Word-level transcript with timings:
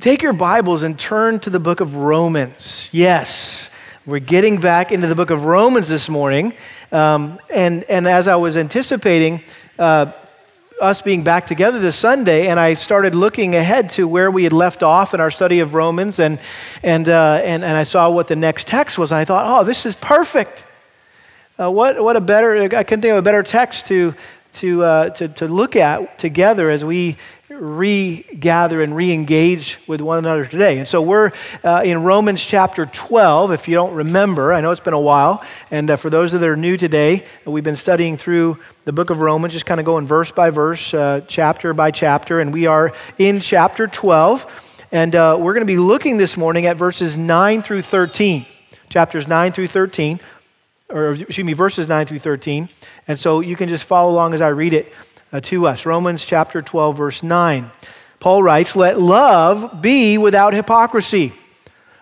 take 0.00 0.22
your 0.22 0.32
Bibles 0.32 0.82
and 0.82 0.98
turn 0.98 1.40
to 1.40 1.50
the 1.50 1.60
book 1.60 1.80
of 1.80 1.94
Romans. 1.94 2.88
Yes, 2.90 3.68
we're 4.06 4.18
getting 4.18 4.58
back 4.58 4.92
into 4.92 5.06
the 5.06 5.14
book 5.14 5.28
of 5.28 5.44
Romans 5.44 5.88
this 5.88 6.08
morning. 6.08 6.54
Um, 6.90 7.38
and, 7.52 7.84
and 7.84 8.08
as 8.08 8.26
I 8.26 8.36
was 8.36 8.56
anticipating 8.56 9.42
uh, 9.78 10.10
us 10.80 11.02
being 11.02 11.22
back 11.22 11.46
together 11.46 11.78
this 11.78 11.96
Sunday, 11.96 12.46
and 12.46 12.58
I 12.58 12.74
started 12.74 13.14
looking 13.14 13.54
ahead 13.54 13.90
to 13.90 14.08
where 14.08 14.30
we 14.30 14.42
had 14.42 14.54
left 14.54 14.82
off 14.82 15.12
in 15.12 15.20
our 15.20 15.30
study 15.30 15.60
of 15.60 15.74
Romans, 15.74 16.18
and, 16.18 16.38
and, 16.82 17.06
uh, 17.06 17.42
and, 17.44 17.62
and 17.62 17.76
I 17.76 17.82
saw 17.82 18.08
what 18.08 18.26
the 18.26 18.36
next 18.36 18.66
text 18.66 18.96
was, 18.96 19.12
and 19.12 19.18
I 19.18 19.26
thought, 19.26 19.44
oh, 19.46 19.64
this 19.64 19.84
is 19.84 19.96
perfect. 19.96 20.64
Uh, 21.58 21.70
what, 21.70 22.02
what 22.02 22.16
a 22.16 22.22
better, 22.22 22.56
I 22.74 22.84
couldn't 22.84 23.02
think 23.02 23.12
of 23.12 23.18
a 23.18 23.22
better 23.22 23.42
text 23.42 23.84
to, 23.86 24.14
to, 24.54 24.82
uh, 24.82 25.10
to, 25.10 25.28
to 25.28 25.46
look 25.46 25.76
at 25.76 26.18
together 26.18 26.70
as 26.70 26.86
we 26.86 27.18
regather 27.50 28.80
and 28.80 28.94
re-engage 28.94 29.78
with 29.88 30.00
one 30.00 30.18
another 30.18 30.44
today. 30.44 30.78
And 30.78 30.86
so 30.86 31.02
we're 31.02 31.32
uh, 31.64 31.82
in 31.84 32.04
romans 32.04 32.44
chapter 32.44 32.86
12 32.86 33.50
if 33.50 33.66
you 33.66 33.74
don't 33.74 33.94
remember 33.94 34.52
i 34.52 34.60
know 34.60 34.70
it's 34.70 34.80
been 34.80 34.94
a 34.94 35.00
while 35.00 35.44
and 35.70 35.90
uh, 35.90 35.96
for 35.96 36.10
those 36.10 36.32
that 36.32 36.42
are 36.42 36.56
new 36.56 36.76
today 36.76 37.24
we've 37.44 37.64
been 37.64 37.76
studying 37.76 38.16
through 38.16 38.56
the 38.84 38.92
book 38.92 39.10
of 39.10 39.20
romans 39.20 39.52
just 39.52 39.66
kind 39.66 39.80
of 39.80 39.86
going 39.86 40.06
verse 40.06 40.30
by 40.30 40.50
verse 40.50 40.94
uh, 40.94 41.20
chapter 41.26 41.74
by 41.74 41.90
chapter 41.90 42.40
and 42.40 42.52
we 42.52 42.66
are 42.66 42.92
in 43.18 43.40
chapter 43.40 43.86
12 43.86 44.86
and 44.92 45.14
uh, 45.14 45.36
we're 45.38 45.52
going 45.52 45.66
to 45.66 45.72
be 45.72 45.78
looking 45.78 46.16
this 46.16 46.36
morning 46.36 46.66
at 46.66 46.76
verses 46.76 47.16
9 47.16 47.62
through 47.62 47.82
13 47.82 48.46
chapters 48.88 49.26
9 49.26 49.52
through 49.52 49.66
13 49.66 50.20
or 50.88 51.12
excuse 51.12 51.44
me 51.44 51.52
verses 51.52 51.88
9 51.88 52.06
through 52.06 52.20
13 52.20 52.68
and 53.08 53.18
so 53.18 53.40
you 53.40 53.56
can 53.56 53.68
just 53.68 53.84
follow 53.84 54.12
along 54.12 54.34
as 54.34 54.40
i 54.40 54.48
read 54.48 54.72
it 54.72 54.92
Uh, 55.32 55.40
to 55.40 55.64
us. 55.64 55.86
Romans 55.86 56.24
chapter 56.24 56.60
12, 56.60 56.96
verse 56.96 57.22
9. 57.22 57.70
Paul 58.18 58.42
writes, 58.42 58.74
Let 58.74 59.00
love 59.00 59.80
be 59.80 60.18
without 60.18 60.54
hypocrisy. 60.54 61.32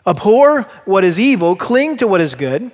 Abhor 0.06 0.62
what 0.86 1.04
is 1.04 1.20
evil, 1.20 1.54
cling 1.54 1.98
to 1.98 2.06
what 2.06 2.22
is 2.22 2.34
good. 2.34 2.70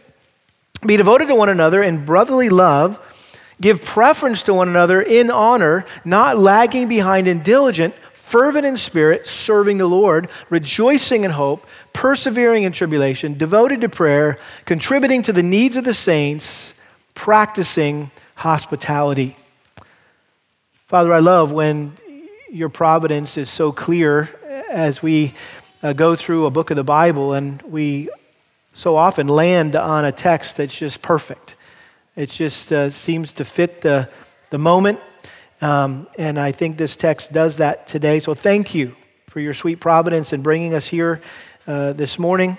Be 0.86 0.96
devoted 0.96 1.26
to 1.26 1.34
one 1.34 1.48
another 1.48 1.82
in 1.82 2.04
brotherly 2.04 2.48
love. 2.50 3.00
Give 3.60 3.82
preference 3.82 4.44
to 4.44 4.54
one 4.54 4.68
another 4.68 5.02
in 5.02 5.28
honor, 5.28 5.86
not 6.04 6.38
lagging 6.38 6.86
behind 6.88 7.26
in 7.26 7.42
diligent, 7.42 7.94
fervent 8.12 8.64
in 8.64 8.76
spirit, 8.76 9.26
serving 9.26 9.78
the 9.78 9.86
Lord, 9.86 10.28
rejoicing 10.50 11.24
in 11.24 11.32
hope, 11.32 11.66
persevering 11.92 12.62
in 12.62 12.70
tribulation, 12.70 13.36
devoted 13.36 13.80
to 13.80 13.88
prayer, 13.88 14.38
contributing 14.66 15.22
to 15.22 15.32
the 15.32 15.42
needs 15.42 15.76
of 15.76 15.84
the 15.84 15.94
saints, 15.94 16.74
practicing 17.14 18.12
hospitality. 18.36 19.36
Father, 20.94 21.12
I 21.12 21.18
love 21.18 21.50
when 21.50 21.92
your 22.48 22.68
providence 22.68 23.36
is 23.36 23.50
so 23.50 23.72
clear 23.72 24.30
as 24.70 25.02
we 25.02 25.34
uh, 25.82 25.92
go 25.92 26.14
through 26.14 26.46
a 26.46 26.52
book 26.52 26.70
of 26.70 26.76
the 26.76 26.84
Bible 26.84 27.32
and 27.32 27.60
we 27.62 28.08
so 28.74 28.94
often 28.94 29.26
land 29.26 29.74
on 29.74 30.04
a 30.04 30.12
text 30.12 30.56
that's 30.56 30.78
just 30.78 31.02
perfect. 31.02 31.56
It 32.14 32.30
just 32.30 32.70
uh, 32.70 32.90
seems 32.90 33.32
to 33.32 33.44
fit 33.44 33.80
the, 33.80 34.08
the 34.50 34.58
moment. 34.58 35.00
Um, 35.60 36.06
and 36.16 36.38
I 36.38 36.52
think 36.52 36.76
this 36.76 36.94
text 36.94 37.32
does 37.32 37.56
that 37.56 37.88
today. 37.88 38.20
So 38.20 38.32
thank 38.32 38.72
you 38.72 38.94
for 39.26 39.40
your 39.40 39.52
sweet 39.52 39.80
providence 39.80 40.32
in 40.32 40.42
bringing 40.42 40.74
us 40.74 40.86
here 40.86 41.20
uh, 41.66 41.94
this 41.94 42.20
morning. 42.20 42.56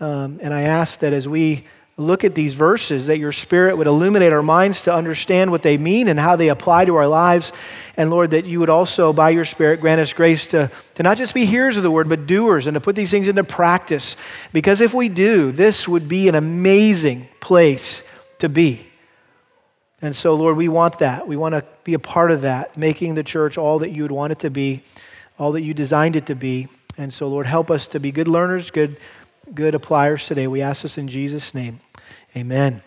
Um, 0.00 0.40
and 0.42 0.52
I 0.52 0.62
ask 0.62 0.98
that 0.98 1.12
as 1.12 1.28
we 1.28 1.66
look 1.98 2.24
at 2.24 2.34
these 2.34 2.54
verses, 2.54 3.06
that 3.06 3.18
your 3.18 3.32
Spirit 3.32 3.78
would 3.78 3.86
illuminate 3.86 4.32
our 4.32 4.42
minds 4.42 4.82
to 4.82 4.94
understand 4.94 5.50
what 5.50 5.62
they 5.62 5.78
mean 5.78 6.08
and 6.08 6.20
how 6.20 6.36
they 6.36 6.48
apply 6.48 6.84
to 6.84 6.96
our 6.96 7.06
lives. 7.06 7.52
And 7.96 8.10
Lord, 8.10 8.32
that 8.32 8.44
you 8.44 8.60
would 8.60 8.68
also, 8.68 9.14
by 9.14 9.30
your 9.30 9.46
Spirit, 9.46 9.80
grant 9.80 10.00
us 10.00 10.12
grace 10.12 10.46
to, 10.48 10.70
to 10.96 11.02
not 11.02 11.16
just 11.16 11.32
be 11.32 11.46
hearers 11.46 11.78
of 11.78 11.82
the 11.82 11.90
word, 11.90 12.08
but 12.08 12.26
doers 12.26 12.66
and 12.66 12.74
to 12.74 12.80
put 12.80 12.96
these 12.96 13.10
things 13.10 13.28
into 13.28 13.44
practice. 13.44 14.16
Because 14.52 14.82
if 14.82 14.92
we 14.92 15.08
do, 15.08 15.52
this 15.52 15.88
would 15.88 16.06
be 16.06 16.28
an 16.28 16.34
amazing 16.34 17.28
place 17.40 18.02
to 18.40 18.50
be. 18.50 18.86
And 20.02 20.14
so, 20.14 20.34
Lord, 20.34 20.58
we 20.58 20.68
want 20.68 20.98
that. 20.98 21.26
We 21.26 21.36
want 21.36 21.54
to 21.54 21.64
be 21.84 21.94
a 21.94 21.98
part 21.98 22.30
of 22.30 22.42
that, 22.42 22.76
making 22.76 23.14
the 23.14 23.24
church 23.24 23.56
all 23.56 23.78
that 23.78 23.90
you 23.90 24.02
would 24.02 24.12
want 24.12 24.32
it 24.32 24.40
to 24.40 24.50
be, 24.50 24.82
all 25.38 25.52
that 25.52 25.62
you 25.62 25.72
designed 25.72 26.16
it 26.16 26.26
to 26.26 26.34
be. 26.34 26.68
And 26.98 27.10
so, 27.10 27.26
Lord, 27.28 27.46
help 27.46 27.70
us 27.70 27.88
to 27.88 28.00
be 28.00 28.12
good 28.12 28.28
learners, 28.28 28.70
good, 28.70 28.98
good 29.54 29.74
appliers 29.74 30.26
today. 30.26 30.46
We 30.46 30.60
ask 30.60 30.82
this 30.82 30.98
in 30.98 31.08
Jesus' 31.08 31.54
name. 31.54 31.80
Amen. 32.36 32.82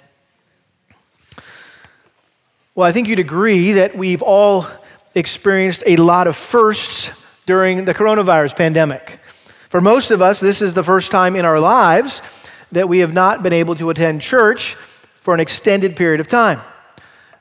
Well, 2.75 2.87
I 2.87 2.91
think 2.91 3.07
you'd 3.07 3.17
agree 3.17 3.73
that 3.73 3.97
we've 3.97 4.21
all 4.21 4.67
experienced 5.15 5.81
a 5.87 5.95
lot 5.95 6.27
of 6.27 6.37
firsts 6.37 7.09
during 7.47 7.85
the 7.85 7.95
coronavirus 7.95 8.55
pandemic. 8.55 9.19
For 9.69 9.81
most 9.81 10.11
of 10.11 10.21
us, 10.21 10.39
this 10.39 10.61
is 10.61 10.75
the 10.75 10.83
first 10.83 11.09
time 11.09 11.35
in 11.35 11.45
our 11.45 11.59
lives 11.59 12.21
that 12.71 12.87
we 12.87 12.99
have 12.99 13.11
not 13.11 13.41
been 13.41 13.53
able 13.53 13.73
to 13.77 13.89
attend 13.89 14.21
church 14.21 14.75
for 14.75 15.33
an 15.33 15.39
extended 15.39 15.95
period 15.95 16.19
of 16.19 16.27
time. 16.27 16.61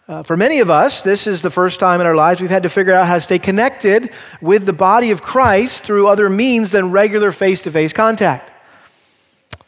Uh, 0.09 0.23
for 0.23 0.35
many 0.35 0.61
of 0.61 0.71
us, 0.71 1.03
this 1.03 1.27
is 1.27 1.43
the 1.43 1.51
first 1.51 1.79
time 1.79 2.01
in 2.01 2.07
our 2.07 2.17
lives 2.17 2.41
we've 2.41 2.49
had 2.49 2.63
to 2.63 2.71
figure 2.71 2.95
out 2.95 3.07
how 3.07 3.17
to 3.17 3.21
stay 3.21 3.39
connected 3.39 4.11
with 4.41 4.65
the 4.65 4.73
body 4.73 5.11
of 5.11 5.21
Christ 5.21 5.83
through 5.83 6.09
other 6.09 6.31
means 6.31 6.71
than 6.73 6.91
regular 6.91 7.33
face 7.33 7.61
to 7.63 7.71
face 7.71 7.93
contact. 7.93 8.51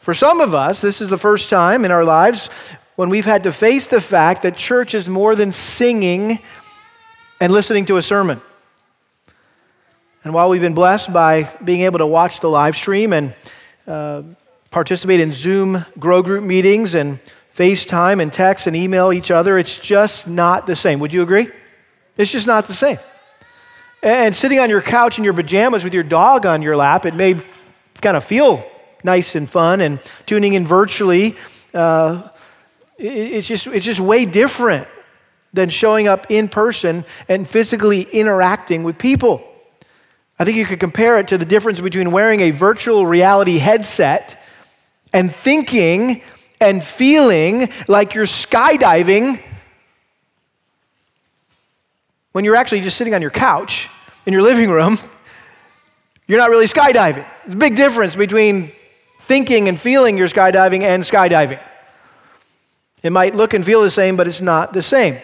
For 0.01 0.15
some 0.15 0.41
of 0.41 0.55
us, 0.55 0.81
this 0.81 0.99
is 0.99 1.09
the 1.09 1.17
first 1.17 1.51
time 1.51 1.85
in 1.85 1.91
our 1.91 2.03
lives 2.03 2.49
when 2.95 3.09
we've 3.09 3.25
had 3.25 3.43
to 3.43 3.51
face 3.51 3.87
the 3.87 4.01
fact 4.01 4.41
that 4.41 4.57
church 4.57 4.95
is 4.95 5.07
more 5.07 5.35
than 5.35 5.51
singing 5.51 6.39
and 7.39 7.53
listening 7.53 7.85
to 7.85 7.97
a 7.97 8.01
sermon. 8.01 8.41
And 10.23 10.33
while 10.33 10.49
we've 10.49 10.61
been 10.61 10.73
blessed 10.73 11.13
by 11.13 11.43
being 11.63 11.81
able 11.81 11.99
to 11.99 12.07
watch 12.07 12.39
the 12.39 12.49
live 12.49 12.75
stream 12.75 13.13
and 13.13 13.35
uh, 13.85 14.23
participate 14.71 15.19
in 15.19 15.31
Zoom 15.31 15.85
grow 15.99 16.23
group 16.23 16.43
meetings 16.43 16.95
and 16.95 17.19
FaceTime 17.55 18.23
and 18.23 18.33
text 18.33 18.65
and 18.65 18.75
email 18.75 19.13
each 19.13 19.29
other, 19.29 19.59
it's 19.59 19.77
just 19.77 20.27
not 20.27 20.65
the 20.65 20.75
same. 20.75 20.99
Would 20.99 21.13
you 21.13 21.21
agree? 21.21 21.47
It's 22.17 22.31
just 22.31 22.47
not 22.47 22.65
the 22.65 22.73
same. 22.73 22.97
And 24.01 24.35
sitting 24.35 24.57
on 24.57 24.71
your 24.71 24.81
couch 24.81 25.19
in 25.19 25.23
your 25.23 25.35
pajamas 25.35 25.83
with 25.83 25.93
your 25.93 26.01
dog 26.01 26.47
on 26.47 26.63
your 26.63 26.75
lap, 26.75 27.05
it 27.05 27.13
may 27.13 27.39
kind 28.01 28.17
of 28.17 28.23
feel 28.23 28.67
nice 29.03 29.35
and 29.35 29.49
fun, 29.49 29.81
and 29.81 29.99
tuning 30.25 30.53
in 30.53 30.65
virtually, 30.65 31.35
uh, 31.73 32.27
it's, 32.97 33.47
just, 33.47 33.67
it's 33.67 33.85
just 33.85 33.99
way 33.99 34.25
different 34.25 34.87
than 35.53 35.69
showing 35.69 36.07
up 36.07 36.29
in 36.29 36.47
person 36.47 37.03
and 37.27 37.47
physically 37.47 38.03
interacting 38.03 38.83
with 38.83 38.97
people. 38.97 39.43
I 40.39 40.45
think 40.45 40.57
you 40.57 40.65
could 40.65 40.79
compare 40.79 41.19
it 41.19 41.27
to 41.27 41.37
the 41.37 41.45
difference 41.45 41.79
between 41.79 42.11
wearing 42.11 42.41
a 42.41 42.51
virtual 42.51 43.05
reality 43.05 43.57
headset 43.57 44.41
and 45.13 45.33
thinking 45.33 46.21
and 46.59 46.83
feeling 46.83 47.69
like 47.87 48.13
you're 48.13 48.25
skydiving 48.25 49.41
when 52.31 52.45
you're 52.45 52.55
actually 52.55 52.81
just 52.81 52.97
sitting 52.97 53.13
on 53.13 53.21
your 53.21 53.31
couch 53.31 53.89
in 54.25 54.33
your 54.33 54.41
living 54.41 54.69
room. 54.69 54.97
You're 56.27 56.39
not 56.39 56.49
really 56.49 56.67
skydiving. 56.67 57.25
There's 57.43 57.53
a 57.53 57.57
big 57.57 57.75
difference 57.75 58.15
between 58.15 58.71
thinking 59.31 59.69
and 59.69 59.79
feeling 59.79 60.17
you're 60.17 60.27
skydiving 60.27 60.81
and 60.81 61.03
skydiving. 61.03 61.57
It 63.01 63.11
might 63.13 63.33
look 63.33 63.53
and 63.53 63.65
feel 63.65 63.81
the 63.81 63.89
same, 63.89 64.17
but 64.17 64.27
it's 64.27 64.41
not 64.41 64.73
the 64.73 64.81
same. 64.83 65.21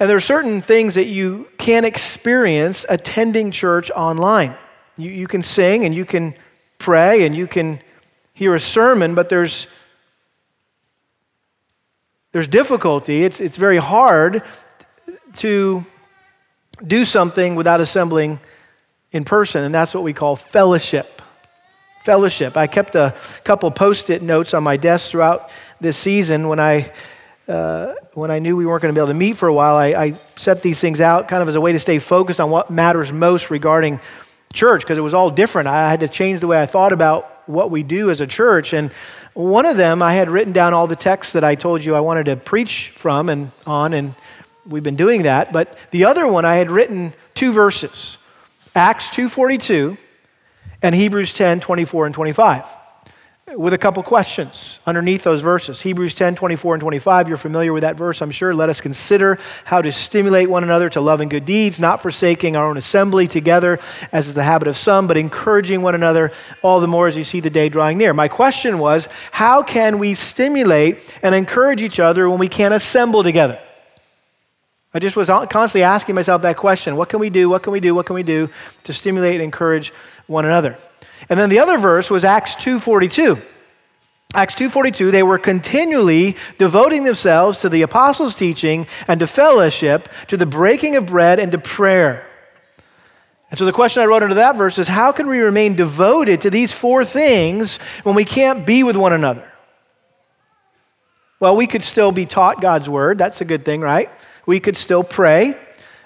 And 0.00 0.10
there 0.10 0.16
are 0.16 0.20
certain 0.36 0.60
things 0.60 0.96
that 0.96 1.06
you 1.06 1.46
can 1.56 1.84
experience 1.84 2.84
attending 2.88 3.52
church 3.52 3.92
online. 3.92 4.56
You, 4.96 5.08
you 5.08 5.28
can 5.28 5.44
sing 5.44 5.84
and 5.84 5.94
you 5.94 6.04
can 6.04 6.34
pray 6.78 7.24
and 7.24 7.32
you 7.32 7.46
can 7.46 7.80
hear 8.34 8.56
a 8.56 8.60
sermon, 8.60 9.14
but 9.14 9.28
there's, 9.28 9.68
there's 12.32 12.48
difficulty. 12.48 13.22
It's, 13.22 13.40
it's 13.40 13.56
very 13.56 13.76
hard 13.76 14.42
to 15.36 15.86
do 16.84 17.04
something 17.04 17.54
without 17.54 17.80
assembling 17.80 18.40
in 19.12 19.22
person, 19.22 19.62
and 19.62 19.72
that's 19.72 19.94
what 19.94 20.02
we 20.02 20.12
call 20.12 20.34
fellowship 20.34 21.19
fellowship. 22.00 22.56
I 22.56 22.66
kept 22.66 22.94
a 22.94 23.14
couple 23.44 23.70
post 23.70 24.10
it 24.10 24.22
notes 24.22 24.54
on 24.54 24.62
my 24.62 24.76
desk 24.76 25.10
throughout 25.10 25.50
this 25.80 25.96
season 25.96 26.48
when 26.48 26.60
I. 26.60 26.92
Uh, 27.48 27.96
when 28.14 28.30
I 28.30 28.38
knew 28.38 28.56
we 28.56 28.64
weren't 28.64 28.80
going 28.80 28.94
to 28.94 28.96
be 28.96 29.02
able 29.02 29.08
to 29.08 29.18
meet 29.18 29.36
for 29.36 29.48
a 29.48 29.52
while, 29.52 29.74
I, 29.74 29.86
I 29.86 30.20
set 30.36 30.62
these 30.62 30.78
things 30.78 31.00
out 31.00 31.26
kind 31.26 31.42
of 31.42 31.48
as 31.48 31.56
a 31.56 31.60
way 31.60 31.72
to 31.72 31.80
stay 31.80 31.98
focused 31.98 32.38
on 32.38 32.48
what 32.48 32.70
matters 32.70 33.12
most 33.12 33.50
regarding 33.50 33.98
church 34.52 34.82
because 34.82 34.98
it 34.98 35.00
was 35.00 35.14
all 35.14 35.30
different. 35.30 35.66
I 35.66 35.90
had 35.90 35.98
to 36.00 36.08
change 36.08 36.38
the 36.38 36.46
way 36.46 36.62
I 36.62 36.66
thought 36.66 36.92
about 36.92 37.48
what 37.48 37.72
we 37.72 37.82
do 37.82 38.08
as 38.08 38.20
a 38.20 38.26
church. 38.26 38.72
And 38.72 38.92
one 39.34 39.66
of 39.66 39.76
them, 39.76 40.02
I 40.02 40.14
had 40.14 40.28
written 40.28 40.52
down 40.52 40.74
all 40.74 40.86
the 40.86 40.96
texts 40.96 41.32
that 41.32 41.42
I 41.42 41.56
told 41.56 41.84
you 41.84 41.94
I 41.96 42.00
wanted 42.00 42.26
to 42.26 42.36
preach 42.36 42.92
from 42.96 43.28
and 43.28 43.50
on, 43.66 43.92
and 43.94 44.14
we've 44.66 44.82
been 44.82 44.96
doing 44.96 45.22
that. 45.22 45.52
But 45.52 45.76
the 45.90 46.04
other 46.04 46.26
one, 46.26 46.44
I 46.44 46.56
had 46.56 46.70
written 46.70 47.14
two 47.34 47.52
verses 47.52 48.16
Acts 48.74 49.08
2.42 49.08 49.98
and 50.82 50.94
Hebrews 50.94 51.32
10 51.32 51.60
24 51.60 52.06
and 52.06 52.14
25. 52.14 52.64
with 53.56 53.74
a 53.74 53.78
couple 53.78 54.00
questions 54.04 54.78
underneath 54.86 55.24
those 55.24 55.40
verses. 55.40 55.80
Hebrews 55.80 56.14
10 56.14 56.36
24 56.36 56.74
and 56.74 56.80
25. 56.80 57.28
You're 57.28 57.36
familiar 57.36 57.72
with 57.72 57.82
that 57.82 57.96
verse, 57.96 58.22
I'm 58.22 58.30
sure. 58.30 58.54
Let 58.54 58.68
us 58.68 58.80
consider 58.80 59.38
how 59.64 59.82
to 59.82 59.90
stimulate 59.90 60.48
one 60.48 60.62
another 60.62 60.88
to 60.90 61.00
love 61.00 61.20
and 61.20 61.28
good 61.28 61.44
deeds, 61.44 61.80
not 61.80 62.00
forsaking 62.00 62.54
our 62.54 62.66
own 62.66 62.76
assembly 62.76 63.26
together, 63.26 63.80
as 64.12 64.28
is 64.28 64.34
the 64.34 64.44
habit 64.44 64.68
of 64.68 64.76
some, 64.76 65.08
but 65.08 65.16
encouraging 65.16 65.82
one 65.82 65.96
another 65.96 66.30
all 66.62 66.78
the 66.80 66.86
more 66.86 67.08
as 67.08 67.16
you 67.16 67.24
see 67.24 67.40
the 67.40 67.50
day 67.50 67.68
drawing 67.68 67.98
near. 67.98 68.14
My 68.14 68.28
question 68.28 68.78
was 68.78 69.08
how 69.32 69.64
can 69.64 69.98
we 69.98 70.14
stimulate 70.14 71.12
and 71.22 71.34
encourage 71.34 71.82
each 71.82 71.98
other 71.98 72.30
when 72.30 72.38
we 72.38 72.48
can't 72.48 72.72
assemble 72.74 73.24
together? 73.24 73.58
I 74.92 74.98
just 74.98 75.14
was 75.14 75.28
constantly 75.28 75.84
asking 75.84 76.16
myself 76.16 76.42
that 76.42 76.56
question 76.56 76.96
what 76.96 77.08
can 77.08 77.20
we 77.20 77.30
do? 77.30 77.48
What 77.48 77.62
can 77.62 77.72
we 77.72 77.80
do? 77.80 77.94
What 77.94 78.06
can 78.06 78.14
we 78.14 78.22
do 78.22 78.50
to 78.84 78.92
stimulate 78.92 79.34
and 79.34 79.42
encourage 79.42 79.92
one 80.26 80.44
another? 80.44 80.78
And 81.28 81.38
then 81.38 81.48
the 81.48 81.60
other 81.60 81.78
verse 81.78 82.10
was 82.10 82.24
Acts 82.24 82.54
2:42. 82.56 83.40
Acts 84.34 84.54
2:42 84.54 85.10
they 85.10 85.22
were 85.22 85.38
continually 85.38 86.36
devoting 86.58 87.04
themselves 87.04 87.60
to 87.60 87.68
the 87.68 87.82
apostles' 87.82 88.34
teaching 88.34 88.86
and 89.06 89.20
to 89.20 89.26
fellowship, 89.26 90.08
to 90.28 90.36
the 90.36 90.46
breaking 90.46 90.96
of 90.96 91.06
bread 91.06 91.38
and 91.38 91.52
to 91.52 91.58
prayer. 91.58 92.26
And 93.50 93.58
so 93.58 93.64
the 93.64 93.72
question 93.72 94.02
I 94.02 94.06
wrote 94.06 94.22
into 94.22 94.36
that 94.36 94.56
verse 94.56 94.78
is 94.78 94.86
how 94.86 95.10
can 95.12 95.28
we 95.28 95.40
remain 95.40 95.74
devoted 95.74 96.40
to 96.42 96.50
these 96.50 96.72
four 96.72 97.04
things 97.04 97.78
when 98.04 98.14
we 98.14 98.24
can't 98.24 98.64
be 98.64 98.84
with 98.84 98.96
one 98.96 99.12
another? 99.12 99.44
Well, 101.40 101.56
we 101.56 101.66
could 101.66 101.82
still 101.82 102.12
be 102.12 102.26
taught 102.26 102.60
God's 102.60 102.88
word. 102.88 103.18
That's 103.18 103.40
a 103.40 103.44
good 103.44 103.64
thing, 103.64 103.80
right? 103.80 104.10
We 104.50 104.58
could 104.58 104.76
still 104.76 105.04
pray. 105.04 105.56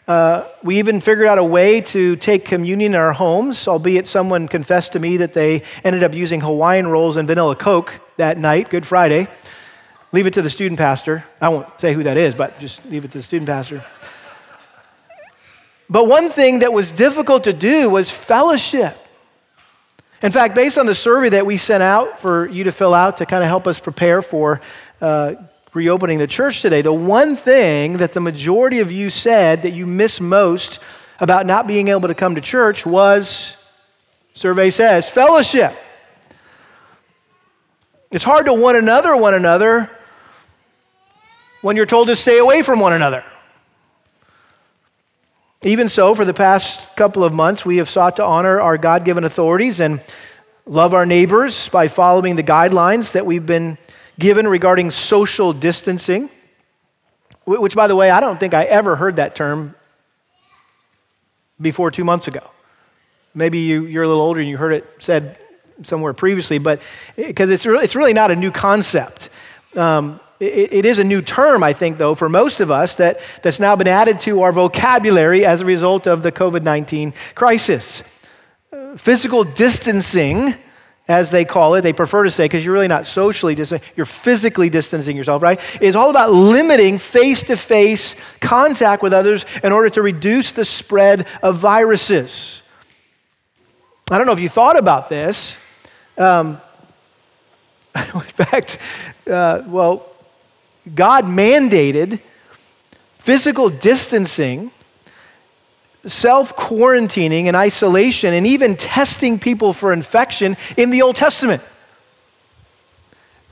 Uh, 0.07 0.47
we 0.63 0.79
even 0.79 1.01
figured 1.01 1.27
out 1.27 1.39
a 1.39 1.43
way 1.43 1.81
to 1.81 2.15
take 2.17 2.45
communion 2.45 2.93
in 2.93 3.01
our 3.01 3.15
homes, 3.15 3.67
albeit 3.67 4.07
someone 4.07 4.49
confessed 4.49 4.93
to 4.93 4.99
me 4.99 5.17
that 5.17 5.33
they 5.33 5.63
ended 5.83 6.03
up 6.03 6.13
using 6.13 6.43
Hawaiian 6.43 6.87
rolls 6.87 7.17
and 7.17 7.27
vanilla 7.27 7.57
Coke 7.57 7.99
that 8.19 8.37
night, 8.37 8.69
Good 8.69 8.85
Friday. 8.85 9.29
Leave 10.13 10.27
it 10.27 10.35
to 10.35 10.43
the 10.43 10.51
student 10.51 10.79
pastor. 10.79 11.25
I 11.41 11.49
won't 11.49 11.81
say 11.81 11.95
who 11.95 12.03
that 12.03 12.19
is, 12.19 12.35
but 12.35 12.59
just 12.59 12.85
leave 12.85 13.07
it 13.07 13.13
to 13.13 13.19
the 13.19 13.25
student 13.25 13.49
pastor. 13.49 13.83
But 15.89 16.07
one 16.07 16.29
thing 16.29 16.59
that 16.59 16.71
was 16.71 16.91
difficult 16.91 17.45
to 17.45 17.55
do 17.55 17.89
was 17.89 18.11
fellowship. 18.11 18.95
In 20.21 20.33
fact, 20.33 20.55
based 20.55 20.77
on 20.77 20.85
the 20.85 20.95
survey 20.95 21.31
that 21.31 21.47
we 21.47 21.57
sent 21.57 21.83
out 21.83 22.21
for 22.21 22.47
you 22.51 22.65
to 22.65 22.73
fill 22.73 22.93
out 22.93 23.17
to 23.17 23.25
kind 23.25 23.43
of 23.43 23.49
help 23.49 23.67
us 23.67 23.81
prepare 23.81 24.21
for 24.21 24.61
uh, 25.01 25.37
reopening 25.75 26.19
the 26.19 26.27
church 26.27 26.63
today, 26.63 26.83
the 26.83 26.93
one 26.93 27.37
thing 27.37 27.99
that 27.99 28.13
the 28.13 28.21
majority 28.21 28.79
of 28.79 28.93
you 28.93 29.11
said 29.11 29.63
that 29.63 29.73
you 29.73 29.87
miss 29.87 30.21
most 30.21 30.79
about 31.21 31.47
not 31.47 31.67
being 31.67 31.89
able 31.89 32.09
to 32.09 32.15
come 32.15 32.37
to 32.37 32.41
church 32.41 32.87
was, 32.87 33.57
survey 34.35 34.71
says, 34.71 35.09
fellowship. 35.11 35.77
It's 38.11 38.25
hard 38.25 38.47
to 38.47 38.55
one 38.55 38.77
another 38.77 39.17
one 39.17 39.35
another 39.35 39.91
when 41.63 41.77
you're 41.77 41.87
told 41.87 42.09
to 42.09 42.17
stay 42.17 42.39
away 42.39 42.63
from 42.63 42.79
one 42.79 42.93
another. 42.93 43.25
Even 45.63 45.89
so, 45.89 46.15
for 46.15 46.27
the 46.27 46.35
past 46.35 46.95
couple 46.95 47.25
of 47.25 47.33
months, 47.33 47.65
we 47.65 47.79
have 47.79 47.89
sought 47.89 48.17
to 48.17 48.25
honor 48.25 48.61
our 48.61 48.77
God 48.77 49.05
given 49.05 49.25
authorities 49.25 49.81
and 49.81 50.01
love 50.67 50.93
our 50.93 51.07
neighbors 51.07 51.69
by 51.71 51.89
following 51.89 52.37
the 52.37 52.43
guidelines 52.43 53.13
that 53.13 53.25
we've 53.25 53.47
been 53.47 53.79
given 54.19 54.47
regarding 54.47 54.91
social 54.91 55.53
distancing, 55.53 56.31
which, 57.47 57.75
by 57.75 57.87
the 57.87 57.97
way, 57.97 58.11
I 58.11 58.21
don't 58.21 58.39
think 58.39 58.55
I 58.55 58.65
ever 58.65 58.97
heard 58.97 59.17
that 59.17 59.35
term 59.35 59.75
before 61.61 61.91
two 61.91 62.05
months 62.05 62.29
ago. 62.29 62.51
Maybe 63.35 63.61
you, 63.61 64.01
are 64.01 64.05
a 64.05 64.09
little 64.09 64.23
older 64.23 64.41
and 64.41 64.49
you 64.49 64.57
heard 64.57 64.73
it 64.73 64.87
said 64.99 65.39
somewhere 65.83 66.13
previously, 66.13 66.59
but 66.59 66.81
because 67.17 67.51
it's, 67.51 67.67
really, 67.67 67.85
it's 67.85 67.97
really 67.97 68.13
not 68.13 68.31
a 68.31 68.37
new 68.37 68.51
concept. 68.51 69.29
Um, 69.75 70.21
it, 70.39 70.73
it 70.73 70.85
is 70.87 70.99
a 70.99 71.05
new 71.05 71.21
term, 71.21 71.63
I 71.63 71.73
think, 71.73 71.99
though, 71.99 72.15
for 72.15 72.29
most 72.29 72.61
of 72.61 72.71
us 72.71 72.97
that, 72.97 73.21
that's 73.43 73.61
now 73.61 73.75
been 73.77 73.89
added 73.89 74.21
to 74.21 74.43
our 74.43 74.53
vocabulary 74.53 75.45
as 75.45 75.61
a 75.61 75.65
result 75.65 76.07
of 76.07 76.23
the 76.23 76.31
COVID 76.31 76.63
19 76.63 77.13
crisis. 77.35 78.03
Uh, 78.73 78.97
physical 78.97 79.45
distancing 79.45 80.55
as 81.07 81.31
they 81.31 81.45
call 81.45 81.75
it, 81.75 81.83
they 81.83 81.93
prefer 81.93 82.25
to 82.25 82.31
say, 82.31 82.47
because 82.47 82.65
you're 82.65 82.73
really 82.73 82.89
not 82.89 83.07
socially 83.07 83.55
distancing, 83.55 83.87
you're 83.95 84.07
physically 84.07 84.71
distancing 84.71 85.17
yourself, 85.17 85.43
right? 85.43 85.61
Is 85.81 85.97
all 85.97 86.09
about 86.09 86.33
limiting 86.33 86.97
face 86.97 87.43
to 87.45 87.57
face 87.57 88.17
contact 88.41 89.03
with 89.03 89.13
others 89.13 89.45
in 89.63 89.73
order 89.73 89.91
to 89.91 90.03
reduce 90.03 90.53
the 90.53 90.65
spread 90.65 91.27
of 91.43 91.57
viruses. 91.57 92.63
I 94.11 94.17
don't 94.17 94.27
know 94.27 94.33
if 94.33 94.41
you 94.41 94.49
thought 94.49 94.79
about 94.79 95.09
this. 95.11 95.59
Um, 96.17 96.61
in 97.97 98.21
fact, 98.21 98.79
uh, 99.31 99.63
well, 99.67 100.07
God 100.95 101.25
mandated 101.25 102.21
physical 103.15 103.69
distancing 103.69 104.71
self 106.07 106.57
quarantining 106.57 107.47
and 107.47 107.57
isolation 107.57 108.35
and 108.35 108.47
even 108.47 108.77
testing 108.77 109.39
people 109.39 109.73
for 109.73 109.93
infection 109.93 110.57
in 110.77 110.91
the 110.91 111.03
Old 111.03 111.17
Testament. 111.17 111.63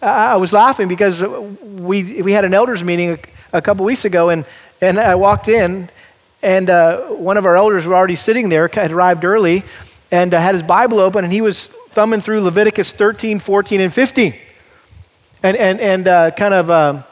I 0.03 0.37
was 0.37 0.53
laughing 0.53 0.89
because 0.89 1.23
we, 1.23 2.23
we 2.23 2.33
had 2.33 2.45
an 2.45 2.55
elders 2.55 2.83
meeting 2.83 3.11
a, 3.11 3.19
a 3.53 3.63
couple 3.63 3.85
weeks 3.85 4.05
ago, 4.05 4.31
and, 4.31 4.45
and 4.81 4.99
I 4.99 5.15
walked 5.15 5.47
in, 5.47 5.89
and 6.43 6.69
uh, 6.69 7.03
one 7.03 7.37
of 7.37 7.47
our 7.47 7.57
elders 7.57 7.87
was 7.87 7.93
already 7.93 8.17
sitting 8.17 8.49
there, 8.49 8.67
had 8.67 8.91
arrived 8.91 9.25
early, 9.25 9.63
and 10.11 10.35
uh, 10.35 10.41
had 10.41 10.57
his 10.57 10.65
Bible 10.65 10.99
open, 10.99 11.25
and 11.25 11.33
he 11.33 11.41
was 11.41 11.67
thumbing 11.91 12.19
through 12.19 12.41
Leviticus 12.41 12.93
13, 12.93 13.39
14, 13.39 13.81
and 13.81 13.93
15. 13.93 14.35
And, 15.45 15.57
and, 15.57 15.81
and 15.81 16.09
uh, 16.09 16.31
kind 16.33 16.55
of, 16.55 16.71
uh, 16.71 17.03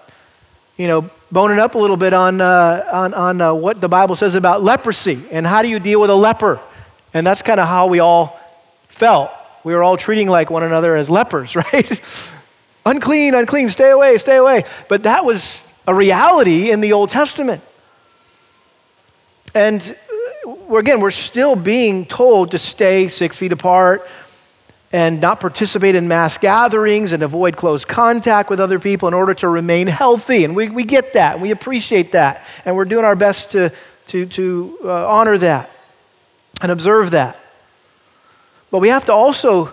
you 0.77 0.89
know, 0.89 1.11
boning 1.33 1.59
up 1.59 1.75
a 1.75 1.79
little 1.79 1.97
bit 1.97 2.13
on, 2.13 2.41
uh, 2.41 2.89
on, 2.93 3.15
on 3.15 3.41
uh, 3.41 3.55
what 3.55 3.81
the 3.81 3.89
Bible 3.89 4.17
says 4.17 4.35
about 4.35 4.63
leprosy 4.63 5.23
and 5.31 5.47
how 5.47 5.63
do 5.63 5.69
you 5.69 5.79
deal 5.79 6.01
with 6.01 6.11
a 6.11 6.15
leper. 6.15 6.61
And 7.15 7.27
that's 7.27 7.43
kind 7.43 7.61
of 7.61 7.69
how 7.69 7.87
we 7.87 8.01
all 8.01 8.39
felt. 8.89 9.31
We 9.63 9.75
were 9.75 9.83
all 9.83 9.97
treating 9.97 10.29
like 10.29 10.51
one 10.51 10.63
another 10.63 10.97
as 10.97 11.09
lepers, 11.09 11.57
right? 11.73 12.01
unclean, 12.85 13.35
unclean, 13.35 13.69
stay 13.69 13.91
away, 13.91 14.19
stay 14.19 14.37
away. 14.37 14.65
But 14.89 15.05
that 15.05 15.25
was 15.25 15.63
a 15.87 15.95
reality 15.95 16.71
in 16.71 16.81
the 16.81 16.93
Old 16.93 17.11
Testament. 17.11 17.63
And 19.55 19.97
uh, 20.47 20.77
again, 20.77 21.01
we're 21.01 21.11
still 21.11 21.57
being 21.57 22.07
told 22.07 22.53
to 22.53 22.59
stay 22.59 23.09
six 23.09 23.37
feet 23.37 23.53
apart, 23.53 24.07
and 24.93 25.21
not 25.21 25.39
participate 25.39 25.95
in 25.95 26.09
mass 26.09 26.37
gatherings 26.37 27.13
and 27.13 27.23
avoid 27.23 27.57
close 27.57 27.85
contact 27.85 28.51
with 28.51 28.59
other 28.59 28.79
people 28.79 29.07
in 29.07 29.15
order 29.15 29.35
to 29.35 29.49
remain 29.49 29.87
healthy. 29.87 30.45
And 30.45 30.57
we, 30.57 30.69
we 30.69 30.83
get 30.85 31.13
that, 31.13 31.41
we 31.41 31.53
appreciate 31.53 32.13
that, 32.13 32.45
and 32.65 32.75
we're 32.75 32.85
doing 32.85 33.05
our 33.05 33.15
best 33.15 33.53
to, 33.53 33.73
to, 34.09 34.27
to 34.27 34.79
uh, 34.85 35.09
honor 35.09 35.39
that 35.39 35.71
and 36.61 36.73
observe 36.73 37.13
that. 37.13 37.39
But 38.71 38.81
we 38.81 38.89
have 38.89 39.05
to 39.07 39.13
also 39.13 39.73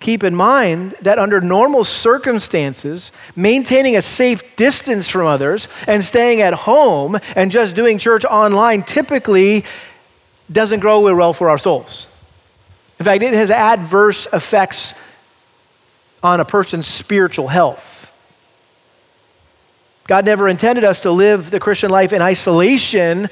keep 0.00 0.24
in 0.24 0.34
mind 0.34 0.94
that 1.02 1.18
under 1.18 1.40
normal 1.40 1.84
circumstances, 1.84 3.12
maintaining 3.36 3.96
a 3.96 4.02
safe 4.02 4.56
distance 4.56 5.08
from 5.08 5.26
others 5.26 5.68
and 5.86 6.02
staying 6.02 6.40
at 6.40 6.54
home 6.54 7.18
and 7.36 7.52
just 7.52 7.74
doing 7.74 7.98
church 7.98 8.24
online 8.24 8.82
typically 8.82 9.64
doesn't 10.50 10.80
grow 10.80 11.00
well 11.00 11.32
for 11.32 11.50
our 11.50 11.58
souls. 11.58 12.08
In 13.00 13.04
fact, 13.04 13.22
it 13.22 13.32
has 13.32 13.50
adverse 13.50 14.28
effects 14.30 14.92
on 16.22 16.38
a 16.38 16.44
person's 16.44 16.86
spiritual 16.86 17.48
health. 17.48 18.12
God 20.06 20.26
never 20.26 20.48
intended 20.48 20.84
us 20.84 21.00
to 21.00 21.10
live 21.10 21.50
the 21.50 21.60
Christian 21.60 21.90
life 21.90 22.12
in 22.12 22.20
isolation, 22.20 23.30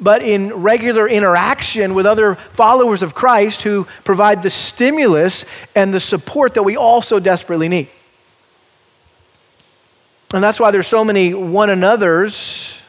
but 0.00 0.22
in 0.22 0.54
regular 0.54 1.06
interaction 1.06 1.92
with 1.92 2.06
other 2.06 2.36
followers 2.36 3.02
of 3.02 3.14
Christ 3.14 3.60
who 3.60 3.86
provide 4.04 4.42
the 4.42 4.48
stimulus 4.48 5.44
and 5.76 5.92
the 5.92 6.00
support 6.00 6.54
that 6.54 6.62
we 6.62 6.78
also 6.78 7.20
desperately 7.20 7.68
need. 7.68 7.90
And 10.32 10.42
that's 10.42 10.58
why 10.58 10.70
there's 10.70 10.86
so 10.86 11.04
many 11.04 11.34
one 11.34 11.68
another's 11.68 12.80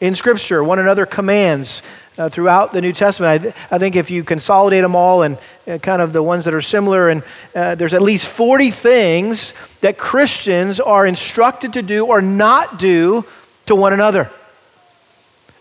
in 0.00 0.14
Scripture, 0.16 0.62
one 0.62 0.80
another 0.80 1.06
commands 1.06 1.80
uh, 2.18 2.28
throughout 2.28 2.72
the 2.72 2.80
New 2.80 2.92
Testament. 2.92 3.30
I, 3.30 3.38
th- 3.38 3.54
I, 3.70 3.78
think 3.78 3.96
if 3.96 4.10
you 4.10 4.24
consolidate 4.24 4.82
them 4.82 4.94
all 4.94 5.22
and 5.22 5.38
uh, 5.66 5.78
kind 5.78 6.02
of 6.02 6.12
the 6.12 6.22
ones 6.22 6.44
that 6.44 6.54
are 6.54 6.62
similar, 6.62 7.08
and 7.08 7.22
uh, 7.54 7.74
there's 7.74 7.94
at 7.94 8.02
least 8.02 8.26
40 8.26 8.70
things 8.70 9.54
that 9.80 9.98
Christians 9.98 10.80
are 10.80 11.06
instructed 11.06 11.72
to 11.74 11.82
do 11.82 12.06
or 12.06 12.20
not 12.20 12.78
do 12.78 13.24
to 13.66 13.74
one 13.74 13.92
another. 13.92 14.30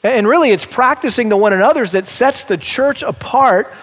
And 0.04 0.28
really, 0.28 0.52
it's 0.52 0.66
practicing 0.66 1.30
the 1.30 1.38
one 1.38 1.54
another's 1.54 1.92
that 1.92 2.08
sets 2.08 2.44
the 2.44 2.58
church 2.58 3.04
apart 3.04 3.74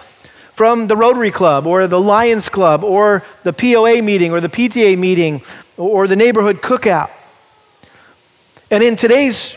from 0.53 0.87
the 0.87 0.97
Rotary 0.97 1.31
Club 1.31 1.65
or 1.65 1.87
the 1.87 1.99
Lions 1.99 2.49
Club 2.49 2.83
or 2.83 3.23
the 3.43 3.53
POA 3.53 4.01
meeting 4.01 4.33
or 4.33 4.41
the 4.41 4.49
PTA 4.49 4.97
meeting 4.97 5.41
or 5.77 6.05
the 6.07 6.17
neighborhood 6.17 6.61
cookout. 6.61 7.09
And 8.69 8.83
in 8.83 8.97
today's 8.97 9.55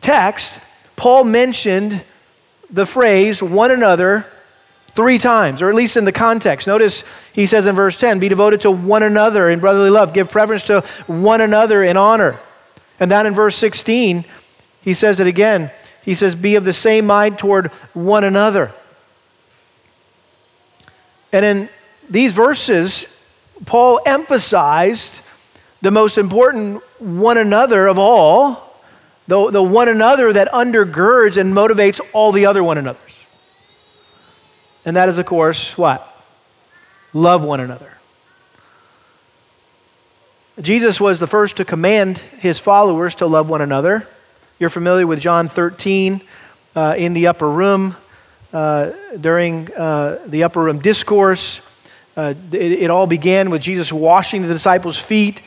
text, 0.00 0.60
Paul 0.96 1.24
mentioned 1.24 2.02
the 2.70 2.86
phrase 2.86 3.42
one 3.42 3.70
another 3.70 4.26
three 4.94 5.18
times, 5.18 5.62
or 5.62 5.68
at 5.68 5.74
least 5.74 5.96
in 5.96 6.04
the 6.04 6.12
context. 6.12 6.66
Notice 6.66 7.04
he 7.32 7.46
says 7.46 7.66
in 7.66 7.74
verse 7.74 7.96
10 7.96 8.18
be 8.18 8.28
devoted 8.28 8.62
to 8.62 8.70
one 8.70 9.02
another 9.02 9.48
in 9.48 9.60
brotherly 9.60 9.90
love, 9.90 10.12
give 10.12 10.30
preference 10.30 10.64
to 10.64 10.80
one 11.06 11.40
another 11.40 11.82
in 11.82 11.96
honor. 11.96 12.38
And 12.98 13.10
then 13.10 13.26
in 13.26 13.34
verse 13.34 13.56
16, 13.56 14.24
he 14.82 14.94
says 14.94 15.20
it 15.20 15.26
again. 15.26 15.70
He 16.02 16.14
says, 16.14 16.34
be 16.34 16.56
of 16.56 16.64
the 16.64 16.72
same 16.72 17.06
mind 17.06 17.38
toward 17.38 17.68
one 17.92 18.24
another. 18.24 18.72
And 21.32 21.44
in 21.44 21.68
these 22.08 22.32
verses, 22.32 23.06
Paul 23.66 24.00
emphasized 24.06 25.20
the 25.80 25.90
most 25.90 26.18
important 26.18 26.82
one 26.98 27.38
another 27.38 27.86
of 27.86 27.98
all, 27.98 28.67
the, 29.28 29.50
the 29.50 29.62
one 29.62 29.88
another 29.88 30.32
that 30.32 30.50
undergirds 30.52 31.36
and 31.36 31.52
motivates 31.54 32.00
all 32.12 32.32
the 32.32 32.46
other 32.46 32.64
one 32.64 32.78
another's. 32.78 33.26
And 34.84 34.96
that 34.96 35.10
is, 35.10 35.18
of 35.18 35.26
course, 35.26 35.76
what? 35.76 36.04
Love 37.12 37.44
one 37.44 37.60
another. 37.60 37.92
Jesus 40.60 40.98
was 40.98 41.20
the 41.20 41.26
first 41.26 41.58
to 41.58 41.64
command 41.64 42.18
his 42.18 42.58
followers 42.58 43.14
to 43.16 43.26
love 43.26 43.50
one 43.50 43.60
another. 43.60 44.08
You're 44.58 44.70
familiar 44.70 45.06
with 45.06 45.20
John 45.20 45.48
13 45.48 46.22
uh, 46.74 46.94
in 46.96 47.12
the 47.12 47.28
upper 47.28 47.48
room. 47.48 47.96
Uh, 48.50 48.92
during 49.20 49.72
uh, 49.74 50.20
the 50.26 50.44
upper 50.44 50.62
room 50.62 50.78
discourse, 50.78 51.60
uh, 52.16 52.32
it, 52.50 52.72
it 52.72 52.90
all 52.90 53.06
began 53.06 53.50
with 53.50 53.60
Jesus 53.60 53.92
washing 53.92 54.40
the 54.40 54.48
disciples' 54.48 54.98
feet 54.98 55.42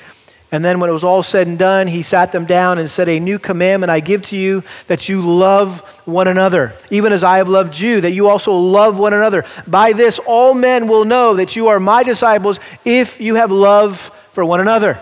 and 0.51 0.65
then 0.65 0.81
when 0.81 0.89
it 0.89 0.93
was 0.93 1.03
all 1.03 1.23
said 1.23 1.47
and 1.47 1.57
done, 1.57 1.87
he 1.87 2.03
sat 2.03 2.33
them 2.33 2.45
down 2.45 2.77
and 2.77 2.91
said, 2.91 3.07
A 3.07 3.21
new 3.21 3.39
commandment 3.39 3.89
I 3.89 4.01
give 4.01 4.21
to 4.23 4.37
you 4.37 4.63
that 4.87 5.07
you 5.07 5.21
love 5.21 5.79
one 6.05 6.27
another, 6.27 6.73
even 6.89 7.13
as 7.13 7.23
I 7.23 7.37
have 7.37 7.47
loved 7.47 7.79
you, 7.79 8.01
that 8.01 8.11
you 8.11 8.27
also 8.27 8.51
love 8.51 8.99
one 8.99 9.13
another. 9.13 9.45
By 9.65 9.93
this, 9.93 10.19
all 10.19 10.53
men 10.53 10.89
will 10.89 11.05
know 11.05 11.35
that 11.35 11.55
you 11.55 11.69
are 11.69 11.79
my 11.79 12.03
disciples 12.03 12.59
if 12.83 13.21
you 13.21 13.35
have 13.35 13.49
love 13.49 14.11
for 14.33 14.43
one 14.43 14.59
another. 14.59 14.99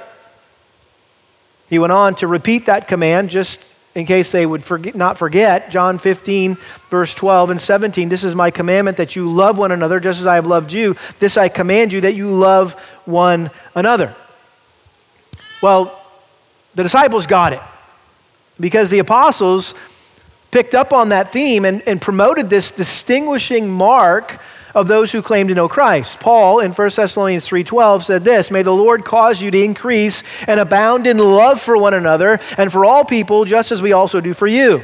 He 1.67 1.79
went 1.79 1.93
on 1.93 2.13
to 2.15 2.27
repeat 2.27 2.67
that 2.67 2.87
command 2.87 3.31
just 3.31 3.59
in 3.95 4.05
case 4.05 4.31
they 4.31 4.45
would 4.45 4.63
forget, 4.63 4.93
not 4.93 5.17
forget. 5.17 5.71
John 5.71 5.97
15, 5.97 6.57
verse 6.91 7.15
12 7.15 7.49
and 7.49 7.61
17. 7.61 8.07
This 8.07 8.23
is 8.23 8.35
my 8.35 8.51
commandment 8.51 8.97
that 8.97 9.15
you 9.15 9.27
love 9.27 9.57
one 9.57 9.71
another 9.71 9.99
just 9.99 10.19
as 10.19 10.27
I 10.27 10.35
have 10.35 10.45
loved 10.45 10.71
you. 10.73 10.95
This 11.17 11.37
I 11.37 11.49
command 11.49 11.91
you 11.91 12.01
that 12.01 12.13
you 12.13 12.29
love 12.29 12.73
one 13.05 13.49
another. 13.73 14.15
Well, 15.61 15.99
the 16.75 16.83
disciples 16.83 17.27
got 17.27 17.53
it 17.53 17.61
because 18.59 18.89
the 18.89 18.99
apostles 18.99 19.75
picked 20.51 20.73
up 20.73 20.93
on 20.93 21.09
that 21.09 21.31
theme 21.31 21.65
and, 21.65 21.81
and 21.87 22.01
promoted 22.01 22.49
this 22.49 22.71
distinguishing 22.71 23.69
mark 23.69 24.39
of 24.75 24.87
those 24.87 25.11
who 25.11 25.21
claim 25.21 25.47
to 25.47 25.55
know 25.55 25.67
Christ. 25.67 26.19
Paul 26.19 26.59
in 26.59 26.71
1 26.71 26.89
Thessalonians 26.95 27.47
3:12 27.47 28.03
said 28.03 28.23
this, 28.23 28.51
"May 28.51 28.61
the 28.61 28.73
Lord 28.73 29.03
cause 29.03 29.41
you 29.41 29.51
to 29.51 29.63
increase 29.63 30.23
and 30.47 30.59
abound 30.59 31.07
in 31.07 31.17
love 31.17 31.59
for 31.59 31.77
one 31.77 31.93
another 31.93 32.39
and 32.57 32.71
for 32.71 32.85
all 32.85 33.03
people 33.03 33.45
just 33.45 33.71
as 33.71 33.81
we 33.81 33.93
also 33.93 34.21
do 34.21 34.33
for 34.33 34.47
you." 34.47 34.83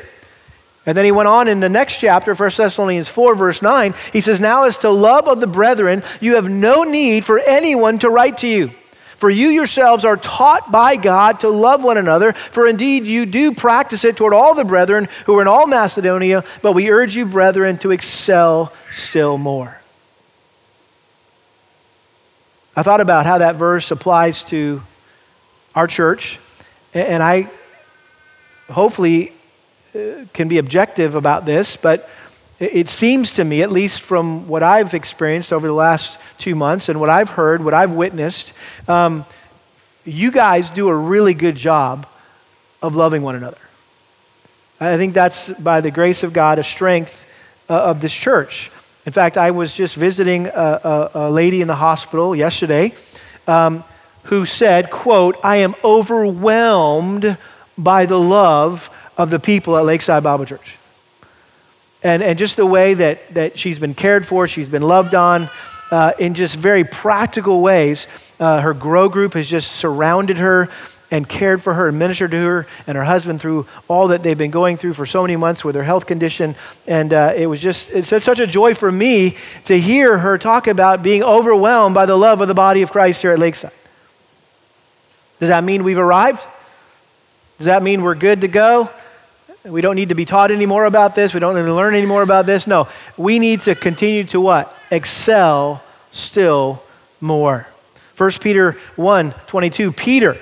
And 0.88 0.96
then 0.96 1.06
he 1.06 1.12
went 1.12 1.28
on 1.28 1.48
in 1.48 1.62
the 1.62 1.70
next 1.70 1.98
chapter, 1.98 2.36
1 2.36 2.58
Thessalonians 2.58 3.10
4, 3.10 3.34
verse 3.34 3.62
9. 3.62 3.96
He 4.14 4.22
says, 4.22 4.40
Now 4.40 4.66
as 4.66 4.78
to 4.78 4.92
love 4.92 5.28
of 5.28 5.40
the 5.40 5.48
brethren, 5.48 6.04
you 6.22 6.36
have 6.36 6.48
no 6.48 6.84
need 6.84 7.26
for 7.26 7.40
anyone 7.40 7.98
to 8.00 8.10
write 8.12 8.38
to 8.40 8.48
you. 8.48 8.72
For 9.18 9.30
you 9.30 9.48
yourselves 9.50 10.04
are 10.04 10.18
taught 10.18 10.72
by 10.72 10.96
God 10.98 11.40
to 11.42 11.50
love 11.50 11.84
one 11.84 11.98
another, 11.98 12.34
for 12.34 12.68
indeed 12.68 13.06
you 13.06 13.26
do 13.26 13.54
practice 13.54 14.04
it 14.04 14.18
toward 14.18 14.34
all 14.34 14.54
the 14.54 14.66
brethren 14.66 15.08
who 15.26 15.38
are 15.38 15.42
in 15.42 15.48
all 15.48 15.68
Macedonia, 15.68 16.44
but 16.62 16.74
we 16.74 16.90
urge 16.90 17.16
you, 17.16 17.26
brethren, 17.26 17.78
to 17.80 17.92
excel 17.92 18.74
still 18.92 19.38
more. 19.38 19.80
I 22.76 22.84
thought 22.84 23.00
about 23.00 23.26
how 23.26 23.38
that 23.38 23.56
verse 23.56 23.90
applies 23.92 24.44
to 24.46 24.84
our 25.76 25.88
church, 25.88 26.40
and 26.94 27.24
I 27.24 27.50
hopefully 28.70 29.32
uh, 29.96 30.26
can 30.34 30.50
be 30.50 30.58
objective 30.58 31.16
about 31.16 31.46
this, 31.46 31.78
but 31.78 32.10
it 32.60 32.88
seems 32.88 33.34
to 33.34 33.44
me, 33.44 33.62
at 33.62 33.72
least 33.72 34.02
from 34.02 34.48
what 34.48 34.64
I've 34.64 34.94
experienced 34.94 35.52
over 35.52 35.68
the 35.68 35.74
last 35.74 36.18
two 36.38 36.56
months 36.56 36.88
and 36.88 37.00
what 37.00 37.10
I've 37.10 37.30
heard, 37.30 37.64
what 37.64 37.74
I've 37.74 37.92
witnessed, 37.92 38.54
um, 38.88 39.26
you 40.06 40.32
guys 40.32 40.70
do 40.72 40.88
a 40.88 40.96
really 40.96 41.34
good 41.34 41.56
job 41.56 42.08
of 42.82 42.96
loving 42.96 43.24
one 43.24 43.36
another. 43.36 43.58
I 44.80 44.96
think 44.98 45.14
that's, 45.14 45.50
by 45.50 45.82
the 45.82 45.92
grace 45.92 46.24
of 46.24 46.32
God, 46.32 46.60
a 46.60 46.64
strength 46.64 47.26
uh, 47.70 47.74
of 47.74 48.02
this 48.02 48.14
church. 48.14 48.72
In 49.06 49.12
fact, 49.12 49.38
I 49.38 49.52
was 49.52 49.74
just 49.74 49.96
visiting 49.96 50.48
a, 50.48 50.52
a, 50.52 51.12
a 51.14 51.32
lady 51.32 51.62
in 51.62 51.68
the 51.68 51.76
hospital 51.76 52.36
yesterday 52.36 52.94
um, 53.48 53.84
who 54.24 54.46
said, 54.46 54.90
quote, 54.90 55.38
I 55.44 55.58
am 55.58 55.76
overwhelmed 55.84 57.38
by 57.78 58.06
the 58.06 58.20
love 58.20 58.90
of 59.18 59.30
the 59.30 59.40
people 59.40 59.78
at 59.78 59.86
Lakeside 59.86 60.24
Bible 60.24 60.46
Church 60.46 60.78
and, 62.06 62.22
and 62.22 62.38
just 62.38 62.56
the 62.56 62.68
way 62.68 62.94
that, 62.94 63.34
that 63.34 63.58
she's 63.58 63.80
been 63.80 63.96
cared 63.96 64.28
for, 64.28 64.48
she's 64.48 64.70
been 64.70 64.84
loved 64.84 65.16
on 65.16 65.50
uh, 65.90 66.14
in 66.20 66.36
just 66.36 66.56
very 66.56 66.84
practical 66.84 67.62
ways. 67.62 68.08
Uh, 68.40 68.62
her 68.62 68.76
grow 68.76 69.10
group 69.10 69.34
has 69.34 69.48
just 69.48 69.72
surrounded 69.72 70.38
her 70.38 70.70
and 71.10 71.28
cared 71.28 71.64
for 71.64 71.74
her 71.74 71.88
and 71.88 71.98
ministered 71.98 72.30
to 72.30 72.38
her 72.38 72.68
and 72.86 72.96
her 72.96 73.04
husband 73.04 73.42
through 73.42 73.66
all 73.88 74.10
that 74.10 74.22
they've 74.22 74.38
been 74.38 74.52
going 74.52 74.78
through 74.78 74.94
for 74.94 75.08
so 75.08 75.24
many 75.24 75.36
months 75.36 75.66
with 75.66 75.74
her 75.74 75.84
health 75.84 76.06
condition. 76.06 76.56
And 76.86 77.12
uh, 77.12 77.34
it 77.36 77.48
was 77.48 77.60
just 77.60 77.90
it's 77.90 78.08
such 78.08 78.40
a 78.40 78.46
joy 78.46 78.76
for 78.76 78.92
me 78.92 79.36
to 79.64 79.80
hear 79.80 80.20
her 80.20 80.38
talk 80.38 80.68
about 80.68 81.02
being 81.02 81.24
overwhelmed 81.24 81.96
by 81.96 82.06
the 82.06 82.16
love 82.16 82.40
of 82.40 82.48
the 82.48 82.54
body 82.54 82.84
of 82.84 82.92
Christ 82.92 83.24
here 83.24 83.32
at 83.32 83.40
Lakeside. 83.40 83.72
Does 85.40 85.50
that 85.50 85.64
mean 85.64 85.84
we've 85.84 85.98
arrived? 85.98 86.46
Does 87.58 87.66
that 87.66 87.82
mean 87.82 88.04
we're 88.04 88.14
good 88.14 88.42
to 88.42 88.48
go? 88.48 88.92
We 89.66 89.82
don't 89.82 89.96
need 89.96 90.10
to 90.10 90.16
be 90.16 90.26
taught 90.26 90.52
any 90.52 90.68
more 90.68 90.86
about 90.86 91.16
this. 91.16 91.34
We 91.34 91.40
don't 91.40 91.56
need 91.56 91.66
to 91.66 91.74
learn 91.74 91.96
any 91.96 92.06
more 92.06 92.22
about 92.22 92.46
this. 92.46 92.68
No, 92.68 92.88
we 93.18 93.40
need 93.40 93.62
to 93.62 93.74
continue 93.74 94.24
to 94.26 94.40
what? 94.40 94.76
Excel 94.92 95.82
still 96.12 96.84
more. 97.20 97.68
1 98.16 98.32
Peter 98.42 98.78
1 98.96 99.34
22, 99.48 99.92
Peter, 99.92 100.38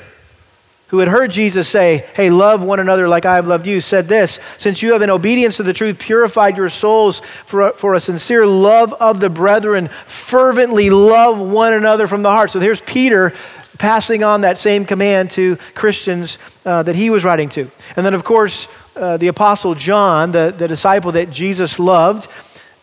who 0.87 0.99
had 0.99 1.07
heard 1.07 1.31
Jesus 1.31 1.69
say, 1.69 2.05
Hey, 2.15 2.29
love 2.29 2.63
one 2.63 2.79
another 2.79 3.07
like 3.07 3.25
I 3.25 3.35
have 3.35 3.47
loved 3.47 3.65
you, 3.65 3.79
said 3.79 4.09
this 4.09 4.39
Since 4.57 4.81
you 4.81 4.91
have, 4.91 5.01
in 5.01 5.09
obedience 5.09 5.57
to 5.57 5.63
the 5.63 5.73
truth, 5.73 5.99
purified 5.99 6.57
your 6.57 6.69
souls 6.69 7.21
for 7.45 7.69
a, 7.69 7.73
for 7.73 7.93
a 7.95 8.01
sincere 8.01 8.45
love 8.45 8.93
of 8.93 9.21
the 9.21 9.29
brethren, 9.29 9.87
fervently 10.05 10.89
love 10.89 11.39
one 11.39 11.73
another 11.73 12.07
from 12.07 12.23
the 12.23 12.29
heart. 12.29 12.51
So 12.51 12.59
here's 12.59 12.81
Peter 12.81 13.33
passing 13.79 14.23
on 14.23 14.41
that 14.41 14.57
same 14.57 14.85
command 14.85 15.31
to 15.31 15.57
Christians 15.73 16.37
uh, 16.65 16.83
that 16.83 16.95
he 16.95 17.09
was 17.09 17.23
writing 17.23 17.49
to. 17.49 17.71
And 17.95 18.05
then, 18.05 18.13
of 18.13 18.23
course, 18.23 18.67
uh, 18.95 19.17
the 19.17 19.27
Apostle 19.27 19.75
John, 19.75 20.31
the, 20.31 20.53
the 20.55 20.67
disciple 20.67 21.11
that 21.13 21.29
Jesus 21.29 21.79
loved, 21.79 22.27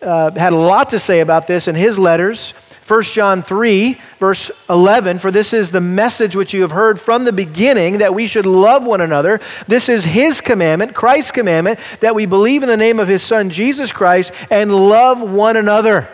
uh, 0.03 0.31
had 0.33 0.53
a 0.53 0.57
lot 0.57 0.89
to 0.91 0.99
say 0.99 1.21
about 1.21 1.47
this 1.47 1.69
in 1.69 1.75
his 1.75 1.99
letters. 1.99 2.53
1 2.87 3.03
John 3.05 3.43
3, 3.43 3.97
verse 4.19 4.51
11, 4.69 5.21
for 5.21 5.31
this 5.31 5.53
is 5.53 5.71
the 5.71 5.81
message 5.81 6.35
which 6.35 6.53
you 6.53 6.63
have 6.63 6.73
heard 6.73 7.01
from 7.01 7.25
the 7.25 7.33
beginning 7.33 7.99
that 7.99 8.13
we 8.13 8.27
should 8.27 8.47
love 8.47 8.85
one 8.85 9.01
another. 9.01 9.41
This 9.69 9.89
is 9.89 10.05
his 10.05 10.41
commandment, 10.41 10.93
Christ's 10.93 11.31
commandment, 11.31 11.79
that 12.01 12.17
we 12.17 12.27
believe 12.27 12.65
in 12.65 12.69
the 12.69 12.77
name 12.77 12.99
of 12.99 13.07
his 13.07 13.23
Son, 13.23 13.49
Jesus 13.49 13.93
Christ, 13.93 14.33
and 14.51 14.75
love 14.75 15.21
one 15.21 15.57
another, 15.57 16.09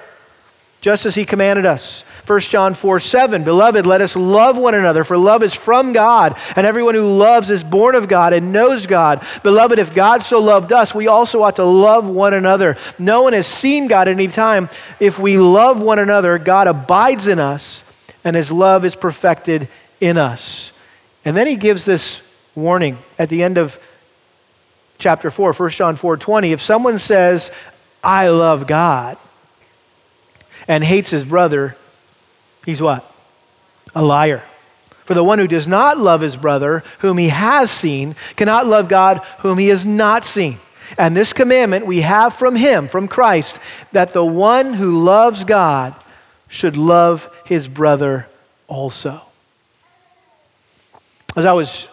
just 0.82 1.06
as 1.06 1.14
he 1.14 1.24
commanded 1.24 1.64
us. 1.64 2.04
1 2.26 2.40
John 2.40 2.74
4 2.74 2.98
7, 2.98 3.44
Beloved, 3.44 3.86
let 3.86 4.00
us 4.00 4.16
love 4.16 4.58
one 4.58 4.74
another, 4.74 5.04
for 5.04 5.16
love 5.16 5.44
is 5.44 5.54
from 5.54 5.92
God, 5.92 6.36
and 6.56 6.66
everyone 6.66 6.96
who 6.96 7.16
loves 7.16 7.50
is 7.50 7.62
born 7.62 7.94
of 7.94 8.08
God 8.08 8.32
and 8.32 8.52
knows 8.52 8.86
God. 8.86 9.24
Beloved, 9.44 9.78
if 9.78 9.94
God 9.94 10.24
so 10.24 10.40
loved 10.40 10.72
us, 10.72 10.92
we 10.92 11.06
also 11.06 11.42
ought 11.42 11.56
to 11.56 11.64
love 11.64 12.08
one 12.08 12.34
another. 12.34 12.76
No 12.98 13.22
one 13.22 13.32
has 13.32 13.46
seen 13.46 13.86
God 13.86 14.08
at 14.08 14.14
any 14.14 14.26
time. 14.26 14.68
If 14.98 15.20
we 15.20 15.38
love 15.38 15.80
one 15.80 16.00
another, 16.00 16.36
God 16.38 16.66
abides 16.66 17.28
in 17.28 17.38
us, 17.38 17.84
and 18.24 18.34
his 18.34 18.50
love 18.50 18.84
is 18.84 18.96
perfected 18.96 19.68
in 20.00 20.18
us. 20.18 20.72
And 21.24 21.36
then 21.36 21.46
he 21.46 21.54
gives 21.54 21.84
this 21.84 22.20
warning 22.56 22.98
at 23.20 23.28
the 23.28 23.44
end 23.44 23.56
of 23.56 23.78
chapter 24.98 25.30
4, 25.30 25.52
1 25.52 25.70
John 25.70 25.94
4 25.94 26.16
20. 26.16 26.50
If 26.50 26.60
someone 26.60 26.98
says, 26.98 27.52
I 28.02 28.28
love 28.28 28.66
God, 28.66 29.16
and 30.66 30.82
hates 30.82 31.10
his 31.10 31.24
brother, 31.24 31.76
he's 32.66 32.82
what? 32.82 33.10
A 33.94 34.02
liar. 34.04 34.42
For 35.06 35.14
the 35.14 35.24
one 35.24 35.38
who 35.38 35.46
does 35.46 35.66
not 35.68 35.98
love 35.98 36.20
his 36.20 36.36
brother, 36.36 36.82
whom 36.98 37.16
he 37.16 37.28
has 37.28 37.70
seen, 37.70 38.16
cannot 38.34 38.66
love 38.66 38.88
God, 38.88 39.18
whom 39.38 39.56
he 39.56 39.68
has 39.68 39.86
not 39.86 40.24
seen. 40.24 40.58
And 40.98 41.16
this 41.16 41.32
commandment 41.32 41.86
we 41.86 42.02
have 42.02 42.34
from 42.34 42.56
him, 42.56 42.88
from 42.88 43.08
Christ, 43.08 43.58
that 43.92 44.12
the 44.12 44.24
one 44.24 44.74
who 44.74 45.02
loves 45.02 45.44
God 45.44 45.94
should 46.48 46.76
love 46.76 47.30
his 47.44 47.68
brother 47.68 48.26
also. 48.66 49.22
As 51.36 51.44
I 51.44 51.52
was 51.52 51.88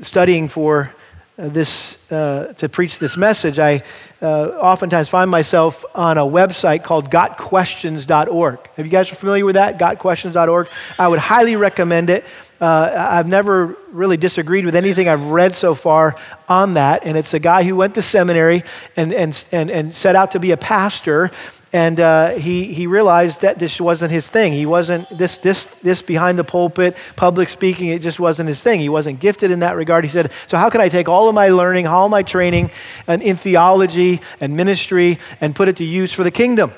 studying 0.00 0.48
for 0.48 0.94
this, 1.36 1.96
uh, 2.10 2.52
to 2.54 2.68
preach 2.68 2.98
this 2.98 3.16
message, 3.16 3.58
I 3.58 3.82
uh, 4.22 4.50
oftentimes 4.60 5.08
find 5.08 5.30
myself 5.30 5.84
on 5.94 6.16
a 6.16 6.22
website 6.22 6.84
called 6.84 7.10
gotquestions.org. 7.10 8.70
Have 8.76 8.86
you 8.86 8.92
guys 8.92 9.10
are 9.10 9.16
familiar 9.16 9.44
with 9.44 9.56
that? 9.56 9.78
Gotquestions.org. 9.78 10.68
I 10.98 11.08
would 11.08 11.18
highly 11.18 11.56
recommend 11.56 12.08
it. 12.08 12.24
Uh, 12.60 13.08
I've 13.10 13.26
never 13.26 13.76
really 13.90 14.16
disagreed 14.16 14.64
with 14.64 14.76
anything 14.76 15.08
I've 15.08 15.26
read 15.26 15.56
so 15.56 15.74
far 15.74 16.14
on 16.48 16.74
that. 16.74 17.04
And 17.04 17.18
it's 17.18 17.34
a 17.34 17.40
guy 17.40 17.64
who 17.64 17.74
went 17.74 17.96
to 17.96 18.02
seminary 18.02 18.62
and, 18.96 19.12
and, 19.12 19.44
and, 19.50 19.68
and 19.68 19.92
set 19.92 20.14
out 20.14 20.30
to 20.32 20.38
be 20.38 20.52
a 20.52 20.56
pastor. 20.56 21.32
And 21.74 21.98
uh, 22.00 22.30
he, 22.30 22.72
he 22.74 22.86
realized 22.86 23.40
that 23.40 23.58
this 23.58 23.80
wasn't 23.80 24.12
his 24.12 24.28
thing. 24.28 24.52
He 24.52 24.66
wasn't, 24.66 25.08
this, 25.16 25.38
this, 25.38 25.64
this 25.82 26.02
behind 26.02 26.38
the 26.38 26.44
pulpit, 26.44 26.96
public 27.16 27.48
speaking, 27.48 27.88
it 27.88 28.02
just 28.02 28.20
wasn't 28.20 28.50
his 28.50 28.62
thing. 28.62 28.80
He 28.80 28.90
wasn't 28.90 29.20
gifted 29.20 29.50
in 29.50 29.60
that 29.60 29.76
regard. 29.76 30.04
He 30.04 30.10
said, 30.10 30.32
So, 30.46 30.58
how 30.58 30.68
can 30.68 30.82
I 30.82 30.90
take 30.90 31.08
all 31.08 31.30
of 31.30 31.34
my 31.34 31.48
learning, 31.48 31.86
all 31.86 32.10
my 32.10 32.22
training 32.22 32.70
and 33.06 33.22
in 33.22 33.36
theology 33.36 34.20
and 34.38 34.54
ministry 34.54 35.18
and 35.40 35.54
put 35.56 35.68
it 35.68 35.76
to 35.76 35.84
use 35.84 36.12
for 36.12 36.24
the 36.24 36.30
kingdom? 36.30 36.72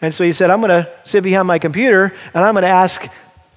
And 0.00 0.14
so 0.14 0.24
he 0.24 0.32
said, 0.32 0.48
I'm 0.48 0.60
going 0.60 0.70
to 0.70 0.90
sit 1.04 1.22
behind 1.22 1.46
my 1.46 1.58
computer 1.58 2.14
and 2.32 2.42
I'm 2.42 2.54
going 2.54 2.62
to 2.62 2.68
ask 2.68 3.06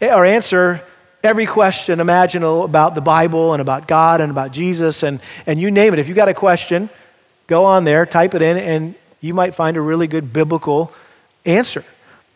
or 0.02 0.26
answer 0.26 0.84
every 1.24 1.46
question 1.46 2.02
imaginable 2.02 2.66
about 2.66 2.96
the 2.96 3.02
Bible 3.02 3.54
and 3.54 3.62
about 3.62 3.88
God 3.88 4.20
and 4.20 4.30
about 4.30 4.52
Jesus 4.52 5.04
and, 5.04 5.22
and 5.48 5.62
you 5.62 5.72
name 5.72 5.94
it. 5.94 6.00
If 6.00 6.10
you 6.10 6.14
got 6.14 6.28
a 6.28 6.34
question, 6.34 6.90
go 7.48 7.64
on 7.64 7.86
there, 7.86 8.06
type 8.06 8.36
it 8.36 8.42
in, 8.42 8.58
and 8.58 8.96
you 9.24 9.34
might 9.34 9.56
find 9.56 9.78
a 9.78 9.82
really 9.82 10.06
good 10.06 10.34
biblical 10.34 10.92
answer. 11.46 11.86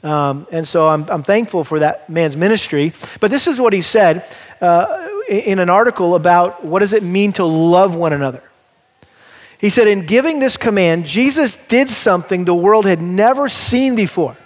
Um, 0.04 0.48
and 0.52 0.66
so 0.66 0.88
I'm, 0.88 1.10
I'm, 1.10 1.22
thankful 1.22 1.66
for 1.66 1.80
that 1.80 2.10
man's 2.10 2.38
ministry. 2.38 2.94
But 3.20 3.30
this 3.30 3.46
is 3.46 3.60
what 3.60 3.74
he 3.74 3.82
said 3.82 4.26
uh, 4.62 5.08
in 5.28 5.60
an 5.60 5.70
article 5.70 6.16
about 6.16 6.64
what 6.64 6.80
does 6.80 6.94
it 6.94 7.04
mean 7.04 7.34
to 7.34 7.46
love 7.46 7.94
one 7.94 8.14
another. 8.14 8.42
He 9.60 9.70
said, 9.70 9.88
In 9.88 10.06
giving 10.06 10.40
this 10.40 10.56
command, 10.56 11.06
Jesus 11.06 11.58
did 11.58 11.90
something 11.90 12.46
the 12.46 12.56
world 12.56 12.86
had 12.86 13.02
never 13.02 13.50
seen 13.50 13.96
before. 13.96 14.38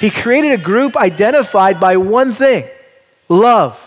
He 0.00 0.10
created 0.10 0.52
a 0.52 0.62
group 0.62 0.96
identified 0.96 1.78
by 1.78 1.98
one 1.98 2.32
thing 2.32 2.68
love. 3.28 3.80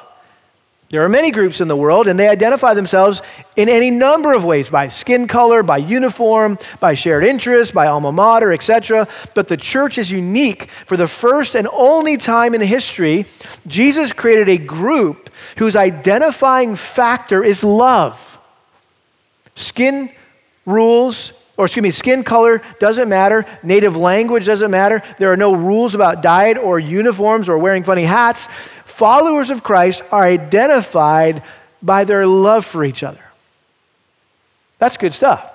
There 0.92 1.04
are 1.06 1.10
many 1.10 1.30
groups 1.30 1.62
in 1.62 1.68
the 1.68 1.76
world, 1.76 2.08
and 2.08 2.20
they 2.20 2.28
identify 2.28 2.74
themselves 2.74 3.22
in 3.56 3.70
any 3.70 3.92
number 3.92 4.34
of 4.34 4.44
ways 4.44 4.70
by 4.70 4.88
skin 4.88 5.28
color, 5.28 5.62
by 5.62 5.78
uniform, 5.78 6.58
by 6.80 6.96
shared 6.96 7.24
interest, 7.24 7.76
by 7.76 7.86
alma 7.86 8.12
mater, 8.12 8.52
etc. 8.52 9.08
But 9.36 9.50
the 9.50 9.58
church 9.58 10.00
is 10.00 10.10
unique. 10.10 10.72
For 10.88 10.98
the 10.98 11.08
first 11.08 11.54
and 11.56 11.68
only 11.72 12.18
time 12.18 12.56
in 12.56 12.62
history, 12.62 13.28
Jesus 13.68 14.14
created 14.14 14.50
a 14.50 14.58
group 14.58 15.30
whose 15.58 15.76
identifying 15.76 16.76
factor 16.76 17.44
is 17.44 17.64
love. 17.64 18.40
Skin 19.54 20.10
rules, 20.66 21.34
or 21.56 21.66
excuse 21.66 21.84
me, 21.84 21.92
skin 21.92 22.24
color 22.24 22.62
doesn't 22.80 23.10
matter. 23.10 23.46
Native 23.62 23.96
language 23.96 24.46
doesn't 24.46 24.72
matter. 24.72 25.04
There 25.20 25.32
are 25.32 25.38
no 25.38 25.54
rules 25.54 25.94
about 25.94 26.24
diet 26.24 26.58
or 26.58 26.80
uniforms 26.80 27.50
or 27.50 27.58
wearing 27.58 27.84
funny 27.84 28.06
hats. 28.06 28.48
Followers 28.90 29.50
of 29.50 29.64
Christ 29.64 30.02
are 30.12 30.24
identified 30.24 31.44
by 31.82 32.04
their 32.04 32.26
love 32.26 32.66
for 32.66 32.84
each 32.84 33.04
other. 33.04 33.24
That's 34.80 34.98
good 34.98 35.14
stuff. 35.14 35.50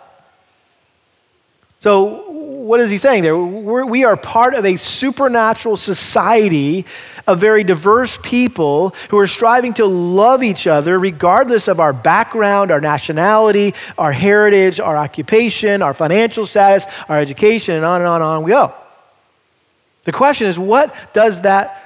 So, 1.81 2.31
what 2.31 2.81
is 2.81 2.89
he 2.89 2.97
saying 2.97 3.25
there? 3.25 3.37
We're, 3.37 3.85
we 3.85 4.05
are 4.05 4.17
part 4.17 4.55
of 4.55 4.65
a 4.65 4.77
supernatural 4.77 5.77
society 5.77 6.87
of 7.27 7.39
very 7.39 7.65
diverse 7.65 8.19
people 8.23 8.95
who 9.11 9.19
are 9.19 9.27
striving 9.27 9.75
to 9.75 9.85
love 9.85 10.43
each 10.43 10.67
other 10.67 10.99
regardless 10.99 11.69
of 11.69 11.81
our 11.81 11.93
background, 11.93 12.71
our 12.71 12.81
nationality, 12.81 13.75
our 13.99 14.13
heritage, 14.13 14.81
our 14.81 14.97
occupation, 14.97 15.83
our 15.83 15.93
financial 15.93 16.47
status, 16.47 16.87
our 17.09 17.21
education, 17.21 17.75
and 17.75 17.85
on 17.85 18.01
and 18.01 18.09
on 18.09 18.23
and 18.23 18.25
on 18.25 18.43
we 18.45 18.53
go. 18.53 18.73
The 20.05 20.13
question 20.13 20.47
is, 20.47 20.59
what 20.59 20.95
does 21.13 21.43
that 21.43 21.84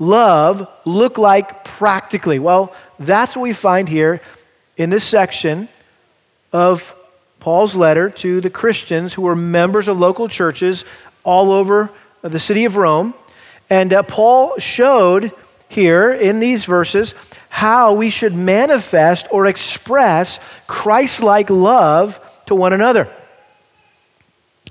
love 0.00 0.68
look 0.84 1.18
like 1.18 1.64
practically? 1.64 2.40
Well, 2.40 2.74
that's 2.98 3.36
what 3.36 3.42
we 3.42 3.52
find 3.52 3.88
here 3.88 4.20
in 4.76 4.90
this 4.90 5.04
section 5.04 5.68
of 6.52 6.96
Paul's 7.38 7.74
letter 7.74 8.10
to 8.10 8.40
the 8.40 8.50
Christians 8.50 9.14
who 9.14 9.22
were 9.22 9.36
members 9.36 9.86
of 9.86 9.98
local 9.98 10.28
churches 10.28 10.84
all 11.22 11.52
over 11.52 11.90
the 12.22 12.38
city 12.38 12.64
of 12.64 12.76
Rome. 12.76 13.14
And 13.68 13.92
uh, 13.92 14.02
Paul 14.02 14.58
showed 14.58 15.32
here 15.68 16.10
in 16.12 16.40
these 16.40 16.64
verses 16.64 17.14
how 17.48 17.92
we 17.92 18.10
should 18.10 18.34
manifest 18.34 19.28
or 19.30 19.46
express 19.46 20.40
Christ 20.66 21.22
like 21.22 21.48
love 21.48 22.20
to 22.46 22.54
one 22.54 22.72
another. 22.72 23.08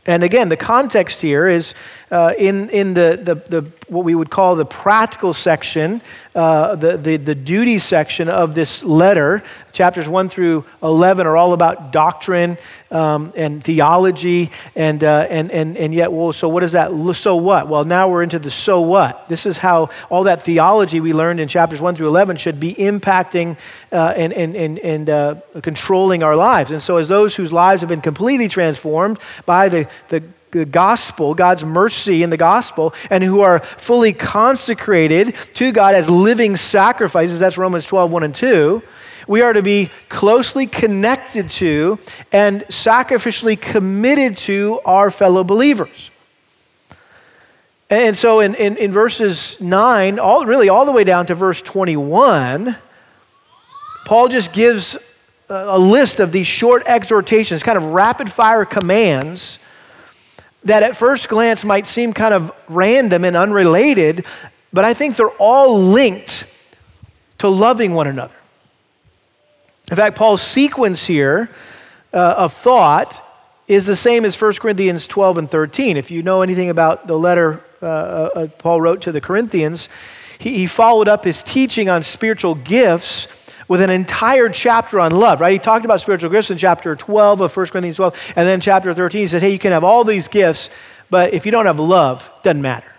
And 0.06 0.24
again, 0.24 0.50
the 0.50 0.58
context 0.58 1.22
here 1.22 1.48
is 1.48 1.74
uh, 2.12 2.34
in, 2.38 2.70
in 2.70 2.94
the, 2.94 3.20
the, 3.22 3.36
the, 3.36 3.72
what 3.88 4.04
we 4.04 4.16
would 4.16 4.30
call 4.30 4.56
the 4.56 4.66
practical 4.66 5.34
section, 5.34 6.02
uh, 6.36 6.76
the, 6.76 6.98
the, 6.98 7.18
the 7.18 7.36
duty 7.36 7.80
section 7.80 8.30
of 8.30 8.56
this 8.56 8.84
letter. 8.84 9.44
Chapters 9.74 10.08
1 10.08 10.30
through 10.30 10.66
11 10.82 11.28
are 11.28 11.38
all 11.38 11.54
about 11.54 11.92
doctrine 11.92 12.58
um, 12.92 13.34
and 13.36 13.64
theology. 13.64 14.52
And, 14.76 15.04
uh, 15.04 15.28
and, 15.30 15.52
and, 15.52 15.78
and 15.78 15.94
yet, 15.94 16.12
well, 16.12 16.34
so 16.34 16.50
what 16.50 16.64
is 16.64 16.72
that? 16.72 16.90
So 17.16 17.36
what? 17.36 17.68
Well, 17.68 17.84
now 17.86 18.10
we're 18.10 18.24
into 18.24 18.40
the 18.40 18.52
so 18.52 18.82
what. 18.82 19.30
This 19.30 19.46
is 19.46 19.58
how 19.58 19.90
all 20.10 20.24
that 20.24 20.42
theology 20.44 21.00
we 21.00 21.14
learned 21.14 21.40
in 21.40 21.48
chapters 21.48 21.82
1 21.82 21.96
through 21.96 22.08
11 22.08 22.38
should 22.38 22.60
be 22.60 22.74
impacting 22.74 23.58
uh, 23.92 24.14
and, 24.16 24.34
and, 24.34 24.56
and, 24.56 24.80
and 24.80 25.10
uh, 25.10 25.36
controlling 25.62 26.24
our 26.24 26.36
lives. 26.36 26.72
And 26.72 26.82
so, 26.82 26.98
as 26.98 27.08
those 27.08 27.36
whose 27.36 27.52
lives 27.52 27.82
have 27.82 27.90
been 27.90 28.02
completely 28.02 28.48
transformed 28.48 29.20
by 29.46 29.70
the, 29.70 29.88
the 30.10 30.24
the 30.52 30.66
gospel, 30.66 31.34
God's 31.34 31.64
mercy 31.64 32.24
in 32.24 32.30
the 32.30 32.38
gospel, 32.38 32.94
and 33.10 33.24
who 33.24 33.42
are 33.42 33.60
fully 33.60 34.14
consecrated 34.14 35.36
to 35.56 35.72
God 35.72 35.96
as 35.96 36.10
living 36.10 36.58
sacrifices. 36.58 37.40
That's 37.40 37.58
Romans 37.58 37.86
12, 37.86 38.12
1 38.12 38.24
and 38.24 38.36
2. 38.36 38.82
We 39.28 39.42
are 39.42 39.54
to 39.54 39.62
be 39.62 39.92
closely 40.10 40.66
connected 40.66 41.50
to 41.52 42.00
and 42.32 42.62
sacrificially 42.64 43.60
committed 43.60 44.38
to 44.38 44.80
our 44.86 45.12
fellow 45.12 45.44
believers. 45.44 46.10
And 47.92 48.16
so 48.18 48.40
in, 48.40 48.56
in, 48.56 48.78
in 48.78 48.92
verses 48.92 49.58
9, 49.60 50.20
all, 50.20 50.46
really 50.46 50.70
all 50.70 50.86
the 50.86 50.92
way 50.92 51.04
down 51.04 51.26
to 51.28 51.36
verse 51.36 51.62
21, 51.62 52.76
Paul 54.06 54.28
just 54.28 54.54
gives 54.54 54.98
a 55.48 55.80
list 55.80 56.20
of 56.20 56.32
these 56.32 56.48
short 56.48 56.84
exhortations, 56.86 57.64
kind 57.64 57.78
of 57.78 57.86
rapid 57.86 58.32
fire 58.32 58.66
commands 58.66 59.60
that 60.64 60.84
at 60.84 60.98
first 60.98 61.30
glance 61.30 61.64
might 61.64 61.88
seem 61.88 62.14
kind 62.14 62.34
of 62.34 62.52
random 62.68 63.24
and 63.24 63.36
unrelated, 63.36 64.26
but 64.74 64.86
I 64.86 64.94
think 64.94 65.16
they're 65.16 65.30
all 65.40 65.82
linked 65.82 66.46
to 67.40 67.48
loving 67.48 67.94
one 67.94 68.08
another. 68.08 68.36
In 69.90 69.96
fact, 69.96 70.18
Paul's 70.18 70.42
sequence 70.42 71.08
here 71.08 71.50
uh, 72.14 72.36
of 72.38 72.54
thought 72.54 73.26
is 73.68 73.86
the 73.86 73.96
same 73.96 74.26
as 74.26 74.40
1 74.40 74.54
Corinthians 74.54 75.08
12 75.08 75.38
and 75.40 75.50
13. 75.50 75.98
If 75.98 76.12
you 76.12 76.24
know 76.24 76.42
anything 76.42 76.70
about 76.70 77.08
the 77.08 77.18
letter 77.18 77.64
uh, 77.82 77.86
uh, 77.86 78.48
Paul 78.58 78.82
wrote 78.82 79.02
to 79.04 79.12
the 79.12 79.22
Corinthians, 79.22 79.90
he, 80.38 80.58
he 80.58 80.68
followed 80.68 81.08
up 81.08 81.24
his 81.24 81.42
teaching 81.42 81.90
on 81.90 82.04
spiritual 82.04 82.56
gifts 82.56 83.28
with 83.70 83.82
an 83.82 83.92
entire 83.92 84.50
chapter 84.50 85.00
on 85.00 85.12
love, 85.12 85.40
right? 85.40 85.54
He 85.54 85.60
talked 85.60 85.86
about 85.86 86.02
spiritual 86.02 86.32
gifts 86.32 86.52
in 86.52 86.58
chapter 86.58 86.96
12 86.96 87.40
of 87.40 87.56
1 87.56 87.68
Corinthians 87.68 87.96
12. 87.98 88.34
And 88.36 88.48
then 88.48 88.60
chapter 88.60 88.94
13, 88.94 89.22
he 89.22 89.28
says, 89.28 89.42
hey, 89.42 89.52
you 89.52 89.60
can 89.60 89.72
have 89.72 89.84
all 89.84 90.04
these 90.04 90.28
gifts, 90.28 90.72
but 91.10 91.34
if 91.34 91.46
you 91.46 91.52
don't 91.52 91.68
have 91.68 91.80
love, 91.80 92.30
it 92.40 92.44
doesn't 92.44 92.62
matter. 92.62 92.92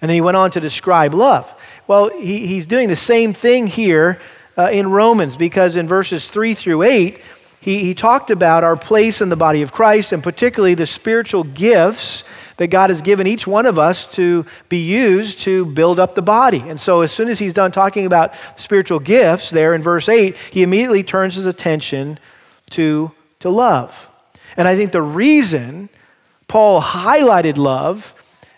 And 0.00 0.08
then 0.08 0.14
he 0.14 0.20
went 0.20 0.36
on 0.36 0.52
to 0.52 0.60
describe 0.60 1.12
love. 1.12 1.52
Well, 1.88 2.08
he, 2.10 2.46
he's 2.46 2.66
doing 2.66 2.88
the 2.88 2.96
same 2.96 3.34
thing 3.34 3.66
here 3.66 4.20
uh, 4.56 4.70
in 4.70 4.88
Romans 4.88 5.36
because 5.36 5.74
in 5.74 5.88
verses 5.88 6.28
3 6.28 6.54
through 6.54 6.82
8, 6.84 7.20
he, 7.60 7.80
he 7.80 7.94
talked 7.94 8.30
about 8.30 8.62
our 8.62 8.76
place 8.76 9.20
in 9.20 9.28
the 9.28 9.36
body 9.36 9.62
of 9.62 9.72
Christ 9.72 10.12
and 10.12 10.22
particularly 10.22 10.74
the 10.74 10.86
spiritual 10.86 11.42
gifts 11.42 12.22
that 12.56 12.68
God 12.68 12.90
has 12.90 13.02
given 13.02 13.26
each 13.26 13.46
one 13.46 13.66
of 13.66 13.78
us 13.78 14.06
to 14.12 14.46
be 14.68 14.78
used 14.78 15.40
to 15.40 15.66
build 15.66 16.00
up 16.00 16.14
the 16.14 16.22
body. 16.22 16.60
And 16.60 16.80
so, 16.80 17.02
as 17.02 17.12
soon 17.12 17.28
as 17.28 17.38
he's 17.38 17.52
done 17.52 17.72
talking 17.72 18.06
about 18.06 18.34
spiritual 18.58 18.98
gifts 18.98 19.50
there 19.50 19.74
in 19.74 19.82
verse 19.82 20.08
8, 20.08 20.36
he 20.50 20.62
immediately 20.62 21.02
turns 21.02 21.34
his 21.34 21.46
attention 21.46 22.18
to, 22.70 23.12
to 23.40 23.50
love. 23.50 24.08
And 24.56 24.66
I 24.66 24.76
think 24.76 24.92
the 24.92 25.02
reason 25.02 25.88
Paul 26.48 26.80
highlighted 26.80 27.58
love 27.58 28.14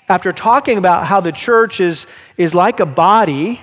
after 0.08 0.32
talking 0.32 0.78
about 0.78 1.06
how 1.06 1.20
the 1.20 1.32
church 1.32 1.80
is, 1.80 2.06
is 2.36 2.54
like 2.54 2.80
a 2.80 2.86
body 2.86 3.60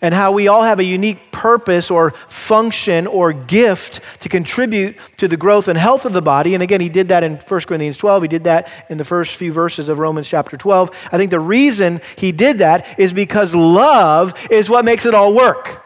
and 0.00 0.12
how 0.14 0.32
we 0.32 0.48
all 0.48 0.62
have 0.62 0.78
a 0.78 0.84
unique 0.84 1.32
purpose 1.32 1.90
or 1.90 2.12
function 2.28 3.06
or 3.06 3.32
gift 3.32 4.00
to 4.20 4.28
contribute 4.28 4.96
to 5.16 5.28
the 5.28 5.36
growth 5.36 5.68
and 5.68 5.78
health 5.78 6.04
of 6.04 6.12
the 6.12 6.22
body. 6.22 6.54
And 6.54 6.62
again, 6.62 6.80
he 6.80 6.88
did 6.88 7.08
that 7.08 7.24
in 7.24 7.36
1 7.36 7.60
Corinthians 7.62 7.96
12. 7.96 8.22
He 8.22 8.28
did 8.28 8.44
that 8.44 8.68
in 8.88 8.98
the 8.98 9.04
first 9.04 9.36
few 9.36 9.52
verses 9.52 9.88
of 9.88 9.98
Romans 9.98 10.28
chapter 10.28 10.56
12. 10.56 10.90
I 11.12 11.16
think 11.16 11.30
the 11.30 11.40
reason 11.40 12.00
he 12.16 12.32
did 12.32 12.58
that 12.58 12.98
is 12.98 13.12
because 13.12 13.54
love 13.54 14.34
is 14.50 14.68
what 14.68 14.84
makes 14.84 15.06
it 15.06 15.14
all 15.14 15.34
work. 15.34 15.82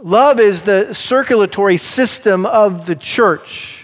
Love 0.00 0.38
is 0.38 0.62
the 0.62 0.92
circulatory 0.94 1.76
system 1.76 2.46
of 2.46 2.86
the 2.86 2.94
church. 2.94 3.77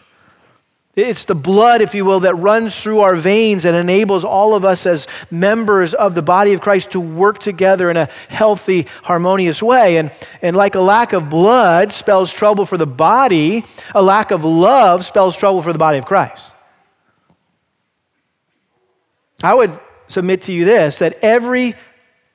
It's 0.96 1.24
the 1.24 1.34
blood, 1.34 1.80
if 1.80 1.92
you 1.94 2.04
will, 2.04 2.20
that 2.20 2.36
runs 2.36 2.80
through 2.80 3.00
our 3.00 3.16
veins 3.16 3.64
and 3.64 3.74
enables 3.74 4.22
all 4.22 4.54
of 4.54 4.64
us 4.64 4.86
as 4.86 5.08
members 5.28 5.92
of 5.92 6.14
the 6.14 6.22
body 6.22 6.52
of 6.52 6.60
Christ 6.60 6.92
to 6.92 7.00
work 7.00 7.40
together 7.40 7.90
in 7.90 7.96
a 7.96 8.08
healthy, 8.28 8.86
harmonious 9.02 9.60
way. 9.60 9.96
And, 9.96 10.12
and 10.40 10.56
like 10.56 10.76
a 10.76 10.80
lack 10.80 11.12
of 11.12 11.28
blood 11.28 11.90
spells 11.90 12.32
trouble 12.32 12.64
for 12.64 12.76
the 12.76 12.86
body, 12.86 13.64
a 13.92 14.02
lack 14.02 14.30
of 14.30 14.44
love 14.44 15.04
spells 15.04 15.36
trouble 15.36 15.62
for 15.62 15.72
the 15.72 15.78
body 15.78 15.98
of 15.98 16.06
Christ. 16.06 16.52
I 19.42 19.52
would 19.52 19.78
submit 20.06 20.42
to 20.42 20.52
you 20.52 20.64
this 20.64 21.00
that 21.00 21.18
every 21.22 21.74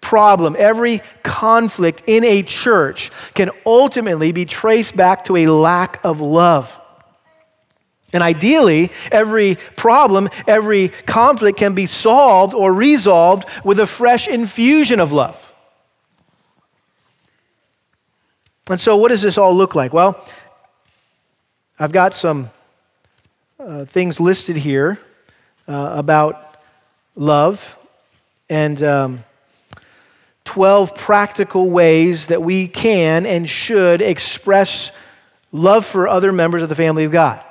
problem, 0.02 0.56
every 0.60 1.02
conflict 1.24 2.04
in 2.08 2.24
a 2.24 2.44
church 2.44 3.10
can 3.34 3.52
ultimately 3.66 4.32
be 4.32 4.46
traced 4.46 4.98
back 4.98 5.26
to 5.26 5.38
a 5.38 5.48
lack 5.48 6.04
of 6.04 6.20
love. 6.20 6.79
And 8.12 8.24
ideally, 8.24 8.92
every 9.12 9.58
problem, 9.76 10.30
every 10.48 10.90
conflict 10.90 11.60
can 11.60 11.74
be 11.74 11.86
solved 11.86 12.54
or 12.54 12.74
resolved 12.74 13.46
with 13.64 13.80
a 13.80 13.86
fresh 13.86 14.28
infusion 14.28 15.00
of 15.00 15.12
love. 15.12 15.46
And 18.70 18.80
so, 18.80 18.98
what 18.98 19.10
does 19.10 19.22
this 19.22 19.38
all 19.38 19.56
look 19.56 19.76
like? 19.76 19.94
Well, 19.94 20.24
I've 21.80 21.92
got 21.92 22.14
some 22.14 22.50
uh, 23.60 23.86
things 23.86 24.20
listed 24.20 24.58
here 24.58 25.00
uh, 25.68 25.94
about 25.96 26.56
love 27.16 27.76
and 28.50 28.82
um, 28.82 29.24
12 30.46 30.96
practical 30.96 31.70
ways 31.70 32.28
that 32.28 32.42
we 32.42 32.68
can 32.68 33.26
and 33.26 33.48
should 33.50 34.02
express 34.02 34.92
love 35.52 35.86
for 35.86 36.08
other 36.08 36.32
members 36.32 36.62
of 36.62 36.70
the 36.70 36.76
family 36.76 37.04
of 37.04 37.12
God. 37.12 37.44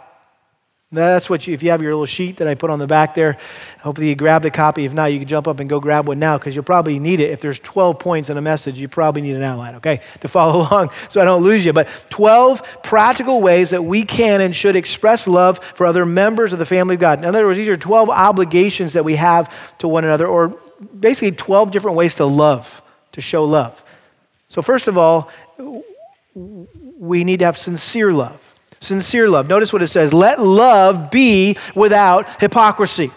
That's 0.91 1.29
what 1.29 1.47
you, 1.47 1.53
if 1.53 1.63
you 1.63 1.71
have 1.71 1.83
your 1.83 1.93
little 1.93 2.07
sheet 2.07 2.39
that 2.39 2.49
I 2.49 2.55
put 2.55 2.71
on 2.71 2.79
the 2.79 2.87
back 2.87 3.13
there, 3.13 3.37
hopefully 3.81 4.09
you 4.09 4.15
grabbed 4.15 4.47
a 4.47 4.51
copy. 4.51 4.87
If 4.87 4.95
not, 4.95 5.13
you 5.13 5.19
can 5.19 5.29
jump 5.29 5.47
up 5.47 5.61
and 5.61 5.69
go 5.69 5.81
grab 5.81 6.09
one 6.09 6.19
now 6.19 6.39
because 6.39 6.55
you'll 6.55 6.65
probably 6.65 6.99
need 6.99 7.21
it. 7.21 7.31
If 7.31 7.43
there's 7.43 7.61
12 7.61 7.99
points 7.99 8.31
in 8.31 8.39
a 8.39 8.41
message, 8.41 8.79
you 8.79 8.89
probably 8.89 9.21
need 9.21 9.37
an 9.37 9.43
outline, 9.43 9.75
okay, 9.75 10.01
to 10.21 10.29
follow 10.29 10.63
along 10.69 10.91
so 11.11 11.21
I 11.21 11.27
don't 11.27 11.43
lose 11.43 11.67
you. 11.67 11.75
But 11.75 11.89
12 12.09 12.83
practical 12.83 13.43
ways 13.43 13.69
that 13.71 13.85
we 13.85 14.03
can 14.03 14.41
and 14.41 14.57
should 14.57 14.77
express 14.77 15.27
love 15.27 15.59
for 15.75 15.85
other 15.85 16.07
members 16.07 16.55
of 16.55 16.59
the 16.59 16.67
family 16.67 16.95
of 16.95 17.03
God. 17.03 17.19
In 17.19 17.27
other 17.27 17.45
words, 17.45 17.59
these 17.59 17.69
are 17.69 17.77
12 17.77 18.09
obligations 18.09 18.95
that 18.95 19.05
we 19.05 19.17
have 19.17 19.53
to 19.79 19.89
one 19.89 20.05
another, 20.05 20.27
or 20.27 20.59
basically 20.99 21.33
12 21.33 21.71
different 21.71 21.99
ways 21.99 22.15
to 22.15 22.25
love, 22.25 22.81
to 23.13 23.21
show 23.21 23.45
love. 23.45 23.85
So, 24.49 24.63
first 24.63 24.89
of 24.89 24.97
all, 24.97 25.31
we 26.35 27.25
need 27.25 27.41
to 27.41 27.45
have 27.45 27.59
sincere 27.59 28.11
love. 28.11 28.48
Sincere 28.81 29.29
love. 29.29 29.49
Notice 29.49 29.73
what 29.73 29.83
it 29.83 29.89
says 29.89 30.13
let 30.13 30.41
love 30.41 31.11
be 31.11 31.57
without 31.75 32.41
hypocrisy. 32.41 33.11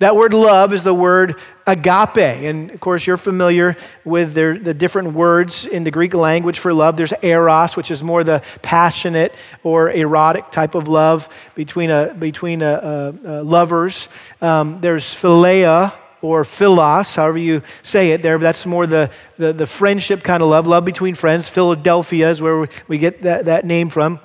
That 0.00 0.14
word 0.14 0.32
love 0.32 0.72
is 0.72 0.84
the 0.84 0.94
word 0.94 1.34
agape. 1.66 2.18
And 2.18 2.70
of 2.70 2.78
course, 2.78 3.04
you're 3.04 3.16
familiar 3.16 3.76
with 4.04 4.32
the 4.32 4.72
different 4.72 5.12
words 5.12 5.66
in 5.66 5.82
the 5.82 5.90
Greek 5.90 6.14
language 6.14 6.60
for 6.60 6.72
love. 6.72 6.96
There's 6.96 7.12
eros, 7.20 7.74
which 7.74 7.90
is 7.90 8.00
more 8.00 8.22
the 8.22 8.42
passionate 8.62 9.34
or 9.64 9.90
erotic 9.90 10.52
type 10.52 10.76
of 10.76 10.86
love 10.86 11.28
between, 11.56 11.90
a, 11.90 12.14
between 12.14 12.62
a, 12.62 13.12
a, 13.24 13.42
lovers. 13.42 14.08
Um, 14.40 14.80
there's 14.80 15.04
philia, 15.04 15.92
or 16.20 16.44
philos, 16.44 17.14
however 17.14 17.38
you 17.38 17.62
say 17.82 18.10
it 18.10 18.22
there. 18.22 18.38
That's 18.38 18.66
more 18.66 18.86
the, 18.86 19.10
the, 19.36 19.52
the 19.52 19.66
friendship 19.66 20.22
kind 20.22 20.42
of 20.42 20.48
love, 20.48 20.66
love 20.66 20.84
between 20.84 21.14
friends. 21.14 21.48
Philadelphia 21.48 22.30
is 22.30 22.42
where 22.42 22.68
we 22.88 22.98
get 22.98 23.22
that, 23.22 23.44
that 23.44 23.64
name 23.64 23.88
from. 23.88 24.20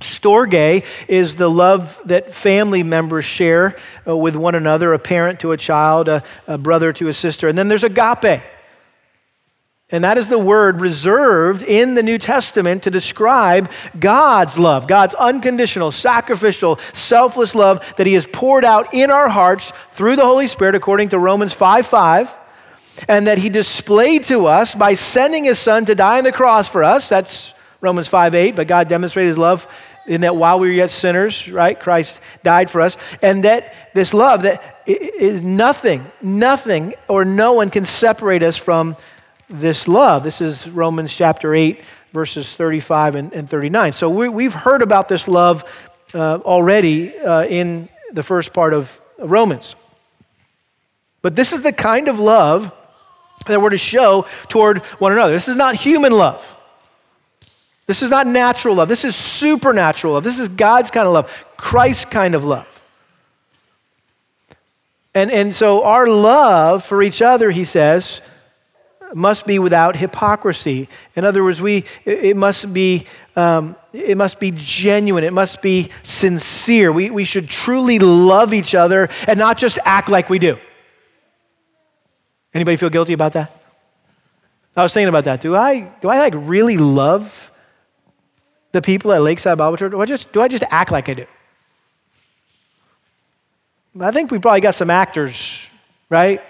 Storge 0.00 0.84
is 1.08 1.36
the 1.36 1.48
love 1.48 2.00
that 2.06 2.34
family 2.34 2.82
members 2.82 3.24
share 3.24 3.76
uh, 4.06 4.16
with 4.16 4.34
one 4.36 4.54
another, 4.54 4.92
a 4.92 4.98
parent 4.98 5.40
to 5.40 5.52
a 5.52 5.56
child, 5.56 6.08
a, 6.08 6.22
a 6.46 6.58
brother 6.58 6.92
to 6.94 7.08
a 7.08 7.12
sister. 7.12 7.48
And 7.48 7.56
then 7.56 7.68
there's 7.68 7.84
agape. 7.84 8.42
And 9.92 10.04
that 10.04 10.16
is 10.16 10.28
the 10.28 10.38
word 10.38 10.80
reserved 10.80 11.62
in 11.62 11.94
the 11.94 12.02
New 12.02 12.16
Testament 12.16 12.84
to 12.84 12.90
describe 12.90 13.70
God's 14.00 14.58
love, 14.58 14.88
God's 14.88 15.12
unconditional, 15.14 15.92
sacrificial, 15.92 16.78
selfless 16.94 17.54
love 17.54 17.84
that 17.98 18.06
He 18.06 18.14
has 18.14 18.26
poured 18.26 18.64
out 18.64 18.94
in 18.94 19.10
our 19.10 19.28
hearts 19.28 19.70
through 19.90 20.16
the 20.16 20.24
Holy 20.24 20.46
Spirit, 20.46 20.74
according 20.74 21.10
to 21.10 21.18
Romans 21.18 21.52
5 21.52 21.86
5, 21.86 22.34
and 23.06 23.26
that 23.26 23.36
He 23.36 23.50
displayed 23.50 24.24
to 24.24 24.46
us 24.46 24.74
by 24.74 24.94
sending 24.94 25.44
His 25.44 25.58
Son 25.58 25.84
to 25.84 25.94
die 25.94 26.16
on 26.16 26.24
the 26.24 26.32
cross 26.32 26.70
for 26.70 26.82
us. 26.82 27.10
That's 27.10 27.52
Romans 27.82 28.08
5 28.08 28.34
8. 28.34 28.56
But 28.56 28.66
God 28.66 28.88
demonstrated 28.88 29.28
His 29.28 29.38
love 29.38 29.68
in 30.06 30.22
that 30.22 30.34
while 30.34 30.58
we 30.58 30.68
were 30.68 30.72
yet 30.72 30.90
sinners, 30.90 31.48
right, 31.48 31.78
Christ 31.78 32.20
died 32.42 32.70
for 32.70 32.80
us, 32.80 32.96
and 33.20 33.44
that 33.44 33.74
this 33.94 34.12
love 34.14 34.42
that 34.42 34.82
is 34.86 35.42
nothing, 35.42 36.10
nothing 36.20 36.94
or 37.08 37.24
no 37.24 37.52
one 37.52 37.70
can 37.70 37.84
separate 37.84 38.42
us 38.42 38.56
from 38.56 38.96
this 39.48 39.86
love. 39.86 40.24
This 40.24 40.40
is 40.40 40.66
Romans 40.68 41.14
chapter 41.14 41.54
8, 41.54 41.84
verses 42.12 42.52
35 42.52 43.14
and, 43.14 43.32
and 43.32 43.48
39. 43.48 43.92
So 43.92 44.08
we, 44.08 44.44
have 44.44 44.54
heard 44.54 44.82
about 44.82 45.08
this 45.08 45.28
love 45.28 45.64
uh, 46.14 46.38
already 46.38 47.16
uh, 47.18 47.44
in 47.44 47.88
the 48.12 48.22
first 48.22 48.52
part 48.52 48.74
of 48.74 49.00
Romans. 49.18 49.76
But 51.20 51.36
this 51.36 51.52
is 51.52 51.62
the 51.62 51.72
kind 51.72 52.08
of 52.08 52.18
love 52.18 52.72
that 53.46 53.60
we're 53.60 53.70
to 53.70 53.78
show 53.78 54.26
toward 54.48 54.78
one 54.98 55.12
another. 55.12 55.32
This 55.32 55.48
is 55.48 55.56
not 55.56 55.76
human 55.76 56.12
love. 56.12 56.44
This 57.86 58.02
is 58.02 58.10
not 58.10 58.26
natural 58.26 58.76
love. 58.76 58.88
This 58.88 59.04
is 59.04 59.16
supernatural 59.16 60.14
love. 60.14 60.24
This 60.24 60.38
is 60.38 60.48
God's 60.48 60.90
kind 60.90 61.06
of 61.06 61.12
love, 61.12 61.30
Christ's 61.56 62.04
kind 62.04 62.34
of 62.34 62.44
love. 62.44 62.68
And, 65.14 65.30
and 65.30 65.54
so 65.54 65.84
our 65.84 66.06
love 66.08 66.84
for 66.84 67.02
each 67.02 67.20
other, 67.20 67.50
he 67.50 67.64
says, 67.64 68.20
must 69.14 69.46
be 69.46 69.58
without 69.58 69.94
hypocrisy. 69.94 70.88
In 71.16 71.24
other 71.24 71.44
words, 71.44 71.60
we, 71.60 71.84
it 72.06 72.34
must 72.34 72.72
be, 72.72 73.06
um, 73.36 73.76
it 73.92 74.16
must 74.16 74.40
be 74.40 74.52
genuine. 74.54 75.22
It 75.22 75.34
must 75.34 75.60
be 75.60 75.90
sincere. 76.02 76.90
We, 76.90 77.10
we 77.10 77.24
should 77.24 77.48
truly 77.48 77.98
love 77.98 78.54
each 78.54 78.74
other 78.74 79.10
and 79.28 79.38
not 79.38 79.58
just 79.58 79.78
act 79.84 80.08
like 80.08 80.30
we 80.30 80.38
do. 80.38 80.56
Anybody 82.54 82.76
feel 82.76 82.90
guilty 82.90 83.12
about 83.12 83.34
that? 83.34 83.54
I 84.74 84.82
was 84.82 84.94
thinking 84.94 85.08
about 85.08 85.24
that. 85.24 85.42
Do 85.42 85.54
I, 85.54 85.92
do 86.00 86.08
I 86.08 86.18
like 86.18 86.34
really 86.34 86.78
love 86.78 87.51
the 88.72 88.82
people 88.82 89.12
at 89.12 89.22
Lakeside 89.22 89.58
Bible 89.58 89.76
Church? 89.76 89.92
Do 89.92 90.00
I 90.00 90.06
just, 90.06 90.32
do 90.32 90.40
I 90.40 90.48
just 90.48 90.64
act 90.70 90.90
like 90.90 91.08
I 91.08 91.14
do? 91.14 91.26
I 94.00 94.10
think 94.10 94.30
we 94.30 94.38
probably 94.38 94.62
got 94.62 94.74
some 94.74 94.90
actors, 94.90 95.68
right? 96.08 96.42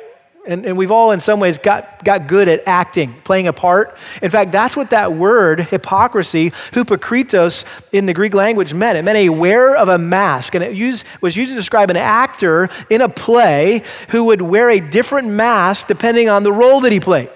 And, 0.46 0.64
and 0.66 0.76
we've 0.76 0.90
all, 0.90 1.12
in 1.12 1.20
some 1.20 1.38
ways, 1.38 1.58
got, 1.58 2.02
got 2.04 2.26
good 2.26 2.48
at 2.48 2.66
acting, 2.66 3.14
playing 3.22 3.46
a 3.46 3.52
part. 3.52 3.96
In 4.20 4.30
fact, 4.30 4.50
that's 4.50 4.76
what 4.76 4.90
that 4.90 5.12
word, 5.12 5.60
hypocrisy, 5.60 6.50
hypokritos, 6.50 7.64
in 7.92 8.06
the 8.06 8.14
Greek 8.14 8.34
language 8.34 8.74
meant. 8.74 8.98
It 8.98 9.04
meant 9.04 9.18
a 9.18 9.28
wearer 9.28 9.76
of 9.76 9.88
a 9.88 9.98
mask. 9.98 10.56
And 10.56 10.64
it 10.64 10.74
used, 10.74 11.04
was 11.20 11.36
used 11.36 11.50
to 11.50 11.54
describe 11.54 11.90
an 11.90 11.96
actor 11.96 12.68
in 12.90 13.00
a 13.00 13.08
play 13.08 13.82
who 14.08 14.24
would 14.24 14.42
wear 14.42 14.70
a 14.70 14.80
different 14.80 15.28
mask 15.28 15.86
depending 15.86 16.28
on 16.28 16.42
the 16.42 16.52
role 16.52 16.80
that 16.80 16.90
he 16.90 16.98
played. 16.98 17.30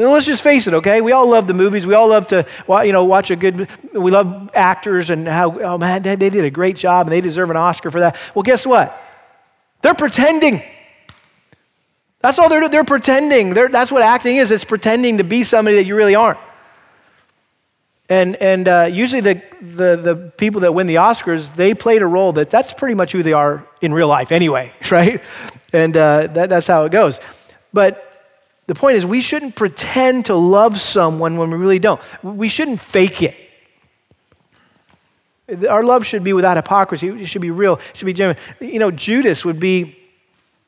Now, 0.00 0.12
let's 0.12 0.24
just 0.24 0.42
face 0.42 0.66
it, 0.66 0.72
okay? 0.72 1.02
We 1.02 1.12
all 1.12 1.28
love 1.28 1.46
the 1.46 1.52
movies. 1.52 1.84
We 1.84 1.92
all 1.92 2.08
love 2.08 2.26
to, 2.28 2.46
you 2.68 2.92
know, 2.92 3.04
watch 3.04 3.30
a 3.30 3.36
good. 3.36 3.68
We 3.92 4.10
love 4.10 4.50
actors 4.54 5.10
and 5.10 5.28
how, 5.28 5.60
oh 5.60 5.76
man, 5.76 6.00
they 6.00 6.16
did 6.16 6.42
a 6.42 6.50
great 6.50 6.76
job 6.76 7.06
and 7.06 7.12
they 7.12 7.20
deserve 7.20 7.50
an 7.50 7.58
Oscar 7.58 7.90
for 7.90 8.00
that. 8.00 8.16
Well, 8.34 8.42
guess 8.42 8.66
what? 8.66 8.98
They're 9.82 9.92
pretending. 9.92 10.62
That's 12.20 12.38
all 12.38 12.48
they're 12.48 12.66
They're 12.70 12.82
pretending. 12.82 13.52
They're, 13.52 13.68
that's 13.68 13.92
what 13.92 14.00
acting 14.00 14.36
is. 14.36 14.50
It's 14.50 14.64
pretending 14.64 15.18
to 15.18 15.24
be 15.24 15.42
somebody 15.42 15.76
that 15.76 15.84
you 15.84 15.94
really 15.94 16.14
aren't. 16.14 16.38
And, 18.08 18.36
and 18.36 18.68
uh, 18.68 18.88
usually 18.90 19.20
the, 19.20 19.42
the, 19.60 19.96
the 19.96 20.32
people 20.38 20.62
that 20.62 20.72
win 20.72 20.86
the 20.86 20.94
Oscars, 20.94 21.54
they 21.54 21.74
played 21.74 22.00
a 22.00 22.06
role 22.06 22.32
that 22.32 22.48
that's 22.48 22.72
pretty 22.72 22.94
much 22.94 23.12
who 23.12 23.22
they 23.22 23.34
are 23.34 23.66
in 23.82 23.92
real 23.92 24.08
life 24.08 24.32
anyway, 24.32 24.72
right? 24.90 25.22
And 25.74 25.94
uh, 25.94 26.26
that, 26.28 26.48
that's 26.48 26.66
how 26.66 26.86
it 26.86 26.92
goes. 26.92 27.20
But 27.70 28.09
the 28.70 28.76
point 28.76 28.96
is, 28.96 29.04
we 29.04 29.20
shouldn't 29.20 29.56
pretend 29.56 30.26
to 30.26 30.36
love 30.36 30.78
someone 30.78 31.36
when 31.36 31.50
we 31.50 31.56
really 31.58 31.80
don't. 31.80 32.00
We 32.22 32.48
shouldn't 32.48 32.78
fake 32.78 33.20
it. 33.20 33.34
Our 35.68 35.82
love 35.82 36.06
should 36.06 36.22
be 36.22 36.32
without 36.32 36.56
hypocrisy. 36.56 37.08
It 37.08 37.26
should 37.26 37.42
be 37.42 37.50
real. 37.50 37.78
It 37.78 37.96
should 37.96 38.06
be 38.06 38.12
genuine. 38.12 38.36
You 38.60 38.78
know, 38.78 38.92
Judas 38.92 39.44
would 39.44 39.58
be 39.58 39.98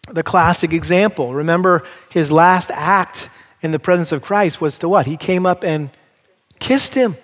the 0.08 0.24
classic 0.24 0.72
example. 0.72 1.32
Remember, 1.32 1.84
his 2.10 2.32
last 2.32 2.72
act 2.72 3.30
in 3.60 3.70
the 3.70 3.78
presence 3.78 4.10
of 4.10 4.20
Christ 4.20 4.60
was 4.60 4.78
to 4.78 4.88
what? 4.88 5.06
He 5.06 5.16
came 5.16 5.46
up 5.46 5.62
and 5.62 5.88
kissed 6.58 6.96
him 6.96 7.14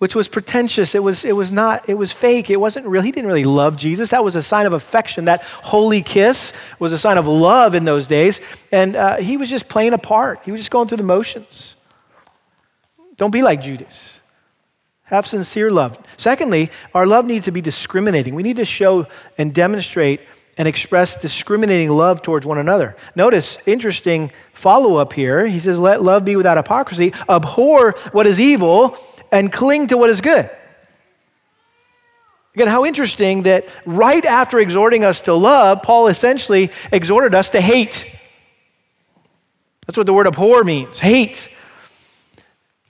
which 0.00 0.14
was 0.14 0.28
pretentious. 0.28 0.94
It 0.94 1.02
was, 1.02 1.26
it 1.26 1.36
was 1.36 1.52
not, 1.52 1.86
it 1.86 1.94
was 1.94 2.10
fake. 2.10 2.48
It 2.48 2.58
wasn't 2.58 2.86
real. 2.86 3.02
He 3.02 3.12
didn't 3.12 3.28
really 3.28 3.44
love 3.44 3.76
Jesus. 3.76 4.08
That 4.08 4.24
was 4.24 4.34
a 4.34 4.42
sign 4.42 4.64
of 4.64 4.72
affection. 4.72 5.26
That 5.26 5.42
holy 5.42 6.00
kiss 6.00 6.54
was 6.78 6.92
a 6.92 6.98
sign 6.98 7.18
of 7.18 7.26
love 7.26 7.74
in 7.74 7.84
those 7.84 8.06
days. 8.06 8.40
And 8.72 8.96
uh, 8.96 9.18
he 9.18 9.36
was 9.36 9.50
just 9.50 9.68
playing 9.68 9.92
a 9.92 9.98
part, 9.98 10.40
he 10.42 10.52
was 10.52 10.62
just 10.62 10.70
going 10.70 10.88
through 10.88 10.96
the 10.96 11.02
motions. 11.02 11.76
Don't 13.18 13.30
be 13.30 13.42
like 13.42 13.60
Judas. 13.60 14.22
Have 15.02 15.26
sincere 15.26 15.70
love. 15.70 15.98
Secondly, 16.16 16.70
our 16.94 17.06
love 17.06 17.26
needs 17.26 17.44
to 17.44 17.52
be 17.52 17.60
discriminating. 17.60 18.34
We 18.34 18.42
need 18.42 18.56
to 18.56 18.64
show 18.64 19.06
and 19.36 19.52
demonstrate 19.52 20.20
and 20.56 20.66
express 20.66 21.16
discriminating 21.16 21.90
love 21.90 22.22
towards 22.22 22.46
one 22.46 22.56
another. 22.56 22.96
Notice, 23.14 23.58
interesting 23.66 24.32
follow 24.54 24.96
up 24.96 25.12
here. 25.12 25.46
He 25.46 25.60
says, 25.60 25.78
Let 25.78 26.00
love 26.02 26.24
be 26.24 26.36
without 26.36 26.56
hypocrisy, 26.56 27.12
abhor 27.28 27.92
what 28.12 28.26
is 28.26 28.40
evil, 28.40 28.96
and 29.32 29.52
cling 29.52 29.88
to 29.88 29.96
what 29.96 30.10
is 30.10 30.20
good. 30.20 30.50
Again, 32.54 32.66
how 32.66 32.84
interesting 32.84 33.44
that 33.44 33.66
right 33.86 34.24
after 34.24 34.58
exhorting 34.58 35.04
us 35.04 35.20
to 35.20 35.34
love, 35.34 35.82
Paul 35.82 36.08
essentially 36.08 36.70
exhorted 36.90 37.34
us 37.34 37.50
to 37.50 37.60
hate. 37.60 38.06
That's 39.86 39.96
what 39.96 40.06
the 40.06 40.12
word 40.12 40.26
abhor 40.26 40.64
means 40.64 40.98
hate 40.98 41.48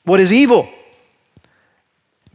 what 0.05 0.21
is 0.21 0.33
evil. 0.33 0.69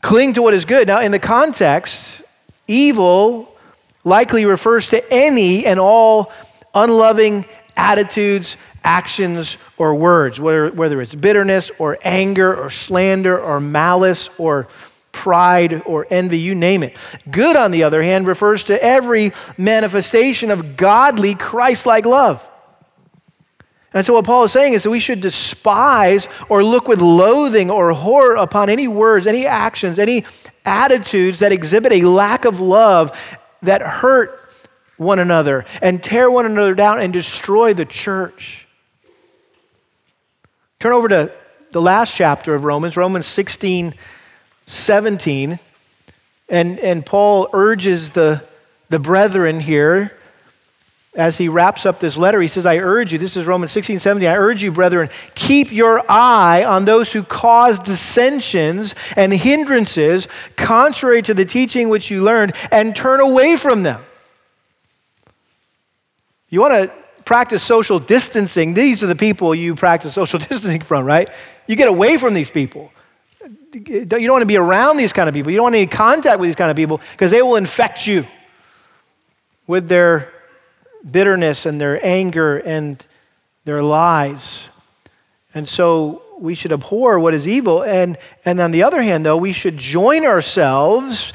Cling 0.02 0.34
to 0.34 0.41
what 0.41 0.54
is 0.54 0.65
good. 0.65 0.88
Now, 0.88 1.02
in 1.02 1.12
the 1.12 1.20
context, 1.20 2.22
evil 2.68 3.54
likely 4.04 4.46
refers 4.46 4.89
to 4.89 5.13
any 5.13 5.65
and 5.65 5.80
all 5.80 6.32
unloving 6.74 7.46
attitudes, 7.76 8.56
actions, 8.86 9.58
or 9.78 9.95
words, 9.95 10.39
whether, 10.39 10.69
whether 10.69 11.02
it's 11.02 11.13
bitterness 11.13 11.71
or 11.80 11.98
anger 12.04 12.56
or 12.56 12.69
slander 12.69 13.38
or 13.38 13.60
malice 13.60 14.30
or 14.38 14.67
pride 15.12 15.82
or 15.86 16.06
envy, 16.10 16.39
you 16.39 16.54
name 16.54 16.84
it. 16.84 16.95
Good, 17.30 17.56
on 17.56 17.71
the 17.71 17.84
other 17.84 18.04
hand, 18.04 18.28
refers 18.28 18.65
to 18.65 18.82
every 18.84 19.34
manifestation 19.58 20.52
of 20.52 20.78
godly, 20.78 21.36
Christ 21.36 21.86
like 21.86 22.06
love. 22.06 22.48
And 23.93 24.06
so, 24.06 24.13
what 24.13 24.26
Paul 24.26 24.43
is 24.43 24.52
saying 24.52 24.74
is 24.74 24.84
that 24.84 24.89
we 24.89 25.00
should 25.00 25.21
despise 25.21 26.28
or 26.50 26.63
look 26.63 26.88
with 26.88 27.02
loathing 27.02 27.71
or 27.71 27.93
horror 27.93 28.36
upon 28.36 28.69
any 28.69 28.89
words, 28.89 29.26
any 29.26 29.45
actions, 29.45 30.00
any 30.00 30.26
attitudes 30.65 31.39
that 31.39 31.54
exhibit 31.54 31.93
a 31.93 32.02
lack 32.02 32.43
of 32.43 32.60
love 32.60 33.17
that 33.62 33.82
hurt 33.82 34.41
one 34.98 35.19
another 35.19 35.65
and 35.82 36.04
tear 36.04 36.30
one 36.30 36.45
another 36.45 36.76
down 36.76 37.00
and 37.00 37.13
destroy 37.13 37.74
the 37.74 37.86
church. 37.86 38.64
Turn 40.86 40.93
over 40.93 41.08
to 41.08 41.32
the 41.71 41.82
last 41.82 42.13
chapter 42.13 42.54
of 42.54 42.63
Romans, 42.63 42.95
Romans 42.95 43.26
16, 43.26 43.95
17. 44.67 45.58
And, 46.48 46.80
and 46.80 47.04
Paul 47.04 47.48
urges 47.54 48.12
the, 48.12 48.43
the 48.89 49.00
brethren 49.00 49.60
here 49.60 50.15
as 51.15 51.39
he 51.39 51.50
wraps 51.50 51.88
up 51.88 52.00
this 52.00 52.17
letter, 52.17 52.39
he 52.39 52.48
says, 52.48 52.67
I 52.67 52.78
urge 52.78 53.13
you, 53.13 53.17
this 53.17 53.36
is 53.36 53.48
Romans 53.48 53.71
16, 53.71 53.98
17, 53.98 54.30
I 54.30 54.36
urge 54.36 54.62
you, 54.62 54.71
brethren, 54.71 55.10
keep 55.34 55.71
your 55.71 56.04
eye 56.08 56.63
on 56.63 56.86
those 56.86 57.12
who 57.12 57.24
cause 57.24 57.80
dissensions 57.80 58.93
and 59.17 59.34
hindrances 59.34 60.28
contrary 60.56 61.24
to 61.24 61.34
the 61.34 61.45
teaching 61.45 61.89
which 61.89 62.12
you 62.12 62.21
learned, 62.21 62.54
and 62.71 62.95
turn 62.95 63.21
away 63.21 63.58
from 63.58 63.82
them. 63.82 64.04
You 66.50 66.62
want 66.62 66.74
to 66.76 67.05
practice 67.25 67.63
social 67.63 67.99
distancing, 67.99 68.73
these 68.73 69.03
are 69.03 69.07
the 69.07 69.15
people 69.15 69.53
you 69.53 69.75
practice 69.75 70.13
social 70.13 70.39
distancing 70.49 70.81
from, 70.81 71.05
right? 71.05 71.29
You 71.67 71.75
get 71.75 71.88
away 71.88 72.17
from 72.17 72.33
these 72.33 72.49
people. 72.49 72.91
You 73.73 74.05
don't 74.05 74.31
want 74.31 74.41
to 74.43 74.47
be 74.47 74.57
around 74.57 74.97
these 74.97 75.11
kind 75.11 75.27
of 75.27 75.35
people. 75.35 75.51
You 75.51 75.57
don't 75.57 75.65
want 75.65 75.75
any 75.75 75.88
contact 75.88 76.39
with 76.39 76.47
these 76.47 76.55
kind 76.55 76.71
of 76.71 76.77
people 76.77 77.01
because 77.11 77.31
they 77.31 77.41
will 77.41 77.57
infect 77.57 78.07
you 78.07 78.25
with 79.67 79.89
their 79.89 80.31
bitterness 81.09 81.65
and 81.65 81.81
their 81.81 82.03
anger 82.05 82.57
and 82.57 83.03
their 83.65 83.83
lies. 83.83 84.69
And 85.53 85.67
so 85.67 86.21
we 86.39 86.55
should 86.55 86.71
abhor 86.71 87.19
what 87.19 87.33
is 87.33 87.47
evil. 87.47 87.83
And, 87.83 88.17
and 88.45 88.59
on 88.61 88.71
the 88.71 88.83
other 88.83 89.01
hand, 89.01 89.25
though, 89.25 89.38
we 89.38 89.51
should 89.51 89.77
join 89.77 90.25
ourselves 90.25 91.33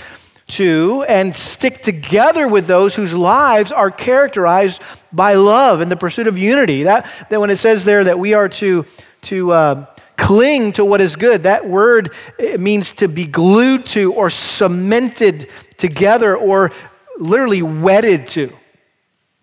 to 0.51 1.05
and 1.09 1.35
stick 1.35 1.83
together 1.83 2.47
with 2.47 2.67
those 2.67 2.95
whose 2.95 3.13
lives 3.13 3.73
are 3.73 3.91
characterized 3.91 4.83
by 5.13 5.35
love 5.35 5.81
and 5.81 5.91
the 5.91 5.97
pursuit 5.97 6.27
of 6.27 6.39
unity. 6.39 6.85
That, 6.85 7.11
that 7.31 7.41
when 7.41 7.51
it 7.51 7.57
says 7.57 7.85
there 7.85 8.05
that 8.05 8.19
we 8.19 8.35
are 8.35 8.49
to, 8.49 8.85
to 9.23 9.53
uh, 9.53 9.87
cling 10.17 10.73
to 10.73 10.85
what 10.85 11.01
is 11.01 11.17
good, 11.17 11.45
that 11.45 11.69
word 11.69 12.13
means 12.59 12.93
to 12.93 13.09
be 13.09 13.25
glued 13.25 13.87
to 13.87 14.13
or 14.13 14.31
cemented 14.31 15.49
together 15.79 16.37
or 16.37 16.71
literally 17.19 17.63
wedded 17.63 18.27
to. 18.29 18.53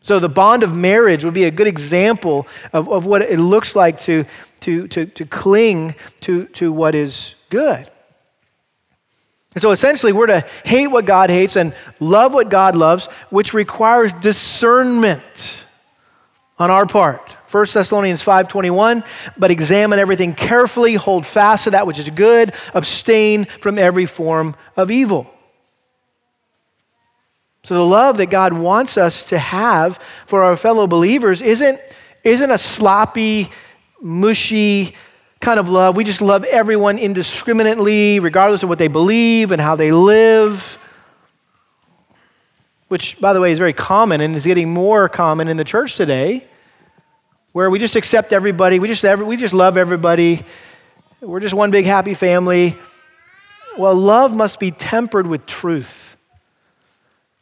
So, 0.02 0.20
the 0.20 0.30
bond 0.30 0.64
of 0.64 0.74
marriage 0.74 1.26
would 1.26 1.34
be 1.34 1.44
a 1.44 1.52
good 1.52 1.68
example 1.68 2.48
of, 2.72 2.88
of 2.88 3.06
what 3.06 3.24
it 3.24 3.40
looks 3.40 3.76
like 3.76 4.00
to, 4.02 4.24
to, 4.62 4.88
to, 4.88 5.06
to 5.06 5.26
cling 5.26 5.96
to, 6.22 6.46
to 6.46 6.72
what 6.72 6.96
is 6.96 7.36
good. 7.50 7.92
And 9.58 9.62
so, 9.64 9.72
essentially, 9.72 10.14
we're 10.14 10.28
to 10.28 10.46
hate 10.66 10.86
what 10.86 11.06
God 11.06 11.32
hates 11.32 11.56
and 11.56 11.74
love 12.00 12.32
what 12.32 12.50
God 12.50 12.78
loves, 12.78 13.08
which 13.32 13.56
requires 13.56 14.14
discernment 14.14 15.66
on 16.60 16.70
our 16.70 16.86
part. 16.86 17.32
1 17.50 17.74
Thessalonians 17.74 18.22
5:21 18.22 19.04
but 19.36 19.50
examine 19.50 19.98
everything 19.98 20.36
carefully 20.36 20.94
hold 20.94 21.26
fast 21.26 21.64
to 21.64 21.72
that 21.72 21.88
which 21.88 21.98
is 21.98 22.08
good 22.12 22.54
abstain 22.76 23.46
from 23.46 23.80
every 23.80 24.06
form 24.06 24.56
of 24.76 24.92
evil 24.92 25.34
so, 27.64 27.74
the 27.74 27.86
love 27.86 28.18
that 28.18 28.28
God 28.28 28.54
wants 28.54 28.98
us 28.98 29.24
to 29.26 29.38
have 29.38 30.00
for 30.26 30.44
our 30.44 30.56
fellow 30.56 30.88
believers 30.88 31.42
isn't, 31.42 31.82
isn't 32.24 32.52
a 32.52 32.58
sloppy, 32.58 33.50
mushy 34.02 34.96
kind 35.48 35.62
of 35.62 35.70
love. 35.70 35.96
We 35.96 36.04
just 36.04 36.22
love 36.22 36.44
everyone 36.44 37.00
indiscriminately, 37.00 38.20
regardless 38.20 38.64
of 38.64 38.70
what 38.70 38.80
they 38.80 38.90
believe 38.90 39.54
and 39.54 39.62
how 39.62 39.78
they 39.78 39.94
live. 39.94 40.78
Which, 42.90 43.18
by 43.22 43.32
the 43.32 43.40
way, 43.40 43.54
is 43.54 43.58
very 43.58 43.72
common 43.72 44.20
and 44.20 44.36
is 44.36 44.44
getting 44.44 44.70
more 44.70 45.08
common 45.08 45.48
in 45.48 45.56
the 45.56 45.64
church 45.64 45.96
today, 45.96 46.46
where 47.54 47.70
we 47.70 47.80
just 47.80 47.96
accept 47.96 48.34
everybody, 48.34 48.80
we 48.80 48.90
just, 48.90 49.06
we 49.20 49.38
just 49.38 49.54
love 49.54 49.78
everybody, 49.78 50.44
we're 51.22 51.40
just 51.40 51.54
one 51.54 51.72
big 51.72 51.86
happy 51.86 52.14
family. 52.14 52.76
Well, 53.78 53.96
love 53.96 54.36
must 54.36 54.60
be 54.60 54.72
tempered 54.72 55.28
with 55.28 55.46
truth. 55.46 56.18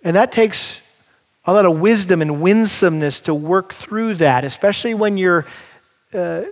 And 0.03 0.15
that 0.15 0.31
takes 0.31 0.79
a 1.43 1.51
lot 1.51 1.65
of 1.65 1.79
wisdom 1.79 2.21
and 2.21 2.39
winsomeness 2.39 3.21
to 3.21 3.33
work 3.33 3.73
through 3.73 4.13
that, 4.15 4.45
especially 4.45 4.93
when 4.93 5.17
you're. 5.17 5.47
Uh, 6.13 6.43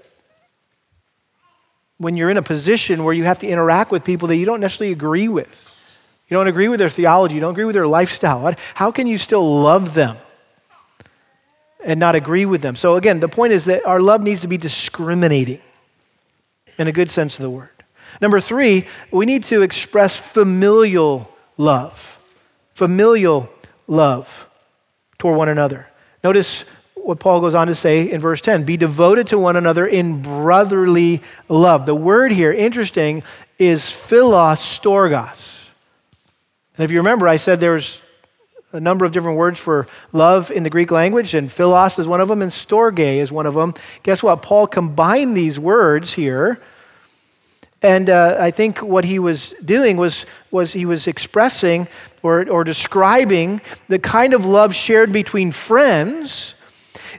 when 2.03 2.15
you're 2.15 2.29
in 2.29 2.37
a 2.37 2.43
position 2.43 3.03
where 3.03 3.13
you 3.13 3.23
have 3.23 3.39
to 3.39 3.47
interact 3.47 3.91
with 3.91 4.03
people 4.03 4.27
that 4.27 4.35
you 4.35 4.45
don't 4.45 4.59
necessarily 4.59 4.93
agree 4.93 5.27
with. 5.27 5.75
You 6.27 6.37
don't 6.37 6.47
agree 6.47 6.67
with 6.67 6.79
their 6.79 6.89
theology, 6.89 7.35
you 7.35 7.41
don't 7.41 7.51
agree 7.51 7.65
with 7.65 7.75
their 7.75 7.87
lifestyle. 7.87 8.53
How 8.75 8.91
can 8.91 9.07
you 9.07 9.17
still 9.17 9.61
love 9.61 9.95
them 9.95 10.17
and 11.83 11.99
not 11.99 12.15
agree 12.15 12.45
with 12.45 12.61
them? 12.61 12.75
So, 12.75 12.95
again, 12.95 13.19
the 13.19 13.27
point 13.27 13.53
is 13.53 13.65
that 13.65 13.85
our 13.85 13.99
love 13.99 14.21
needs 14.21 14.41
to 14.41 14.47
be 14.47 14.57
discriminating 14.57 15.61
in 16.77 16.87
a 16.87 16.91
good 16.91 17.09
sense 17.09 17.35
of 17.35 17.41
the 17.41 17.49
word. 17.49 17.69
Number 18.21 18.39
three, 18.39 18.85
we 19.11 19.25
need 19.25 19.43
to 19.45 19.63
express 19.63 20.17
familial 20.17 21.29
love 21.57 22.13
familial 22.73 23.49
love 23.87 24.49
toward 25.17 25.37
one 25.37 25.49
another. 25.49 25.87
Notice 26.23 26.65
what 27.03 27.19
Paul 27.19 27.41
goes 27.41 27.53
on 27.53 27.67
to 27.67 27.75
say 27.75 28.09
in 28.09 28.21
verse 28.21 28.41
10 28.41 28.63
be 28.63 28.77
devoted 28.77 29.27
to 29.27 29.37
one 29.37 29.55
another 29.55 29.85
in 29.85 30.21
brotherly 30.21 31.21
love. 31.49 31.85
The 31.85 31.95
word 31.95 32.31
here, 32.31 32.51
interesting, 32.51 33.23
is 33.59 33.91
philos 33.91 34.59
storgos. 34.59 35.69
And 36.77 36.83
if 36.83 36.91
you 36.91 36.97
remember, 36.97 37.27
I 37.27 37.37
said 37.37 37.59
there's 37.59 38.01
a 38.71 38.79
number 38.79 39.05
of 39.05 39.11
different 39.11 39.37
words 39.37 39.59
for 39.59 39.87
love 40.11 40.49
in 40.49 40.63
the 40.63 40.69
Greek 40.69 40.89
language, 40.89 41.35
and 41.35 41.51
philos 41.51 41.99
is 41.99 42.07
one 42.07 42.21
of 42.21 42.27
them, 42.27 42.41
and 42.41 42.51
storge 42.51 42.99
is 42.99 43.31
one 43.31 43.45
of 43.45 43.53
them. 43.53 43.75
Guess 44.01 44.23
what? 44.23 44.41
Paul 44.41 44.65
combined 44.65 45.37
these 45.37 45.59
words 45.59 46.13
here 46.13 46.59
and 47.83 48.09
uh, 48.09 48.37
I 48.39 48.49
think 48.51 48.81
what 48.81 49.03
he 49.03 49.19
was 49.19 49.53
doing 49.63 49.97
was, 49.97 50.25
was 50.51 50.71
he 50.71 50.85
was 50.85 51.05
expressing 51.05 51.89
or, 52.23 52.49
or 52.49 52.63
describing 52.63 53.59
the 53.89 53.99
kind 53.99 54.33
of 54.33 54.45
love 54.45 54.73
shared 54.73 55.11
between 55.11 55.51
friends 55.51 56.55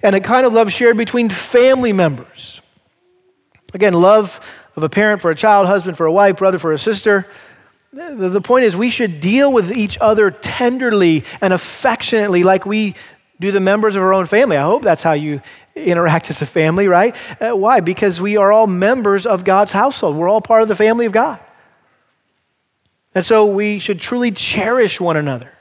and 0.04 0.14
a 0.14 0.20
kind 0.20 0.44
of 0.44 0.52
love 0.52 0.70
shared 0.70 0.98
between 0.98 1.30
family 1.30 1.92
members. 1.92 2.60
Again, 3.72 3.94
love 3.94 4.38
of 4.76 4.82
a 4.82 4.88
parent 4.88 5.22
for 5.22 5.30
a 5.30 5.34
child, 5.34 5.66
husband 5.66 5.96
for 5.96 6.04
a 6.04 6.12
wife, 6.12 6.36
brother 6.36 6.58
for 6.58 6.72
a 6.72 6.78
sister. 6.78 7.26
The, 7.90 8.40
point 8.40 8.66
is, 8.66 8.76
we 8.76 8.90
should 8.90 9.20
deal 9.20 9.50
with 9.50 9.72
each 9.72 9.96
other 10.00 10.30
tenderly 10.30 11.24
and 11.40 11.52
affectionately 11.52 12.42
like 12.42 12.66
we 12.66 12.96
do 13.40 13.50
the 13.50 13.60
members 13.60 13.96
of 13.96 14.02
our 14.02 14.12
own 14.12 14.26
family. 14.26 14.56
I 14.56 14.64
hope 14.64 14.82
that's 14.82 15.02
how 15.02 15.12
you 15.12 15.40
interact 15.74 16.28
as 16.28 16.42
a 16.42 16.46
family, 16.46 16.86
right? 16.86 17.16
Uh, 17.40 17.52
why? 17.52 17.80
Because 17.80 18.20
we 18.20 18.36
are 18.36 18.52
all 18.52 18.66
members 18.66 19.26
of 19.26 19.42
God's 19.42 19.72
household. 19.72 20.16
We're 20.16 20.28
all 20.28 20.42
part 20.42 20.62
of 20.62 20.68
the 20.68 20.76
family 20.76 21.06
of 21.06 21.12
God. 21.12 21.40
And 23.14 23.24
so 23.24 23.46
we 23.46 23.78
should 23.78 24.00
truly 24.00 24.32
cherish 24.32 25.00
one 25.00 25.16
another. 25.16 25.52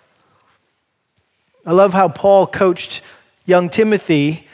I 1.66 1.72
love 1.72 1.94
how 1.94 2.10
Paul 2.10 2.46
coached 2.46 3.02
young 3.46 3.70
Timothy 3.70 4.48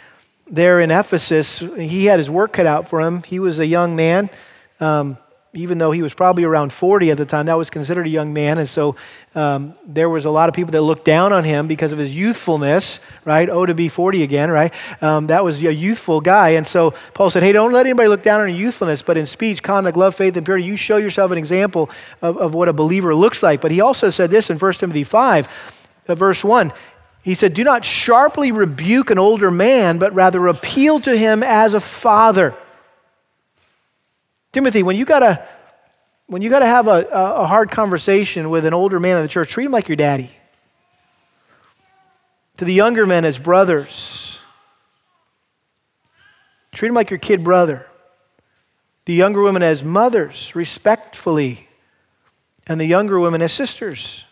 there 0.50 0.80
in 0.80 0.92
Ephesus. 0.92 1.60
He 1.60 2.06
had 2.06 2.20
his 2.20 2.30
work 2.30 2.54
cut 2.54 2.66
out 2.66 2.90
for 2.90 3.02
him. 3.02 3.24
He 3.24 3.40
was 3.40 3.60
a 3.60 3.66
young 3.66 3.96
man, 3.96 4.30
um, 4.80 5.18
even 5.54 5.80
though 5.80 5.92
he 5.92 6.02
was 6.02 6.14
probably 6.14 6.44
around 6.44 6.72
40 6.72 7.12
at 7.12 7.18
the 7.18 7.26
time, 7.26 7.48
that 7.48 7.58
was 7.58 7.70
considered 7.70 8.06
a 8.06 8.10
young 8.10 8.34
man. 8.34 8.60
And 8.60 8.70
so 8.70 8.96
um, 9.34 9.74
there 9.86 10.10
was 10.10 10.26
a 10.26 10.30
lot 10.30 10.48
of 10.48 10.56
people 10.56 10.72
that 10.72 10.82
looked 10.82 11.06
down 11.06 11.34
on 11.34 11.44
him 11.44 11.68
because 11.68 11.92
of 11.92 11.98
his 11.98 12.16
youthfulness, 12.16 13.00
right? 13.26 13.50
Oh, 13.50 13.66
to 13.66 13.74
be 13.74 13.90
40 13.90 14.22
again, 14.22 14.52
right? 14.52 14.74
Um, 15.02 15.28
that 15.28 15.44
was 15.44 15.62
a 15.64 15.74
youthful 15.74 16.22
guy. 16.22 16.50
And 16.50 16.68
so 16.68 16.94
Paul 17.14 17.30
said, 17.30 17.42
hey, 17.42 17.52
don't 17.52 17.72
let 17.72 17.86
anybody 17.86 18.10
look 18.10 18.24
down 18.24 18.42
on 18.42 18.50
your 18.50 18.58
youthfulness, 18.58 19.02
but 19.02 19.18
in 19.18 19.26
speech, 19.26 19.64
conduct, 19.64 19.98
love, 19.98 20.16
faith, 20.16 20.38
and 20.38 20.46
purity, 20.46 20.66
you 20.66 20.76
show 20.76 20.98
yourself 20.98 21.32
an 21.32 21.38
example 21.38 21.90
of, 22.22 22.38
of 22.38 22.54
what 22.54 22.70
a 22.70 22.74
believer 22.74 23.16
looks 23.16 23.42
like. 23.42 23.60
But 23.62 23.72
he 23.72 23.82
also 23.82 24.10
said 24.10 24.30
this 24.30 24.50
in 24.50 24.58
1 24.58 24.74
Timothy 24.74 25.04
5, 25.04 25.78
uh, 26.08 26.16
verse 26.16 26.44
1. 26.44 26.72
He 27.22 27.34
said, 27.34 27.54
Do 27.54 27.64
not 27.64 27.84
sharply 27.84 28.52
rebuke 28.52 29.12
an 29.12 29.20
older 29.20 29.52
man, 29.52 29.98
but 29.98 30.14
rather 30.14 30.48
appeal 30.48 31.00
to 31.02 31.18
him 31.18 31.44
as 31.44 31.74
a 31.74 31.80
father 31.80 32.56
Timothy, 34.52 34.84
when 34.84 34.96
you 34.96 35.06
gotta 35.06 35.46
when 36.28 36.42
you 36.42 36.50
gotta 36.50 36.66
have 36.66 36.88
a, 36.88 37.08
a 37.12 37.46
hard 37.46 37.72
conversation 37.72 38.50
with 38.50 38.66
an 38.66 38.74
older 38.74 39.00
man 39.00 39.18
in 39.18 39.24
the 39.24 39.30
church, 39.30 39.50
treat 39.50 39.66
him 39.66 39.72
like 39.72 39.88
your 39.90 39.96
daddy. 39.96 40.30
To 42.58 42.66
the 42.66 42.74
younger 42.74 43.06
men 43.06 43.26
as 43.26 43.40
brothers. 43.40 44.40
Treat 46.72 46.90
him 46.90 46.94
like 46.94 47.10
your 47.10 47.20
kid 47.20 47.44
brother. 47.44 47.86
The 49.06 49.14
younger 49.14 49.42
women 49.42 49.64
as 49.64 49.84
mothers, 49.84 50.56
respectfully. 50.56 51.68
And 52.68 52.80
the 52.80 52.86
younger 52.86 53.20
women 53.20 53.42
as 53.42 53.52
sisters 53.52 54.26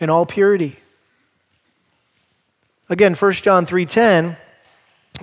in 0.00 0.08
all 0.08 0.24
purity. 0.24 0.78
Again, 2.92 3.14
1 3.14 3.32
John 3.42 3.64
3:10 3.64 4.36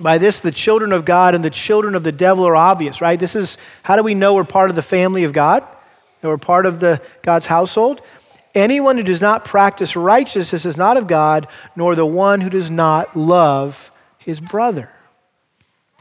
by 0.00 0.18
this, 0.18 0.40
the 0.40 0.50
children 0.50 0.92
of 0.92 1.04
God 1.04 1.36
and 1.36 1.44
the 1.44 1.50
children 1.50 1.94
of 1.94 2.02
the 2.02 2.10
devil 2.10 2.44
are 2.44 2.56
obvious, 2.56 3.00
right? 3.00 3.18
This 3.18 3.36
is 3.36 3.58
how 3.84 3.94
do 3.94 4.02
we 4.02 4.12
know 4.12 4.34
we're 4.34 4.42
part 4.42 4.70
of 4.70 4.76
the 4.76 4.82
family 4.82 5.22
of 5.22 5.32
God? 5.32 5.62
That 6.20 6.26
we're 6.26 6.36
part 6.36 6.66
of 6.66 6.80
the 6.80 7.00
God's 7.22 7.46
household? 7.46 8.02
Anyone 8.56 8.96
who 8.96 9.04
does 9.04 9.20
not 9.20 9.44
practice 9.44 9.94
righteousness 9.94 10.64
is 10.64 10.76
not 10.76 10.96
of 10.96 11.06
God, 11.06 11.46
nor 11.76 11.94
the 11.94 12.04
one 12.04 12.40
who 12.40 12.50
does 12.50 12.70
not 12.70 13.16
love 13.16 13.92
his 14.18 14.40
brother. 14.40 14.90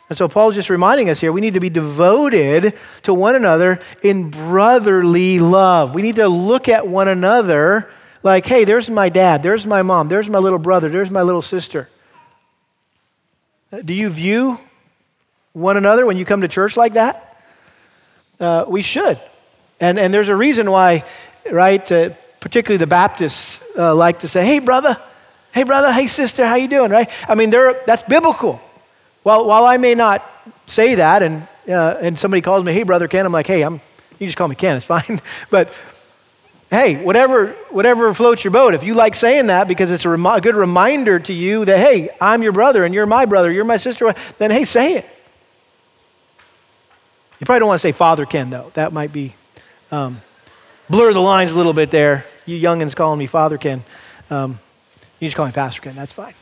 And 0.10 0.18
so 0.18 0.28
Paul's 0.28 0.56
just 0.56 0.72
reminding 0.72 1.08
us 1.12 1.20
here 1.20 1.32
we 1.32 1.40
need 1.40 1.54
to 1.54 1.60
be 1.60 1.70
devoted 1.70 2.74
to 3.04 3.14
one 3.14 3.36
another 3.36 3.80
in 4.02 4.32
brotherly 4.32 5.38
love. 5.38 5.94
We 5.94 6.02
need 6.02 6.16
to 6.16 6.30
look 6.30 6.68
at 6.68 6.88
one 6.88 7.08
another 7.08 7.88
like, 8.24 8.46
hey, 8.46 8.66
there's 8.66 8.90
my 8.90 9.10
dad, 9.10 9.44
there's 9.44 9.66
my 9.66 9.82
mom, 9.82 10.10
there's 10.10 10.30
my 10.30 10.40
little 10.40 10.60
brother, 10.60 10.90
there's 10.90 11.10
my 11.10 11.22
little 11.22 11.42
sister. 11.42 11.90
Do 13.86 13.94
you 13.94 14.10
view 14.10 14.60
one 15.54 15.78
another 15.78 16.06
when 16.06 16.18
you 16.18 16.26
come 16.26 16.42
to 16.42 16.48
church 16.48 16.76
like 16.76 16.94
that? 16.94 17.44
Uh, 18.40 18.66
we 18.68 18.82
should. 18.82 19.20
And, 19.80 20.00
and 20.00 20.14
there's 20.14 20.30
a 20.30 20.36
reason 20.36 20.72
why, 20.72 21.06
right, 21.50 21.90
uh, 21.92 22.10
particularly 22.40 22.78
the 22.78 22.88
Baptists 22.88 23.62
uh, 23.78 23.94
like 23.96 24.20
to 24.20 24.28
say, 24.28 24.46
hey, 24.46 24.60
brother, 24.60 24.98
hey, 25.54 25.64
brother, 25.64 25.92
hey, 25.92 26.08
sister, 26.08 26.46
how 26.46 26.56
you 26.56 26.68
doing, 26.68 26.92
right? 26.92 27.10
I 27.28 27.36
mean, 27.36 27.50
that's 27.50 28.04
biblical. 28.04 28.62
While, 29.24 29.46
while 29.46 29.66
I 29.66 29.78
may 29.78 29.96
not 29.96 30.26
say 30.66 30.96
that 30.96 31.24
and, 31.24 31.48
uh, 31.68 31.98
and 32.02 32.18
somebody 32.18 32.42
calls 32.42 32.64
me, 32.64 32.74
hey, 32.74 32.84
brother 32.84 33.08
Ken, 33.08 33.26
I'm 33.26 33.32
like, 33.32 33.48
hey, 33.48 33.62
I'm, 33.62 33.82
you 34.18 34.28
just 34.28 34.38
call 34.38 34.48
me 34.48 34.56
Ken, 34.56 34.78
it's 34.78 34.86
fine. 34.86 35.22
but 35.50 35.74
hey, 36.70 37.04
whatever, 37.04 37.54
whatever 37.70 38.14
floats 38.14 38.44
your 38.44 38.52
boat. 38.52 38.74
If 38.74 38.84
you 38.84 38.94
like 38.94 39.16
saying 39.16 39.48
that 39.48 39.68
because 39.68 39.90
it's 39.90 40.06
a, 40.06 40.12
a 40.12 40.42
good 40.42 40.56
reminder 40.56 41.20
to 41.20 41.34
you 41.34 41.66
that, 41.66 41.80
hey, 41.80 42.10
I'm 42.22 42.44
your 42.44 42.52
brother 42.52 42.86
and 42.86 42.94
you're 42.94 43.06
my 43.06 43.26
brother, 43.26 43.52
you're 43.52 43.66
my 43.66 43.78
sister, 43.78 44.14
then 44.38 44.52
hey, 44.52 44.66
say 44.66 44.96
it. 44.96 45.10
You 47.40 47.46
probably 47.46 47.60
don't 47.60 47.70
want 47.70 47.82
to 47.82 47.88
say 47.88 47.92
Father 47.94 48.26
Ken, 48.26 48.50
though. 48.50 48.72
That 48.74 48.92
might 48.92 49.14
be 49.14 49.34
um, 49.92 50.22
blur 50.90 51.14
the 51.14 51.22
lines 51.22 51.52
a 51.52 51.58
little 51.58 51.74
bit 51.74 51.90
there. 51.90 52.26
You 52.46 52.60
youngins 52.60 52.96
calling 52.96 53.18
me 53.18 53.28
Father 53.28 53.58
Ken. 53.58 53.84
Um, 54.30 54.60
you 55.20 55.28
just 55.28 55.38
call 55.38 55.46
me 55.46 55.52
Pastor 55.52 55.82
Ken. 55.82 55.96
That's 55.96 56.14
fine. 56.14 56.34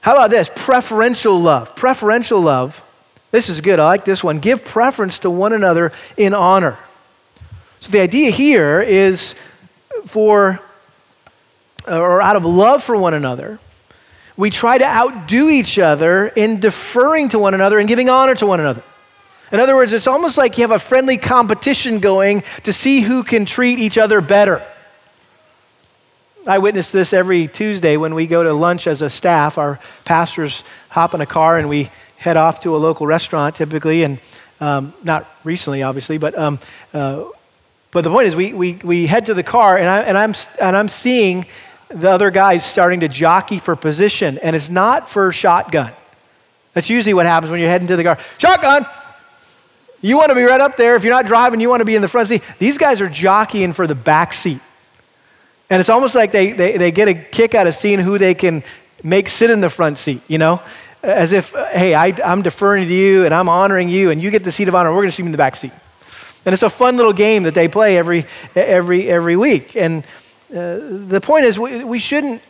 How 0.00 0.12
about 0.12 0.30
this? 0.30 0.50
Preferential 0.54 1.40
love. 1.40 1.74
Preferential 1.74 2.40
love. 2.40 2.84
This 3.30 3.48
is 3.48 3.60
good. 3.60 3.78
I 3.78 3.86
like 3.86 4.04
this 4.04 4.22
one. 4.22 4.40
Give 4.40 4.62
preference 4.62 5.20
to 5.20 5.30
one 5.30 5.52
another 5.52 5.92
in 6.16 6.34
honor. 6.34 6.76
So 7.82 7.90
the 7.90 7.98
idea 7.98 8.30
here 8.30 8.80
is 8.80 9.34
for, 10.06 10.60
or 11.88 12.22
out 12.22 12.36
of 12.36 12.44
love 12.44 12.84
for 12.84 12.96
one 12.96 13.12
another, 13.12 13.58
we 14.36 14.50
try 14.50 14.78
to 14.78 14.84
outdo 14.84 15.48
each 15.48 15.80
other 15.80 16.28
in 16.28 16.60
deferring 16.60 17.30
to 17.30 17.40
one 17.40 17.54
another 17.54 17.80
and 17.80 17.88
giving 17.88 18.08
honor 18.08 18.36
to 18.36 18.46
one 18.46 18.60
another. 18.60 18.84
In 19.50 19.58
other 19.58 19.74
words, 19.74 19.92
it's 19.92 20.06
almost 20.06 20.38
like 20.38 20.58
you 20.58 20.62
have 20.62 20.70
a 20.70 20.78
friendly 20.78 21.16
competition 21.16 21.98
going 21.98 22.44
to 22.62 22.72
see 22.72 23.00
who 23.00 23.24
can 23.24 23.44
treat 23.46 23.80
each 23.80 23.98
other 23.98 24.20
better. 24.20 24.64
I 26.46 26.58
witness 26.58 26.92
this 26.92 27.12
every 27.12 27.48
Tuesday 27.48 27.96
when 27.96 28.14
we 28.14 28.28
go 28.28 28.44
to 28.44 28.52
lunch 28.52 28.86
as 28.86 29.02
a 29.02 29.10
staff. 29.10 29.58
Our 29.58 29.80
pastors 30.04 30.62
hop 30.88 31.14
in 31.14 31.20
a 31.20 31.26
car 31.26 31.58
and 31.58 31.68
we 31.68 31.90
head 32.16 32.36
off 32.36 32.60
to 32.60 32.76
a 32.76 32.78
local 32.78 33.08
restaurant 33.08 33.56
typically, 33.56 34.04
and 34.04 34.20
um, 34.60 34.94
not 35.02 35.28
recently, 35.42 35.82
obviously, 35.82 36.16
but 36.16 36.38
um, 36.38 36.60
uh, 36.94 37.24
but 37.92 38.02
the 38.02 38.10
point 38.10 38.26
is, 38.26 38.34
we, 38.34 38.52
we, 38.52 38.72
we 38.82 39.06
head 39.06 39.26
to 39.26 39.34
the 39.34 39.42
car, 39.42 39.78
and, 39.78 39.88
I, 39.88 40.00
and, 40.00 40.18
I'm, 40.18 40.34
and 40.58 40.76
I'm 40.76 40.88
seeing 40.88 41.46
the 41.88 42.10
other 42.10 42.30
guys 42.30 42.64
starting 42.64 43.00
to 43.00 43.08
jockey 43.08 43.58
for 43.58 43.76
position, 43.76 44.38
and 44.38 44.56
it's 44.56 44.70
not 44.70 45.08
for 45.08 45.30
shotgun. 45.30 45.92
That's 46.72 46.88
usually 46.88 47.14
what 47.14 47.26
happens 47.26 47.50
when 47.50 47.60
you're 47.60 47.68
heading 47.68 47.88
to 47.88 47.96
the 47.96 48.04
car. 48.04 48.18
Shotgun! 48.38 48.86
You 50.00 50.16
want 50.16 50.30
to 50.30 50.34
be 50.34 50.42
right 50.42 50.60
up 50.60 50.76
there. 50.76 50.96
If 50.96 51.04
you're 51.04 51.12
not 51.12 51.26
driving, 51.26 51.60
you 51.60 51.68
want 51.68 51.80
to 51.80 51.84
be 51.84 51.94
in 51.94 52.02
the 52.02 52.08
front 52.08 52.28
seat. 52.28 52.42
These 52.58 52.76
guys 52.76 53.00
are 53.00 53.08
jockeying 53.08 53.72
for 53.72 53.86
the 53.86 53.94
back 53.94 54.32
seat. 54.32 54.60
And 55.70 55.78
it's 55.78 55.88
almost 55.88 56.14
like 56.14 56.32
they, 56.32 56.52
they, 56.52 56.76
they 56.76 56.90
get 56.90 57.08
a 57.08 57.14
kick 57.14 57.54
out 57.54 57.66
of 57.66 57.74
seeing 57.74 58.00
who 58.00 58.18
they 58.18 58.34
can 58.34 58.64
make 59.02 59.28
sit 59.28 59.48
in 59.48 59.60
the 59.60 59.70
front 59.70 59.98
seat, 59.98 60.20
you 60.28 60.38
know? 60.38 60.60
As 61.02 61.32
if, 61.32 61.52
hey, 61.52 61.94
I, 61.94 62.14
I'm 62.24 62.42
deferring 62.42 62.88
to 62.88 62.94
you 62.94 63.24
and 63.24 63.32
I'm 63.32 63.48
honoring 63.48 63.88
you, 63.88 64.10
and 64.10 64.20
you 64.20 64.30
get 64.30 64.44
the 64.44 64.52
seat 64.52 64.68
of 64.68 64.74
honor. 64.74 64.90
We're 64.90 64.98
going 65.02 65.08
to 65.08 65.14
sit 65.14 65.24
in 65.24 65.32
the 65.32 65.38
back 65.38 65.56
seat. 65.56 65.72
And 66.44 66.52
it's 66.52 66.62
a 66.62 66.70
fun 66.70 66.96
little 66.96 67.12
game 67.12 67.44
that 67.44 67.54
they 67.54 67.68
play 67.68 67.96
every, 67.96 68.26
every, 68.54 69.08
every 69.08 69.36
week. 69.36 69.76
And 69.76 70.04
uh, 70.50 70.78
the 70.80 71.20
point 71.22 71.44
is, 71.44 71.58
we, 71.58 71.84
we 71.84 71.98
shouldn't, 71.98 72.42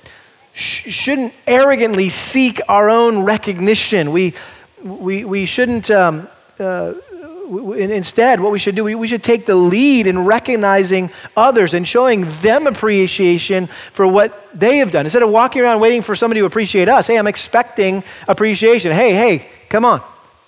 sh- 0.55 0.90
shouldn't 0.92 1.35
arrogantly 1.46 2.09
seek 2.09 2.61
our 2.68 2.88
own 2.88 3.22
recognition. 3.22 4.12
We, 4.12 4.35
we, 4.83 5.24
we 5.24 5.44
shouldn't, 5.44 5.90
um, 5.90 6.28
uh, 6.59 6.94
instead, 7.76 8.40
what 8.40 8.50
we 8.50 8.59
should 8.59 8.74
do, 8.74 8.85
we, 8.85 8.94
we 8.94 9.07
should 9.09 9.22
take 9.22 9.44
the 9.44 9.55
lead 9.55 10.07
in 10.07 10.24
recognizing 10.24 11.11
others 11.37 11.74
and 11.74 11.87
showing 11.87 12.26
them 12.40 12.66
appreciation 12.66 13.68
for 13.92 14.07
what 14.07 14.48
they 14.59 14.78
have 14.78 14.90
done. 14.90 15.05
Instead 15.05 15.22
of 15.22 15.28
walking 15.31 15.62
around 15.62 15.81
waiting 15.81 16.02
for 16.02 16.16
somebody 16.16 16.40
to 16.40 16.46
appreciate 16.46 16.88
us, 16.88 17.07
hey, 17.07 17.18
I'm 17.18 17.26
expecting 17.26 18.02
appreciation. 18.26 18.90
Hey, 18.90 19.14
hey, 19.14 19.48
come 19.68 19.85
on. 19.85 20.02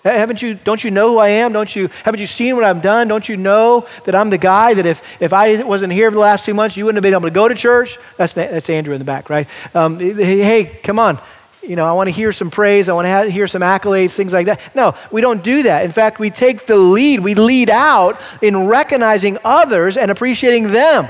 Haven't 0.04 0.42
you, 0.42 0.54
don't 0.54 0.84
you 0.84 0.90
know 0.90 1.08
who 1.08 1.18
I 1.18 1.28
am? 1.28 1.54
Don't 1.54 1.74
you, 1.74 1.88
haven't 2.04 2.20
you 2.20 2.26
seen 2.26 2.54
what 2.56 2.64
I've 2.64 2.82
done? 2.82 3.08
Don't 3.08 3.26
you 3.26 3.38
know 3.38 3.86
that 4.04 4.14
I'm 4.14 4.28
the 4.28 4.36
guy 4.36 4.74
that 4.74 4.84
if, 4.84 5.02
if 5.18 5.32
I 5.32 5.62
wasn't 5.62 5.94
here 5.94 6.10
for 6.10 6.14
the 6.16 6.20
last 6.20 6.44
two 6.44 6.52
months, 6.52 6.76
you 6.76 6.84
wouldn't 6.84 6.98
have 6.98 7.02
been 7.02 7.14
able 7.14 7.28
to 7.28 7.34
go 7.34 7.48
to 7.48 7.54
church? 7.54 7.98
That's, 8.18 8.34
that's 8.34 8.68
Andrew 8.68 8.92
in 8.92 8.98
the 8.98 9.06
back, 9.06 9.30
right? 9.30 9.48
Um, 9.74 9.98
hey, 9.98 10.78
come 10.82 10.98
on. 10.98 11.18
You 11.62 11.76
know, 11.76 11.86
I 11.86 11.92
want 11.92 12.08
to 12.08 12.12
hear 12.12 12.32
some 12.32 12.50
praise. 12.50 12.90
I 12.90 12.92
want 12.92 13.06
to 13.06 13.30
hear 13.30 13.46
some 13.46 13.62
accolades, 13.62 14.10
things 14.10 14.34
like 14.34 14.44
that. 14.46 14.60
No, 14.74 14.94
we 15.10 15.22
don't 15.22 15.42
do 15.42 15.62
that. 15.62 15.86
In 15.86 15.90
fact, 15.90 16.18
we 16.18 16.28
take 16.28 16.66
the 16.66 16.76
lead. 16.76 17.20
We 17.20 17.34
lead 17.34 17.70
out 17.70 18.20
in 18.42 18.66
recognizing 18.66 19.38
others 19.42 19.96
and 19.96 20.10
appreciating 20.10 20.66
them. 20.66 21.08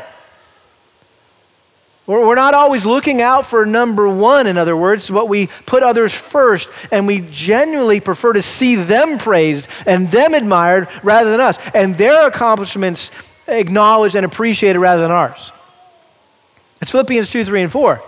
We're 2.06 2.34
not 2.34 2.52
always 2.52 2.84
looking 2.84 3.22
out 3.22 3.46
for 3.46 3.64
number 3.64 4.06
one, 4.06 4.46
in 4.46 4.58
other 4.58 4.76
words, 4.76 5.08
but 5.08 5.26
we 5.26 5.46
put 5.64 5.82
others 5.82 6.12
first, 6.12 6.68
and 6.92 7.06
we 7.06 7.20
genuinely 7.30 8.00
prefer 8.00 8.34
to 8.34 8.42
see 8.42 8.74
them 8.74 9.16
praised 9.16 9.68
and 9.86 10.10
them 10.10 10.34
admired 10.34 10.88
rather 11.02 11.30
than 11.30 11.40
us, 11.40 11.58
and 11.72 11.94
their 11.94 12.26
accomplishments 12.26 13.10
acknowledged 13.46 14.16
and 14.16 14.26
appreciated 14.26 14.78
rather 14.78 15.00
than 15.00 15.10
ours. 15.10 15.50
It's 16.82 16.90
Philippians 16.90 17.30
2, 17.30 17.46
3, 17.46 17.62
and 17.62 17.72
4. 17.72 18.02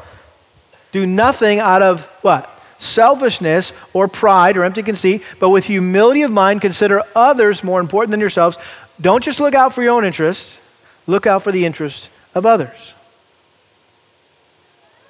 Do 0.93 1.07
nothing 1.07 1.59
out 1.59 1.81
of 1.81 2.05
what? 2.21 2.51
Selfishness 2.77 3.73
or 3.95 4.09
pride 4.09 4.59
or 4.59 4.65
empty 4.65 4.83
conceit, 4.83 5.23
but 5.41 5.49
with 5.49 5.65
humility 5.65 6.21
of 6.21 6.31
mind, 6.31 6.61
consider 6.61 7.03
others 7.15 7.65
more 7.65 7.81
important 7.81 8.11
than 8.11 8.21
yourselves. 8.21 8.59
Don't 9.01 9.25
just 9.25 9.41
look 9.41 9.55
out 9.55 9.73
for 9.73 9.83
your 9.83 9.93
own 9.93 10.05
interests, 10.05 10.59
look 11.07 11.27
out 11.27 11.43
for 11.43 11.51
the 11.51 11.65
interests 11.65 12.11
of 12.35 12.45
others. 12.45 12.93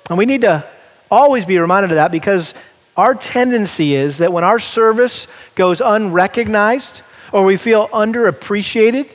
And 0.09 0.19
we 0.19 0.27
need 0.27 0.43
to 0.43 0.65
always 1.11 1.45
be 1.45 1.59
reminded 1.59 1.91
of 1.91 1.97
that 1.97 2.13
because 2.13 2.55
our 2.97 3.15
tendency 3.15 3.95
is 3.95 4.19
that 4.19 4.33
when 4.33 4.45
our 4.45 4.59
service 4.59 5.27
goes 5.55 5.81
unrecognized 5.81 7.03
or 7.33 7.45
we 7.45 7.57
feel 7.57 7.89
underappreciated, 7.89 9.09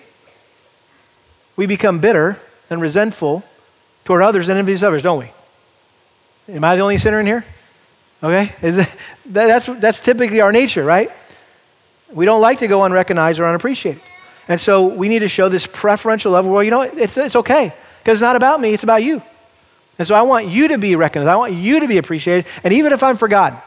we 1.55 1.65
become 1.65 1.99
bitter 1.99 2.39
and 2.69 2.81
resentful 2.81 3.43
toward 4.05 4.21
others 4.21 4.49
and 4.49 4.57
envious 4.57 4.83
others, 4.83 5.03
don't 5.03 5.19
we? 5.19 5.31
Am 6.49 6.63
I 6.63 6.75
the 6.75 6.81
only 6.81 6.97
sinner 6.97 7.19
in 7.19 7.25
here? 7.25 7.45
Okay? 8.23 8.53
Is 8.61 8.77
it, 8.77 8.95
that's, 9.25 9.65
that's 9.65 9.99
typically 9.99 10.41
our 10.41 10.51
nature, 10.51 10.83
right? 10.83 11.11
We 12.13 12.25
don't 12.25 12.41
like 12.41 12.59
to 12.59 12.67
go 12.67 12.83
unrecognized 12.83 13.39
or 13.39 13.45
unappreciated. 13.45 14.01
And 14.47 14.59
so 14.59 14.87
we 14.87 15.07
need 15.07 15.19
to 15.19 15.27
show 15.27 15.49
this 15.49 15.65
preferential 15.65 16.33
love. 16.33 16.45
Well, 16.45 16.63
you 16.63 16.71
know, 16.71 16.81
it's, 16.81 17.17
it's 17.17 17.35
okay 17.37 17.73
because 17.99 18.17
it's 18.17 18.21
not 18.21 18.35
about 18.35 18.59
me, 18.59 18.73
it's 18.73 18.83
about 18.83 19.03
you. 19.03 19.21
And 19.99 20.07
so 20.07 20.15
I 20.15 20.21
want 20.23 20.47
you 20.47 20.69
to 20.69 20.77
be 20.77 20.95
recognized. 20.95 21.29
I 21.29 21.35
want 21.35 21.53
you 21.53 21.79
to 21.79 21.87
be 21.87 21.97
appreciated. 21.97 22.45
And 22.63 22.73
even 22.73 22.93
if 22.93 23.03
I'm 23.03 23.17
forgotten, 23.17 23.59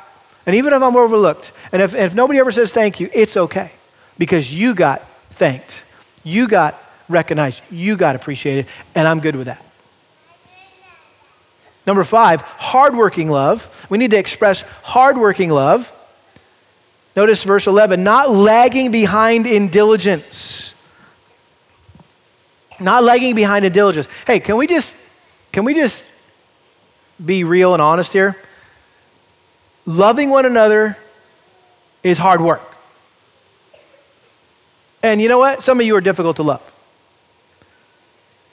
and 0.47 0.57
even 0.57 0.73
if 0.73 0.83
I'm 0.83 0.97
overlooked, 0.97 1.53
and 1.73 1.81
if, 1.81 1.95
if 1.95 2.15
nobody 2.15 2.39
ever 2.39 2.51
says 2.51 2.73
thank 2.73 3.01
you, 3.01 3.09
it's 3.13 3.37
okay 3.37 3.71
because 4.19 4.53
you 4.53 4.75
got 4.75 5.03
thanked. 5.31 5.85
You 6.23 6.49
got 6.49 6.81
recognized. 7.09 7.63
You 7.71 7.97
got 7.97 8.17
appreciated. 8.17 8.67
And 8.95 9.07
I'm 9.07 9.21
good 9.21 9.37
with 9.37 9.47
that. 9.47 9.65
Number 11.87 12.05
five, 12.05 12.41
hardworking 12.41 13.31
love. 13.31 13.87
We 13.91 13.99
need 13.99 14.11
to 14.13 14.19
express 14.19 14.63
hardworking 14.83 15.51
love. 15.51 15.93
Notice 17.15 17.45
verse 17.45 17.67
11 17.67 18.03
not 18.03 18.31
lagging 18.31 18.91
behind 18.91 19.47
in 19.47 19.69
diligence. 19.69 20.75
Not 22.81 23.05
lagging 23.05 23.35
behind 23.35 23.65
in 23.65 23.73
diligence. 23.73 24.09
Hey, 24.27 24.41
can 24.41 24.57
we 24.57 24.67
just 24.67 24.95
can 25.53 25.65
we 25.65 25.75
just 25.75 26.05
be 27.23 27.45
real 27.45 27.73
and 27.73 27.83
honest 27.83 28.13
here? 28.13 28.37
Loving 29.87 30.31
one 30.31 30.47
another 30.47 30.97
is 32.03 32.19
hard 32.19 32.41
work. 32.41 32.63
And 35.03 35.21
you 35.21 35.29
know 35.29 35.39
what? 35.39 35.63
Some 35.63 35.81
of 35.81 35.87
you 35.87 35.95
are 35.97 36.01
difficult 36.01 36.37
to 36.37 36.43
love. 36.43 36.73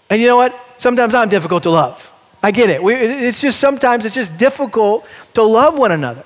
And 0.09 0.20
you 0.20 0.28
know 0.28 0.36
what? 0.36 0.53
Sometimes 0.78 1.14
I'm 1.14 1.30
difficult 1.30 1.64
to 1.64 1.70
love. 1.70 2.12
I 2.43 2.51
get 2.51 2.70
it. 2.70 2.84
We, 2.84 2.95
it's 2.95 3.39
just 3.39 3.59
sometimes 3.59 4.05
it's 4.05 4.16
just 4.16 4.36
difficult 4.38 5.05
to 5.36 5.43
love 5.43 5.78
one 5.78 5.91
another. 5.91 6.26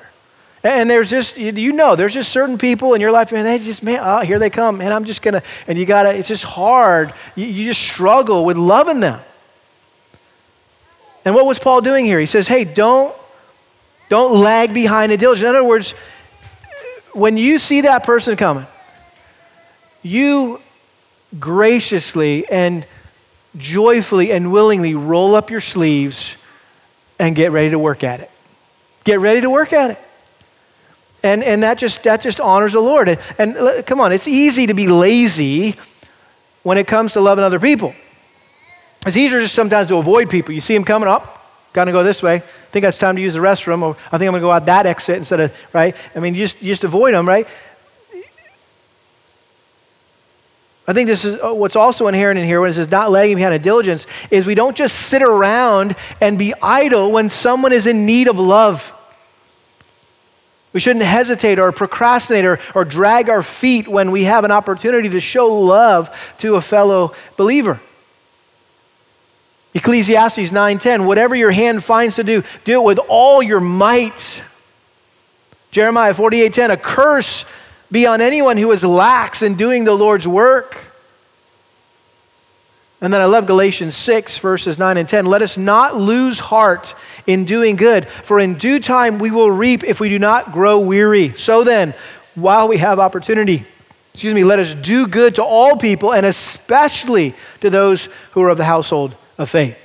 And 0.64 0.90
there's 0.90 1.12
just, 1.12 1.38
you 1.38 1.74
know, 1.74 1.96
there's 1.96 2.16
just 2.16 2.32
certain 2.32 2.58
people 2.58 2.96
in 2.96 3.02
your 3.02 3.12
life, 3.12 3.32
and 3.32 3.46
they 3.46 3.60
just, 3.60 3.84
man, 3.84 4.00
oh, 4.02 4.22
here 4.22 4.40
they 4.40 4.50
come, 4.50 4.82
and 4.82 4.92
I'm 4.92 5.06
just 5.06 5.22
gonna, 5.22 5.44
and 5.68 5.78
you 5.78 5.86
gotta, 5.86 6.16
it's 6.16 6.28
just 6.28 6.44
hard. 6.44 7.14
You, 7.36 7.46
you 7.46 7.66
just 7.68 7.82
struggle 7.82 8.46
with 8.46 8.58
loving 8.58 9.00
them. 9.00 9.20
And 11.26 11.34
what 11.34 11.48
was 11.48 11.58
Paul 11.58 11.82
doing 11.82 12.06
here? 12.06 12.20
He 12.20 12.28
says, 12.28 12.48
hey, 12.48 12.64
don't, 12.64 13.16
don't 14.10 14.40
lag 14.40 14.74
behind 14.74 15.12
a 15.12 15.18
diligence. 15.18 15.44
In 15.44 15.50
other 15.50 15.64
words, 15.64 15.92
when 17.14 17.36
you 17.36 17.58
see 17.58 17.82
that 17.82 18.04
person 18.04 18.38
coming, 18.38 18.68
you 20.04 20.62
graciously 21.40 22.48
and 22.48 22.86
joyfully 23.58 24.32
and 24.32 24.52
willingly 24.52 24.94
roll 24.94 25.36
up 25.36 25.50
your 25.50 25.62
sleeves 25.62 26.38
and 27.18 27.36
get 27.36 27.52
ready 27.52 27.72
to 27.72 27.80
work 27.80 28.04
at 28.04 28.20
it. 28.20 28.30
Get 29.04 29.20
ready 29.20 29.42
to 29.42 29.50
work 29.50 29.74
at 29.74 29.92
it. 29.92 30.00
And, 31.24 31.44
and 31.44 31.64
that, 31.64 31.80
just, 31.80 32.04
that 32.04 32.22
just 32.22 32.40
honors 32.40 32.74
the 32.74 32.82
Lord. 32.82 33.10
And, 33.10 33.20
and 33.40 33.86
come 33.88 34.00
on, 34.00 34.14
it's 34.14 34.28
easy 34.28 34.68
to 34.68 34.76
be 34.76 34.88
lazy 34.88 35.76
when 36.62 36.78
it 36.78 36.86
comes 36.86 37.14
to 37.14 37.22
loving 37.22 37.44
other 37.44 37.60
people. 37.60 37.96
It's 39.06 39.18
easier 39.18 39.40
just 39.40 39.54
sometimes 39.54 39.88
to 39.90 39.98
avoid 39.98 40.30
people. 40.30 40.54
You 40.54 40.62
see 40.62 40.74
them 40.74 40.84
coming 40.84 41.08
up, 41.08 41.46
got 41.74 41.86
to 41.86 41.92
go 41.92 42.04
this 42.04 42.24
way. 42.24 42.36
I 42.36 42.40
think 42.72 42.86
it's 42.86 42.98
time 42.98 43.16
to 43.16 43.22
use 43.22 43.36
the 43.36 43.40
restroom, 43.40 43.84
or 43.84 43.96
I 44.12 44.18
think 44.18 44.28
I'm 44.28 44.34
to 44.34 44.40
go 44.40 44.52
out 44.52 44.66
that 44.66 44.86
exit 44.86 45.18
instead 45.18 45.40
of, 45.40 45.56
right? 45.74 45.96
I 46.16 46.20
mean, 46.20 46.34
you 46.34 46.46
just, 46.46 46.62
you 46.62 46.74
just 46.74 46.84
avoid 46.84 47.14
them, 47.14 47.28
right? 47.28 47.48
I 50.88 50.94
think 50.94 51.08
this 51.08 51.26
is 51.26 51.40
uh, 51.42 51.54
what's 51.54 51.76
also 51.76 52.08
inherent 52.08 52.40
in 52.40 52.46
here 52.46 52.62
when 52.62 52.70
it 52.70 52.74
says 52.74 52.90
not 52.92 53.10
lagging 53.12 53.38
behind 53.38 53.56
a 53.56 53.60
diligence 53.60 54.06
is 54.30 54.46
we 54.46 54.54
don't 54.54 54.78
just 54.78 54.96
sit 55.08 55.24
around 55.24 55.96
and 56.22 56.38
be 56.38 56.54
idle 56.62 57.12
when 57.12 57.30
someone 57.30 57.74
is 57.74 57.88
in 57.88 58.06
need 58.06 58.28
of 58.28 58.38
love. 58.38 58.92
We 60.74 60.80
shouldn't 60.80 61.06
hesitate 61.06 61.58
or 61.58 61.72
procrastinate 61.72 62.46
or, 62.46 62.60
or 62.76 62.86
drag 62.86 63.30
our 63.30 63.42
feet 63.42 63.88
when 63.88 64.12
we 64.12 64.26
have 64.26 64.44
an 64.44 64.52
opportunity 64.52 65.10
to 65.10 65.20
show 65.20 65.48
love 65.48 66.16
to 66.40 66.56
a 66.56 66.62
fellow 66.62 67.14
believer. 67.38 67.80
Ecclesiastes 69.76 70.52
9:10 70.52 71.06
whatever 71.06 71.36
your 71.36 71.52
hand 71.52 71.84
finds 71.84 72.16
to 72.16 72.24
do 72.24 72.44
do 72.64 72.82
it 72.82 72.84
with 72.84 73.00
all 73.10 73.44
your 73.44 73.60
might. 73.60 74.42
Jeremiah 75.70 76.14
48:10 76.14 76.72
a 76.72 76.78
curse 76.78 77.46
be 77.92 78.08
on 78.08 78.22
anyone 78.22 78.58
who 78.58 78.72
is 78.72 78.84
lax 78.84 79.42
in 79.42 79.56
doing 79.56 79.84
the 79.84 79.94
Lord's 79.94 80.28
work. 80.28 80.78
And 83.02 83.14
then 83.14 83.22
I 83.22 83.26
love 83.26 83.46
Galatians 83.46 83.96
6, 83.96 84.40
verses 84.40 84.80
9 84.80 84.98
and 84.98 85.08
10. 85.08 85.26
Let 85.28 85.42
us 85.42 85.58
not 85.58 85.96
lose 85.96 86.40
heart 86.40 86.96
in 87.28 87.46
doing 87.46 87.76
good, 87.76 88.08
for 88.08 88.40
in 88.40 88.56
due 88.56 88.80
time 88.80 89.20
we 89.20 89.30
will 89.30 89.52
reap 89.52 89.84
if 89.84 90.00
we 90.00 90.10
do 90.10 90.18
not 90.18 90.52
grow 90.52 90.80
weary. 90.80 91.34
So 91.38 91.64
then, 91.64 91.94
while 92.34 92.68
we 92.68 92.78
have 92.78 93.00
opportunity, 93.00 93.66
excuse 94.14 94.34
me, 94.34 94.44
let 94.44 94.58
us 94.58 94.74
do 94.74 95.06
good 95.06 95.36
to 95.36 95.44
all 95.44 95.76
people, 95.76 96.14
and 96.14 96.26
especially 96.26 97.36
to 97.60 97.70
those 97.70 98.08
who 98.32 98.42
are 98.42 98.50
of 98.50 98.58
the 98.58 98.66
household 98.66 99.16
of 99.38 99.50
faith. 99.50 99.80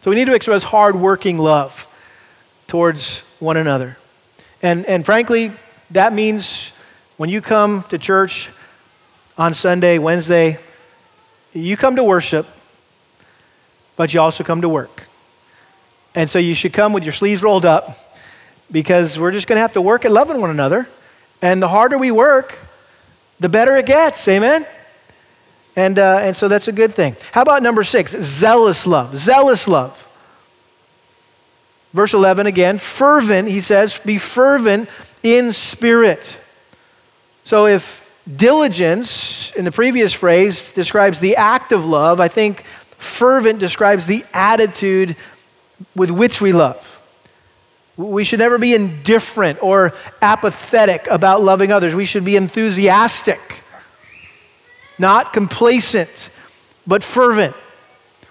So 0.00 0.10
we 0.10 0.16
need 0.16 0.26
to 0.26 0.34
express 0.34 0.64
hardworking 0.64 1.38
love 1.38 1.86
towards 2.66 3.20
one 3.38 3.56
another. 3.56 3.96
And, 4.62 4.84
and 4.86 5.04
frankly, 5.04 5.52
that 5.90 6.12
means 6.12 6.72
when 7.16 7.30
you 7.30 7.40
come 7.40 7.84
to 7.84 7.98
church 7.98 8.50
on 9.38 9.54
Sunday, 9.54 9.98
Wednesday, 9.98 10.58
you 11.52 11.76
come 11.76 11.96
to 11.96 12.04
worship, 12.04 12.46
but 13.96 14.12
you 14.12 14.20
also 14.20 14.42
come 14.42 14.62
to 14.62 14.68
work. 14.68 15.04
And 16.14 16.28
so 16.28 16.38
you 16.38 16.54
should 16.54 16.72
come 16.72 16.92
with 16.92 17.04
your 17.04 17.12
sleeves 17.12 17.42
rolled 17.42 17.64
up 17.64 18.16
because 18.70 19.18
we're 19.18 19.32
just 19.32 19.46
going 19.46 19.56
to 19.56 19.60
have 19.60 19.74
to 19.74 19.82
work 19.82 20.04
at 20.04 20.12
loving 20.12 20.40
one 20.40 20.50
another. 20.50 20.88
And 21.40 21.62
the 21.62 21.68
harder 21.68 21.98
we 21.98 22.10
work, 22.10 22.56
the 23.40 23.48
better 23.48 23.76
it 23.76 23.86
gets. 23.86 24.26
Amen? 24.28 24.66
And, 25.74 25.98
uh, 25.98 26.18
and 26.18 26.36
so 26.36 26.48
that's 26.48 26.68
a 26.68 26.72
good 26.72 26.92
thing. 26.92 27.16
How 27.32 27.42
about 27.42 27.62
number 27.62 27.82
six? 27.82 28.12
Zealous 28.12 28.86
love. 28.86 29.16
Zealous 29.16 29.66
love. 29.66 30.06
Verse 31.92 32.14
11 32.14 32.46
again, 32.46 32.78
fervent, 32.78 33.48
he 33.48 33.60
says, 33.60 33.98
be 33.98 34.16
fervent 34.16 34.88
in 35.22 35.52
spirit. 35.52 36.38
So 37.44 37.66
if 37.66 38.08
diligence 38.36 39.52
in 39.52 39.64
the 39.64 39.72
previous 39.72 40.12
phrase 40.12 40.72
describes 40.72 41.20
the 41.20 41.36
act 41.36 41.72
of 41.72 41.84
love, 41.84 42.20
I 42.20 42.28
think 42.28 42.64
fervent 42.98 43.58
describes 43.58 44.06
the 44.06 44.24
attitude 44.32 45.16
with 45.94 46.10
which 46.10 46.40
we 46.40 46.52
love. 46.52 46.88
We 47.96 48.24
should 48.24 48.38
never 48.38 48.58
be 48.58 48.74
indifferent 48.74 49.62
or 49.62 49.92
apathetic 50.22 51.06
about 51.08 51.42
loving 51.42 51.72
others. 51.72 51.94
We 51.94 52.06
should 52.06 52.24
be 52.24 52.36
enthusiastic, 52.36 53.61
not 54.98 55.32
complacent, 55.32 56.30
but 56.86 57.02
fervent. 57.02 57.54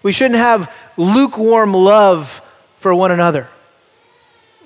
We 0.04 0.12
shouldn't 0.12 0.40
have 0.40 0.74
lukewarm 0.98 1.74
love 1.74 2.42
for 2.78 2.94
one 2.94 3.12
another. 3.12 3.48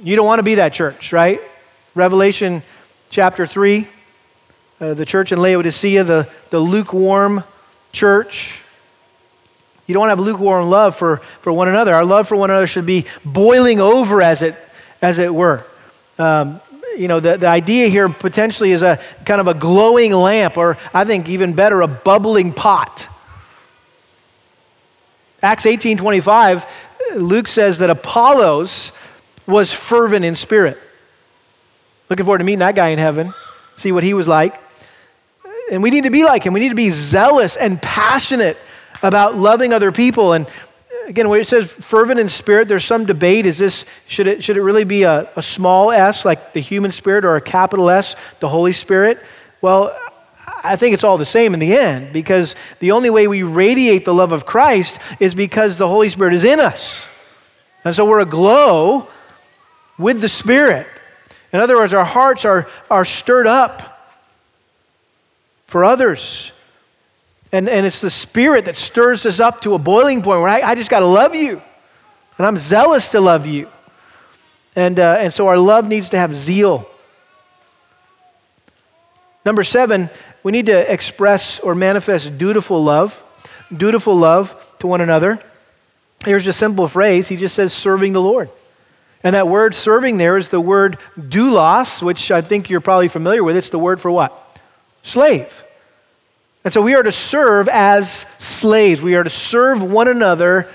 You 0.02 0.16
don't 0.16 0.26
want 0.26 0.40
to 0.40 0.44
be 0.44 0.56
that 0.56 0.74
church, 0.74 1.14
right? 1.14 1.42
Revelation 1.94 2.64
chapter 3.10 3.46
3, 3.46 3.88
uh, 4.80 4.94
the 4.94 5.06
church 5.06 5.32
in 5.32 5.40
Laodicea, 5.40 6.04
the, 6.04 6.30
the 6.50 6.60
lukewarm 6.60 7.44
church. 7.92 8.62
You 9.88 9.94
don't 9.94 10.02
want 10.02 10.10
to 10.10 10.18
have 10.18 10.20
lukewarm 10.20 10.70
love 10.70 10.96
for, 10.96 11.18
for 11.42 11.54
one 11.54 11.68
another. 11.68 11.94
Our 11.94 12.04
love 12.04 12.28
for 12.28 12.36
one 12.36 12.50
another 12.50 12.68
should 12.68 12.86
be 12.86 13.06
boiling 13.24 13.80
over, 13.80 14.22
as 14.22 14.42
it, 14.42 14.56
as 15.02 15.20
it 15.20 15.34
were. 15.34 15.66
Um, 16.18 16.60
you 16.98 17.08
know, 17.08 17.20
the, 17.20 17.38
the 17.38 17.48
idea 17.48 17.88
here 17.88 18.10
potentially 18.10 18.72
is 18.72 18.82
a 18.82 19.00
kind 19.26 19.42
of 19.42 19.48
a 19.48 19.54
glowing 19.54 20.12
lamp, 20.12 20.58
or 20.58 20.78
I 20.94 21.06
think 21.06 21.30
even 21.30 21.54
better, 21.54 21.82
a 21.82 21.88
bubbling 21.88 22.54
pot. 22.54 23.08
Acts 25.42 25.66
18 25.66 25.98
25, 25.98 26.66
Luke 27.16 27.48
says 27.48 27.80
that 27.80 27.90
Apollos 27.90 28.92
was 29.46 29.72
fervent 29.72 30.26
in 30.26 30.36
spirit. 30.36 30.78
Looking 32.10 32.26
forward 32.26 32.40
to 32.40 32.44
meeting 32.44 32.60
that 32.60 32.76
guy 32.76 32.90
in 32.90 33.00
heaven, 33.00 33.34
see 33.76 33.92
what 33.92 34.04
he 34.04 34.14
was 34.14 34.28
like. 34.28 34.60
And 35.72 35.82
we 35.82 35.90
need 35.90 36.04
to 36.04 36.12
be 36.12 36.24
like 36.24 36.44
him. 36.44 36.54
We 36.54 36.60
need 36.60 36.70
to 36.70 36.76
be 36.76 36.92
zealous 36.92 37.58
and 37.58 37.82
passionate 37.82 38.58
about 39.02 39.36
loving 39.36 39.74
other 39.74 39.92
people. 39.92 40.34
And 40.34 40.48
again, 41.06 41.30
when 41.30 41.40
it 41.40 41.48
says 41.48 41.72
fervent 41.72 42.20
in 42.20 42.30
spirit, 42.30 42.68
there's 42.68 42.86
some 42.86 43.06
debate. 43.06 43.46
Is 43.46 43.58
this, 43.58 43.86
should 44.08 44.28
it, 44.28 44.44
should 44.44 44.58
it 44.58 44.62
really 44.62 44.84
be 44.84 45.04
a, 45.04 45.30
a 45.36 45.44
small 45.44 45.92
s, 45.92 46.26
like 46.26 46.54
the 46.54 46.60
human 46.60 46.92
spirit, 46.92 47.26
or 47.26 47.36
a 47.36 47.42
capital 47.42 47.90
S, 47.90 48.16
the 48.40 48.50
Holy 48.50 48.72
Spirit? 48.72 49.20
Well, 49.62 49.98
I 50.64 50.76
think 50.76 50.94
it's 50.94 51.04
all 51.04 51.18
the 51.18 51.26
same 51.26 51.54
in 51.54 51.60
the 51.60 51.76
end 51.76 52.12
because 52.12 52.56
the 52.80 52.92
only 52.92 53.10
way 53.10 53.28
we 53.28 53.44
radiate 53.44 54.06
the 54.06 54.14
love 54.14 54.32
of 54.32 54.46
Christ 54.46 55.00
is 55.20 55.36
because 55.36 55.78
the 55.78 55.88
Holy 55.88 56.10
Spirit 56.10 56.34
is 56.34 56.44
in 56.44 56.60
us. 56.60 57.08
And 57.84 57.96
so 57.96 58.06
we're 58.06 58.20
aglow 58.20 59.08
with 59.98 60.22
the 60.22 60.30
Spirit. 60.30 60.88
In 61.54 61.60
other 61.60 61.76
words, 61.76 61.94
our 61.94 62.06
hearts 62.06 62.46
are, 62.46 62.68
are 62.90 63.06
stirred 63.06 63.48
up 63.48 64.12
for 65.68 65.86
others. 65.86 66.52
And, 67.56 67.70
and 67.70 67.86
it's 67.86 68.02
the 68.02 68.10
Spirit 68.10 68.66
that 68.66 68.76
stirs 68.76 69.26
us 69.26 69.40
up 69.40 69.62
to 69.62 69.76
a 69.76 69.80
boiling 69.80 70.22
point 70.22 70.42
where 70.42 70.50
I, 70.50 70.60
I 70.60 70.76
just 70.76 70.90
got 70.90 71.00
to 71.00 71.06
love 71.06 71.34
you. 71.34 71.62
And 72.38 72.46
I'm 72.46 72.58
zealous 72.58 73.08
to 73.10 73.22
love 73.22 73.48
you. 73.48 73.70
And, 74.76 75.00
uh, 75.00 75.20
and 75.22 75.32
so 75.32 75.48
our 75.48 75.58
love 75.58 75.88
needs 75.88 76.10
to 76.10 76.18
have 76.18 76.34
zeal. 76.34 76.86
Number 79.46 79.64
seven, 79.64 80.10
we 80.44 80.52
need 80.52 80.66
to 80.66 80.92
express 80.92 81.62
or 81.62 81.76
manifest 81.76 82.38
dutiful 82.38 82.84
love, 82.84 83.24
dutiful 83.76 84.18
love 84.18 84.76
to 84.80 84.88
one 84.88 85.00
another. 85.00 85.42
Here's 86.26 86.48
a 86.48 86.54
simple 86.54 86.90
phrase. 86.90 87.30
He 87.30 87.38
just 87.38 87.56
says, 87.56 87.72
serving 87.72 88.12
the 88.12 88.22
Lord. 88.22 88.50
And 89.24 89.34
that 89.34 89.48
word 89.48 89.74
serving 89.74 90.18
there 90.18 90.36
is 90.36 90.50
the 90.50 90.60
word 90.60 90.98
doulos, 91.18 92.02
which 92.02 92.32
I 92.32 92.42
think 92.42 92.70
you're 92.70 92.82
probably 92.82 93.08
familiar 93.08 93.46
with. 93.46 93.56
It's 93.56 93.70
the 93.70 93.80
word 93.80 94.02
for 94.02 94.12
what? 94.12 94.60
Slave. 95.04 95.65
And 96.66 96.74
so 96.74 96.82
we 96.82 96.96
are 96.96 97.04
to 97.04 97.12
serve 97.12 97.70
as 97.70 98.26
slaves. 98.40 99.00
We 99.00 99.16
are 99.16 99.24
to 99.24 99.30
serve 99.30 99.84
one 99.84 100.08
another 100.08 100.68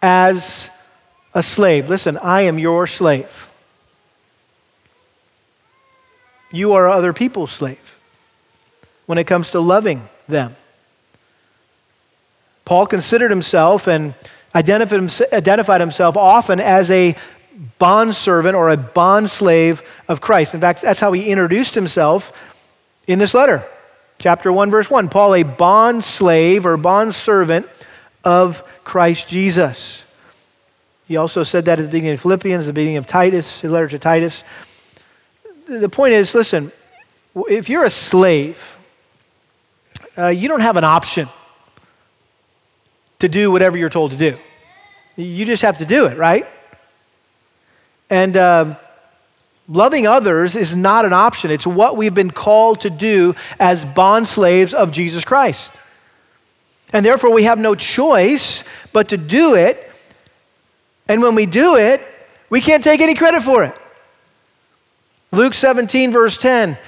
as 0.00 0.70
a 1.34 1.42
slave. 1.42 1.88
Listen, 1.88 2.16
I 2.16 2.42
am 2.42 2.60
your 2.60 2.86
slave. 2.86 3.50
You 6.52 6.74
are 6.74 6.88
other 6.88 7.12
people's 7.12 7.50
slave 7.50 7.98
when 9.06 9.18
it 9.18 9.24
comes 9.24 9.50
to 9.50 9.60
loving 9.60 10.08
them. 10.28 10.54
Paul 12.64 12.86
considered 12.86 13.30
himself 13.30 13.88
and 13.88 14.14
identified 14.54 15.80
himself 15.80 16.16
often 16.16 16.60
as 16.60 16.92
a 16.92 17.16
bondservant 17.80 18.54
or 18.54 18.70
a 18.70 18.76
bond 18.76 19.30
slave 19.30 19.82
of 20.06 20.20
Christ. 20.20 20.54
In 20.54 20.60
fact, 20.60 20.82
that's 20.82 21.00
how 21.00 21.12
he 21.12 21.28
introduced 21.28 21.74
himself 21.74 22.32
in 23.08 23.18
this 23.18 23.34
letter. 23.34 23.66
Chapter 24.18 24.52
1, 24.52 24.70
verse 24.70 24.90
1. 24.90 25.08
Paul, 25.10 25.36
a 25.36 25.42
bond 25.44 26.04
slave 26.04 26.66
or 26.66 26.76
bond 26.76 27.14
servant 27.14 27.68
of 28.24 28.64
Christ 28.82 29.28
Jesus. 29.28 30.02
He 31.06 31.16
also 31.16 31.44
said 31.44 31.66
that 31.66 31.78
at 31.78 31.82
the 31.82 31.88
beginning 31.88 32.14
of 32.14 32.20
Philippians, 32.20 32.66
the 32.66 32.72
beginning 32.72 32.96
of 32.96 33.06
Titus, 33.06 33.60
the 33.60 33.68
letter 33.68 33.86
to 33.88 33.98
Titus. 33.98 34.42
The 35.66 35.88
point 35.88 36.14
is 36.14 36.34
listen, 36.34 36.72
if 37.48 37.68
you're 37.68 37.84
a 37.84 37.90
slave, 37.90 38.76
uh, 40.16 40.28
you 40.28 40.48
don't 40.48 40.60
have 40.60 40.76
an 40.76 40.84
option 40.84 41.28
to 43.20 43.28
do 43.28 43.52
whatever 43.52 43.78
you're 43.78 43.88
told 43.88 44.10
to 44.10 44.16
do. 44.16 44.36
You 45.16 45.44
just 45.44 45.62
have 45.62 45.78
to 45.78 45.86
do 45.86 46.06
it, 46.06 46.18
right? 46.18 46.46
And 48.10 48.36
uh, 48.36 48.74
loving 49.68 50.06
others 50.06 50.56
is 50.56 50.74
not 50.74 51.04
an 51.04 51.12
option. 51.12 51.50
It's 51.50 51.66
what 51.66 51.96
we've 51.96 52.14
been 52.14 52.30
called 52.30 52.80
to 52.80 52.90
do 52.90 53.34
as 53.60 53.84
bond 53.84 54.28
slaves 54.28 54.74
of 54.74 54.90
Jesus 54.90 55.24
Christ. 55.24 55.78
And 56.92 57.04
therefore, 57.04 57.32
we 57.32 57.44
have 57.44 57.58
no 57.58 57.74
choice 57.74 58.64
but 58.92 59.10
to 59.10 59.18
do 59.18 59.54
it. 59.54 59.90
And 61.06 61.22
when 61.22 61.34
we 61.34 61.46
do 61.46 61.76
it, 61.76 62.00
we 62.50 62.60
can't 62.60 62.82
take 62.82 63.00
any 63.00 63.14
credit 63.14 63.42
for 63.42 63.62
it. 63.64 63.78
Luke 65.30 65.52
17, 65.52 66.10
verse 66.10 66.38
10 66.38 66.78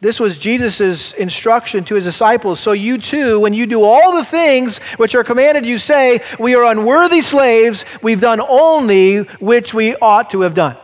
this 0.00 0.18
was 0.18 0.38
Jesus' 0.38 1.12
instruction 1.12 1.84
to 1.84 1.94
his 1.94 2.04
disciples. 2.04 2.58
So 2.58 2.72
you 2.72 2.96
too, 2.96 3.38
when 3.38 3.52
you 3.52 3.66
do 3.66 3.82
all 3.82 4.16
the 4.16 4.24
things 4.24 4.78
which 4.96 5.14
are 5.14 5.22
commanded 5.22 5.66
you, 5.66 5.76
say, 5.76 6.22
We 6.38 6.54
are 6.54 6.64
unworthy 6.64 7.20
slaves, 7.20 7.84
we've 8.00 8.20
done 8.20 8.40
only 8.40 9.18
which 9.40 9.74
we 9.74 9.94
ought 9.96 10.30
to 10.30 10.40
have 10.40 10.54
done. 10.54 10.76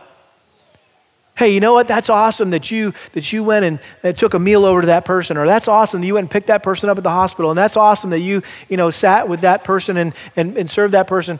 Hey, 1.37 1.53
you 1.53 1.59
know 1.59 1.73
what? 1.73 1.87
That's 1.87 2.09
awesome 2.09 2.49
that 2.49 2.71
you 2.71 2.93
that 3.13 3.31
you 3.31 3.43
went 3.43 3.63
and, 3.63 3.79
and 4.01 4.17
took 4.17 4.33
a 4.33 4.39
meal 4.39 4.65
over 4.65 4.81
to 4.81 4.87
that 4.87 5.05
person, 5.05 5.37
or 5.37 5.45
that's 5.45 5.67
awesome 5.67 6.01
that 6.01 6.07
you 6.07 6.15
went 6.15 6.23
and 6.23 6.31
picked 6.31 6.47
that 6.47 6.63
person 6.63 6.89
up 6.89 6.97
at 6.97 7.03
the 7.03 7.11
hospital, 7.11 7.51
and 7.51 7.57
that's 7.57 7.77
awesome 7.77 8.09
that 8.09 8.19
you, 8.19 8.41
you 8.69 8.75
know, 8.75 8.89
sat 8.89 9.29
with 9.29 9.41
that 9.41 9.63
person 9.63 9.97
and, 9.97 10.13
and, 10.35 10.57
and 10.57 10.67
served 10.69 10.95
that 10.95 11.05
person. 11.05 11.39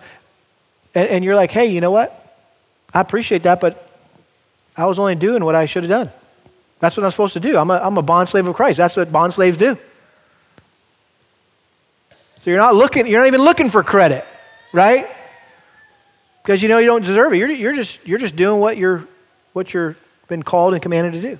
And, 0.94 1.10
and 1.10 1.26
you're 1.26 1.36
like, 1.36 1.50
hey, 1.50 1.66
you 1.66 1.82
know 1.82 1.90
what? 1.90 2.24
I 2.94 3.02
appreciate 3.02 3.44
that, 3.44 3.60
but 3.60 3.90
I 4.76 4.86
was 4.86 5.00
only 5.00 5.16
doing 5.16 5.44
what 5.44 5.56
I 5.56 5.66
should 5.66 5.84
have 5.84 5.90
done. 5.90 6.12
That's 6.80 6.96
what 6.96 7.04
I'm 7.04 7.12
supposed 7.12 7.34
to 7.34 7.40
do. 7.40 7.58
I'm 7.58 7.72
a, 7.72 7.80
I'm 7.80 7.98
a 7.98 8.04
bond 8.04 8.30
slave 8.30 8.46
of 8.46 8.56
Christ. 8.56 8.78
That's 8.78 8.96
what 8.96 9.12
bond 9.12 9.34
slaves 9.34 9.58
do. 9.58 9.78
So 12.36 12.52
you're 12.52 12.60
not 12.60 12.76
looking, 12.76 13.08
you're 13.08 13.20
not 13.20 13.28
even 13.28 13.42
looking 13.42 13.70
for 13.70 13.82
credit, 13.82 14.24
right? 14.72 15.08
Because 16.44 16.62
you 16.62 16.70
know 16.70 16.78
you 16.78 16.86
don't 16.86 17.04
deserve 17.04 17.34
it. 17.34 17.38
You're, 17.38 17.50
you're, 17.50 17.74
just, 17.74 18.00
you're 18.06 18.20
just 18.20 18.36
doing 18.36 18.62
what 18.62 18.78
you're, 18.78 19.08
what 19.54 19.74
you're 19.74 19.96
been 20.28 20.44
called 20.44 20.74
and 20.74 20.82
commanded 20.82 21.14
to 21.14 21.22
do. 21.22 21.40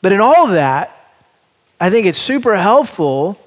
But 0.00 0.12
in 0.12 0.20
all 0.20 0.46
of 0.46 0.52
that, 0.52 1.12
I 1.80 1.90
think 1.90 2.06
it's 2.06 2.18
super 2.18 2.56
helpful 2.56 3.38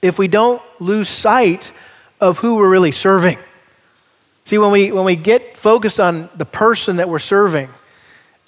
if 0.00 0.18
we 0.18 0.28
don't 0.28 0.62
lose 0.80 1.08
sight 1.08 1.72
of 2.20 2.38
who 2.38 2.56
we're 2.56 2.68
really 2.68 2.92
serving. 2.92 3.38
See, 4.44 4.58
when 4.58 4.70
we, 4.70 4.92
when 4.92 5.04
we 5.04 5.16
get 5.16 5.56
focused 5.56 6.00
on 6.00 6.30
the 6.36 6.46
person 6.46 6.96
that 6.96 7.08
we're 7.08 7.18
serving, 7.18 7.68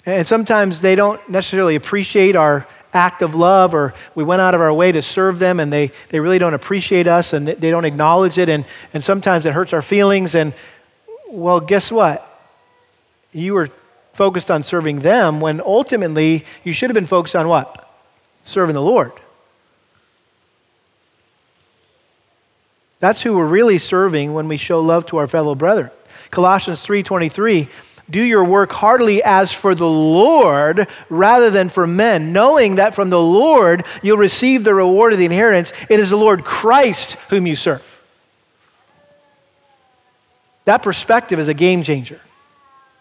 and 0.05 0.25
sometimes 0.25 0.81
they 0.81 0.95
don't 0.95 1.21
necessarily 1.29 1.75
appreciate 1.75 2.35
our 2.35 2.67
act 2.93 3.21
of 3.21 3.35
love, 3.35 3.73
or 3.73 3.93
we 4.15 4.23
went 4.23 4.41
out 4.41 4.55
of 4.55 4.61
our 4.61 4.73
way 4.73 4.91
to 4.91 5.01
serve 5.01 5.39
them 5.39 5.59
and 5.59 5.71
they, 5.71 5.91
they 6.09 6.19
really 6.19 6.39
don't 6.39 6.55
appreciate 6.55 7.07
us 7.07 7.33
and 7.33 7.47
they 7.47 7.69
don't 7.69 7.85
acknowledge 7.85 8.37
it. 8.37 8.49
And, 8.49 8.65
and 8.93 9.03
sometimes 9.03 9.45
it 9.45 9.53
hurts 9.53 9.73
our 9.73 9.81
feelings. 9.81 10.35
And 10.35 10.53
well, 11.29 11.59
guess 11.59 11.91
what? 11.91 12.27
You 13.31 13.53
were 13.53 13.69
focused 14.13 14.51
on 14.51 14.63
serving 14.63 14.99
them 14.99 15.39
when 15.39 15.61
ultimately 15.61 16.45
you 16.63 16.73
should 16.73 16.89
have 16.89 16.95
been 16.95 17.05
focused 17.05 17.35
on 17.35 17.47
what? 17.47 17.89
Serving 18.43 18.75
the 18.75 18.81
Lord. 18.81 19.13
That's 22.99 23.21
who 23.21 23.33
we're 23.33 23.45
really 23.45 23.79
serving 23.79 24.33
when 24.33 24.47
we 24.47 24.57
show 24.57 24.79
love 24.79 25.07
to 25.07 25.17
our 25.17 25.27
fellow 25.27 25.55
brother. 25.55 25.91
Colossians 26.29 26.85
3:23 26.85 27.67
do 28.09 28.21
your 28.21 28.43
work 28.43 28.71
heartily 28.73 29.23
as 29.23 29.53
for 29.53 29.73
the 29.73 29.87
Lord 29.87 30.87
rather 31.09 31.49
than 31.49 31.69
for 31.69 31.87
men, 31.87 32.33
knowing 32.33 32.75
that 32.75 32.93
from 32.93 33.09
the 33.09 33.21
Lord 33.21 33.85
you'll 34.03 34.17
receive 34.17 34.63
the 34.63 34.73
reward 34.73 35.13
of 35.13 35.19
the 35.19 35.25
inheritance. 35.25 35.71
It 35.89 35.99
is 35.99 36.09
the 36.09 36.17
Lord 36.17 36.43
Christ 36.43 37.13
whom 37.29 37.47
you 37.47 37.55
serve. 37.55 37.87
That 40.65 40.83
perspective 40.83 41.39
is 41.39 41.47
a 41.47 41.53
game 41.53 41.83
changer. 41.83 42.19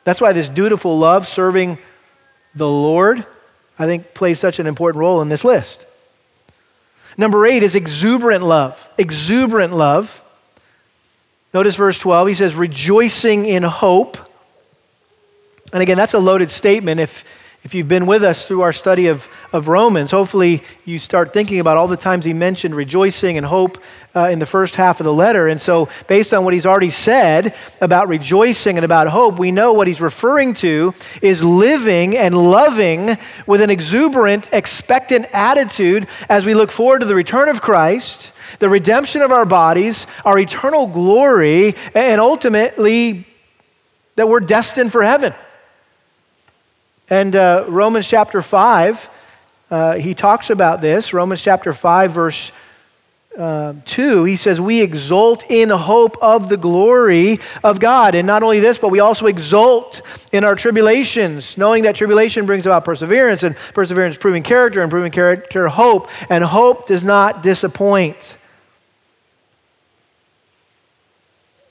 That's 0.04 0.20
why 0.20 0.32
this 0.32 0.48
dutiful 0.48 0.98
love, 0.98 1.28
serving 1.28 1.78
the 2.54 2.68
Lord, 2.68 3.26
I 3.78 3.86
think 3.86 4.14
plays 4.14 4.38
such 4.38 4.58
an 4.58 4.66
important 4.66 5.00
role 5.00 5.20
in 5.22 5.28
this 5.28 5.44
list. 5.44 5.86
Number 7.16 7.44
eight 7.46 7.62
is 7.62 7.74
exuberant 7.74 8.44
love. 8.44 8.88
Exuberant 8.98 9.74
love. 9.74 10.22
Notice 11.52 11.76
verse 11.76 11.98
12. 11.98 12.28
He 12.28 12.34
says, 12.34 12.54
rejoicing 12.54 13.44
in 13.44 13.62
hope 13.62 14.16
and 15.72 15.82
again, 15.82 15.96
that's 15.96 16.14
a 16.14 16.18
loaded 16.18 16.50
statement. 16.50 17.00
If, 17.00 17.24
if 17.62 17.74
you've 17.74 17.88
been 17.88 18.06
with 18.06 18.24
us 18.24 18.46
through 18.46 18.62
our 18.62 18.72
study 18.72 19.06
of, 19.06 19.28
of 19.52 19.68
Romans, 19.68 20.10
hopefully 20.10 20.62
you 20.84 20.98
start 20.98 21.32
thinking 21.32 21.58
about 21.58 21.76
all 21.76 21.88
the 21.88 21.96
times 21.96 22.24
he 22.24 22.32
mentioned 22.32 22.74
rejoicing 22.74 23.36
and 23.36 23.44
hope 23.44 23.78
uh, 24.14 24.28
in 24.28 24.38
the 24.38 24.46
first 24.46 24.76
half 24.76 25.00
of 25.00 25.04
the 25.04 25.12
letter. 25.12 25.48
And 25.48 25.60
so, 25.60 25.88
based 26.06 26.32
on 26.32 26.44
what 26.44 26.54
he's 26.54 26.66
already 26.66 26.90
said 26.90 27.54
about 27.80 28.08
rejoicing 28.08 28.78
and 28.78 28.84
about 28.84 29.08
hope, 29.08 29.38
we 29.38 29.50
know 29.50 29.72
what 29.72 29.86
he's 29.86 30.00
referring 30.00 30.54
to 30.54 30.94
is 31.22 31.42
living 31.42 32.16
and 32.16 32.36
loving 32.36 33.18
with 33.46 33.60
an 33.60 33.70
exuberant, 33.70 34.48
expectant 34.52 35.26
attitude 35.32 36.06
as 36.28 36.46
we 36.46 36.54
look 36.54 36.70
forward 36.70 37.00
to 37.00 37.06
the 37.06 37.14
return 37.14 37.48
of 37.48 37.60
Christ, 37.60 38.32
the 38.58 38.68
redemption 38.68 39.22
of 39.22 39.32
our 39.32 39.44
bodies, 39.44 40.06
our 40.24 40.38
eternal 40.38 40.86
glory, 40.86 41.74
and 41.94 42.20
ultimately 42.20 43.26
that 44.16 44.28
we're 44.28 44.40
destined 44.40 44.92
for 44.92 45.02
heaven. 45.02 45.34
And 47.08 47.34
uh, 47.34 47.64
Romans 47.68 48.06
chapter 48.06 48.40
5, 48.40 49.10
uh, 49.70 49.94
he 49.94 50.14
talks 50.14 50.50
about 50.50 50.80
this. 50.80 51.12
Romans 51.12 51.40
chapter 51.40 51.72
5, 51.72 52.12
verse 52.12 52.52
uh, 53.38 53.74
2, 53.84 54.24
he 54.24 54.34
says, 54.34 54.60
We 54.60 54.82
exult 54.82 55.48
in 55.48 55.70
hope 55.70 56.16
of 56.20 56.48
the 56.48 56.56
glory 56.56 57.38
of 57.62 57.78
God. 57.78 58.16
And 58.16 58.26
not 58.26 58.42
only 58.42 58.58
this, 58.58 58.78
but 58.78 58.88
we 58.88 58.98
also 58.98 59.26
exult 59.26 60.02
in 60.32 60.42
our 60.44 60.56
tribulations, 60.56 61.56
knowing 61.56 61.84
that 61.84 61.94
tribulation 61.94 62.46
brings 62.46 62.66
about 62.66 62.84
perseverance, 62.84 63.44
and 63.44 63.54
perseverance 63.72 64.16
proving 64.16 64.42
character, 64.42 64.82
and 64.82 64.90
proving 64.90 65.12
character, 65.12 65.68
hope. 65.68 66.08
And 66.28 66.42
hope 66.42 66.88
does 66.88 67.04
not 67.04 67.42
disappoint. 67.42 68.36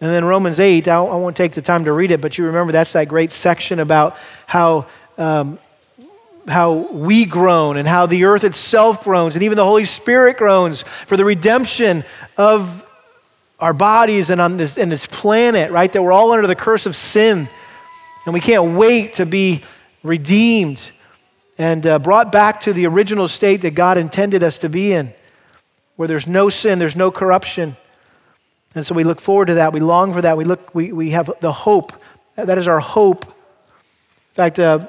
And 0.01 0.09
then 0.09 0.23
Romans 0.23 0.61
8, 0.61 0.87
I 0.87 1.01
won't 1.01 1.35
take 1.35 1.51
the 1.51 1.61
time 1.61 1.83
to 1.83 1.91
read 1.91 2.11
it, 2.11 2.21
but 2.21 2.37
you 2.37 2.45
remember 2.45 2.71
that's 2.71 2.93
that 2.93 3.09
great 3.09 3.31
section 3.31 3.79
about 3.79 4.15
how 4.47 4.85
um, 5.17 5.59
how 6.51 6.73
we 6.73 7.25
groan 7.25 7.77
and 7.77 7.87
how 7.87 8.05
the 8.05 8.25
earth 8.25 8.43
itself 8.43 9.03
groans 9.03 9.35
and 9.35 9.43
even 9.43 9.55
the 9.55 9.65
Holy 9.65 9.85
Spirit 9.85 10.37
groans 10.37 10.83
for 10.83 11.17
the 11.17 11.25
redemption 11.25 12.03
of 12.37 12.85
our 13.59 13.73
bodies 13.73 14.29
and 14.29 14.39
on 14.39 14.57
this, 14.57 14.77
and 14.77 14.91
this 14.91 15.05
planet, 15.05 15.71
right? 15.71 15.91
That 15.91 16.01
we're 16.01 16.11
all 16.11 16.31
under 16.31 16.47
the 16.47 16.55
curse 16.55 16.85
of 16.85 16.95
sin. 16.95 17.49
And 18.25 18.33
we 18.33 18.39
can't 18.39 18.77
wait 18.77 19.15
to 19.15 19.25
be 19.25 19.63
redeemed 20.03 20.91
and 21.57 21.85
uh, 21.85 21.99
brought 21.99 22.31
back 22.31 22.61
to 22.61 22.73
the 22.73 22.87
original 22.87 23.27
state 23.27 23.61
that 23.61 23.71
God 23.71 23.97
intended 23.97 24.43
us 24.43 24.59
to 24.59 24.69
be 24.69 24.93
in, 24.93 25.13
where 25.97 26.07
there's 26.07 26.27
no 26.27 26.49
sin, 26.49 26.79
there's 26.79 26.95
no 26.95 27.11
corruption. 27.11 27.75
And 28.75 28.85
so 28.85 28.95
we 28.95 29.03
look 29.03 29.19
forward 29.19 29.47
to 29.47 29.55
that. 29.55 29.73
We 29.73 29.81
long 29.81 30.13
for 30.13 30.21
that. 30.21 30.37
We, 30.37 30.45
look, 30.45 30.73
we, 30.73 30.91
we 30.93 31.09
have 31.09 31.29
the 31.41 31.51
hope. 31.51 31.91
That 32.35 32.57
is 32.57 32.67
our 32.67 32.79
hope. 32.79 33.25
In 33.25 34.35
fact, 34.35 34.59
uh, 34.59 34.87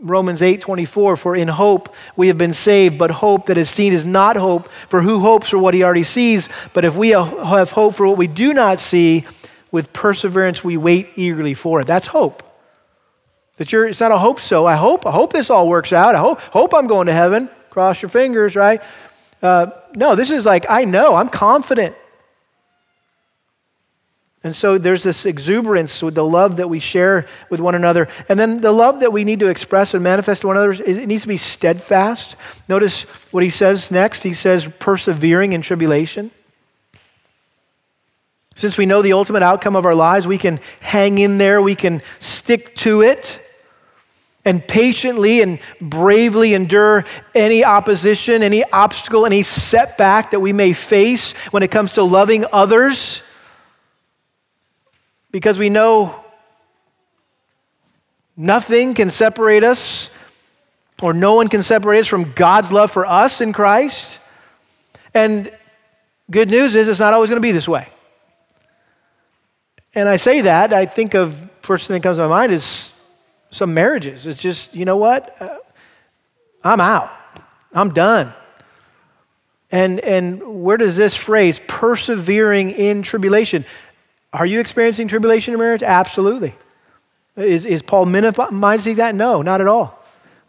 Romans 0.00 0.42
8 0.42 0.60
24, 0.60 1.16
for 1.16 1.34
in 1.34 1.48
hope 1.48 1.94
we 2.16 2.28
have 2.28 2.38
been 2.38 2.54
saved, 2.54 2.98
but 2.98 3.10
hope 3.10 3.46
that 3.46 3.58
is 3.58 3.68
seen 3.68 3.92
is 3.92 4.04
not 4.04 4.36
hope, 4.36 4.68
for 4.88 5.02
who 5.02 5.20
hopes 5.20 5.48
for 5.48 5.58
what 5.58 5.74
he 5.74 5.82
already 5.82 6.04
sees? 6.04 6.48
But 6.72 6.84
if 6.84 6.96
we 6.96 7.10
have 7.10 7.72
hope 7.72 7.94
for 7.94 8.06
what 8.06 8.16
we 8.16 8.26
do 8.26 8.52
not 8.52 8.78
see, 8.78 9.24
with 9.70 9.92
perseverance 9.92 10.64
we 10.64 10.76
wait 10.76 11.10
eagerly 11.16 11.54
for 11.54 11.80
it. 11.80 11.86
That's 11.86 12.06
hope. 12.06 12.42
That 13.56 13.72
you're, 13.72 13.86
it's 13.86 14.00
not 14.00 14.12
a 14.12 14.18
hope 14.18 14.40
so. 14.40 14.66
I 14.66 14.76
hope, 14.76 15.06
I 15.06 15.10
hope 15.10 15.32
this 15.32 15.50
all 15.50 15.68
works 15.68 15.92
out. 15.92 16.14
I 16.14 16.18
hope, 16.18 16.40
hope 16.40 16.72
I'm 16.72 16.86
going 16.86 17.08
to 17.08 17.12
heaven. 17.12 17.50
Cross 17.70 18.02
your 18.02 18.08
fingers, 18.08 18.54
right? 18.54 18.82
Uh, 19.42 19.70
no, 19.94 20.14
this 20.14 20.30
is 20.30 20.46
like, 20.46 20.66
I 20.68 20.84
know, 20.84 21.14
I'm 21.14 21.28
confident. 21.28 21.94
And 24.48 24.56
so 24.56 24.78
there's 24.78 25.02
this 25.02 25.26
exuberance 25.26 26.02
with 26.02 26.14
the 26.14 26.24
love 26.24 26.56
that 26.56 26.70
we 26.70 26.78
share 26.78 27.26
with 27.50 27.60
one 27.60 27.74
another. 27.74 28.08
And 28.30 28.40
then 28.40 28.62
the 28.62 28.72
love 28.72 29.00
that 29.00 29.12
we 29.12 29.22
need 29.22 29.40
to 29.40 29.48
express 29.48 29.92
and 29.92 30.02
manifest 30.02 30.40
to 30.40 30.46
one 30.46 30.56
another, 30.56 30.82
it 30.82 31.06
needs 31.06 31.20
to 31.24 31.28
be 31.28 31.36
steadfast. 31.36 32.34
Notice 32.66 33.02
what 33.30 33.42
he 33.42 33.50
says 33.50 33.90
next. 33.90 34.22
He 34.22 34.32
says, 34.32 34.66
persevering 34.78 35.52
in 35.52 35.60
tribulation. 35.60 36.30
Since 38.54 38.78
we 38.78 38.86
know 38.86 39.02
the 39.02 39.12
ultimate 39.12 39.42
outcome 39.42 39.76
of 39.76 39.84
our 39.84 39.94
lives, 39.94 40.26
we 40.26 40.38
can 40.38 40.60
hang 40.80 41.18
in 41.18 41.36
there, 41.36 41.60
we 41.60 41.74
can 41.74 42.00
stick 42.18 42.74
to 42.76 43.02
it, 43.02 43.42
and 44.46 44.66
patiently 44.66 45.42
and 45.42 45.58
bravely 45.78 46.54
endure 46.54 47.04
any 47.34 47.66
opposition, 47.66 48.42
any 48.42 48.64
obstacle, 48.64 49.26
any 49.26 49.42
setback 49.42 50.30
that 50.30 50.40
we 50.40 50.54
may 50.54 50.72
face 50.72 51.32
when 51.50 51.62
it 51.62 51.70
comes 51.70 51.92
to 51.92 52.02
loving 52.02 52.46
others 52.50 53.22
because 55.30 55.58
we 55.58 55.68
know 55.70 56.24
nothing 58.36 58.94
can 58.94 59.10
separate 59.10 59.64
us 59.64 60.10
or 61.00 61.12
no 61.12 61.34
one 61.34 61.48
can 61.48 61.62
separate 61.62 62.00
us 62.00 62.06
from 62.06 62.32
God's 62.32 62.72
love 62.72 62.90
for 62.90 63.06
us 63.06 63.40
in 63.40 63.52
Christ. 63.52 64.20
And 65.14 65.52
good 66.30 66.50
news 66.50 66.74
is 66.74 66.88
it's 66.88 67.00
not 67.00 67.14
always 67.14 67.30
going 67.30 67.40
to 67.40 67.46
be 67.46 67.52
this 67.52 67.68
way. 67.68 67.88
And 69.94 70.08
I 70.08 70.16
say 70.16 70.42
that, 70.42 70.72
I 70.72 70.86
think 70.86 71.14
of, 71.14 71.48
first 71.62 71.86
thing 71.88 71.94
that 71.94 72.02
comes 72.02 72.18
to 72.18 72.22
my 72.22 72.28
mind 72.28 72.52
is 72.52 72.92
some 73.50 73.74
marriages. 73.74 74.26
It's 74.26 74.40
just, 74.40 74.74
you 74.74 74.84
know 74.84 74.96
what? 74.96 75.34
Uh, 75.40 75.58
I'm 76.62 76.80
out. 76.80 77.10
I'm 77.72 77.92
done. 77.92 78.32
And, 79.70 80.00
and 80.00 80.62
where 80.62 80.76
does 80.76 80.96
this 80.96 81.14
phrase, 81.14 81.60
persevering 81.66 82.70
in 82.70 83.02
tribulation, 83.02 83.64
are 84.32 84.46
you 84.46 84.60
experiencing 84.60 85.08
tribulation 85.08 85.54
in 85.54 85.60
marriage? 85.60 85.82
Absolutely. 85.82 86.54
Is, 87.36 87.64
is 87.64 87.82
Paul 87.82 88.06
minimizing 88.06 88.96
that? 88.96 89.14
No, 89.14 89.42
not 89.42 89.60
at 89.60 89.66
all. 89.66 89.98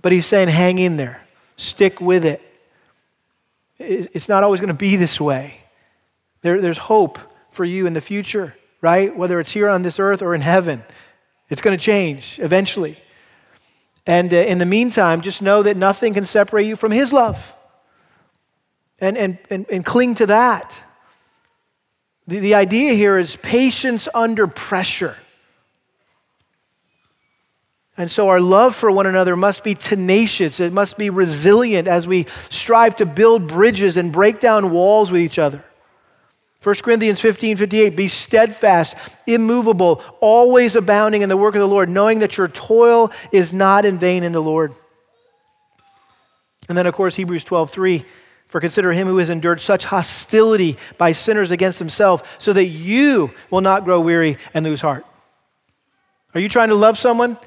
But 0.01 0.11
he's 0.11 0.25
saying, 0.25 0.49
hang 0.49 0.79
in 0.79 0.97
there, 0.97 1.21
stick 1.57 2.01
with 2.01 2.25
it. 2.25 2.41
It's 3.77 4.27
not 4.27 4.43
always 4.43 4.59
going 4.59 4.69
to 4.69 4.73
be 4.73 4.95
this 4.95 5.21
way. 5.21 5.61
There, 6.41 6.61
there's 6.61 6.77
hope 6.77 7.19
for 7.51 7.63
you 7.63 7.85
in 7.85 7.93
the 7.93 8.01
future, 8.01 8.55
right? 8.81 9.15
Whether 9.15 9.39
it's 9.39 9.51
here 9.51 9.69
on 9.69 9.81
this 9.83 9.99
earth 9.99 10.21
or 10.21 10.35
in 10.35 10.41
heaven, 10.41 10.83
it's 11.49 11.61
going 11.61 11.77
to 11.77 11.83
change 11.83 12.39
eventually. 12.39 12.97
And 14.05 14.33
uh, 14.33 14.37
in 14.37 14.57
the 14.57 14.65
meantime, 14.65 15.21
just 15.21 15.41
know 15.41 15.63
that 15.63 15.77
nothing 15.77 16.13
can 16.13 16.25
separate 16.25 16.65
you 16.65 16.75
from 16.75 16.91
his 16.91 17.13
love. 17.13 17.53
And, 18.99 19.17
and, 19.17 19.37
and, 19.49 19.65
and 19.69 19.85
cling 19.85 20.15
to 20.15 20.25
that. 20.25 20.75
The, 22.29 22.37
the 22.37 22.53
idea 22.53 22.93
here 22.93 23.17
is 23.17 23.35
patience 23.37 24.07
under 24.13 24.45
pressure. 24.45 25.17
And 27.97 28.09
so 28.09 28.29
our 28.29 28.39
love 28.39 28.75
for 28.75 28.91
one 28.91 29.07
another 29.07 29.35
must 29.35 29.63
be 29.63 29.73
tenacious. 29.73 30.59
It 30.59 30.71
must 30.71 30.95
be 30.95 31.09
resilient 31.09 31.87
as 31.87 32.05
we 32.05 32.27
strive 32.49 32.95
to 32.97 33.07
build 33.07 33.47
bridges 33.47 33.97
and 33.97 34.11
break 34.11 34.39
down 34.39 34.69
walls 34.69 35.11
with 35.11 35.21
each 35.21 35.39
other. 35.39 35.63
1 36.61 36.75
Corinthians 36.83 37.19
15 37.19 37.57
58, 37.57 37.95
be 37.95 38.07
steadfast, 38.07 38.95
immovable, 39.25 40.03
always 40.21 40.75
abounding 40.75 41.23
in 41.23 41.29
the 41.29 41.37
work 41.37 41.55
of 41.55 41.61
the 41.61 41.67
Lord, 41.67 41.89
knowing 41.89 42.19
that 42.19 42.37
your 42.37 42.47
toil 42.47 43.11
is 43.31 43.53
not 43.53 43.85
in 43.85 43.97
vain 43.97 44.23
in 44.23 44.33
the 44.33 44.41
Lord. 44.41 44.75
And 46.67 46.77
then, 46.77 46.85
of 46.85 46.93
course, 46.93 47.15
Hebrews 47.15 47.43
12 47.43 47.71
3, 47.71 48.05
for 48.49 48.59
consider 48.59 48.91
him 48.91 49.07
who 49.07 49.17
has 49.17 49.29
endured 49.29 49.61
such 49.61 49.85
hostility 49.85 50.77
by 50.97 51.13
sinners 51.13 51.51
against 51.51 51.79
himself, 51.79 52.37
so 52.39 52.51
that 52.51 52.65
you 52.65 53.31
will 53.49 53.61
not 53.61 53.85
grow 53.85 54.01
weary 54.01 54.37
and 54.53 54.65
lose 54.65 54.81
heart. 54.81 55.05
Are 56.33 56.39
you 56.39 56.49
trying 56.49 56.69
to 56.69 56.75
love 56.75 56.97
someone 56.97 57.37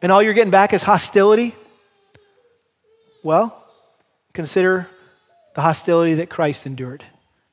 and 0.00 0.10
all 0.10 0.22
you're 0.22 0.32
getting 0.32 0.50
back 0.50 0.72
is 0.72 0.82
hostility? 0.82 1.54
Well, 3.22 3.64
consider 4.32 4.88
the 5.54 5.60
hostility 5.60 6.14
that 6.14 6.30
Christ 6.30 6.66
endured 6.66 7.04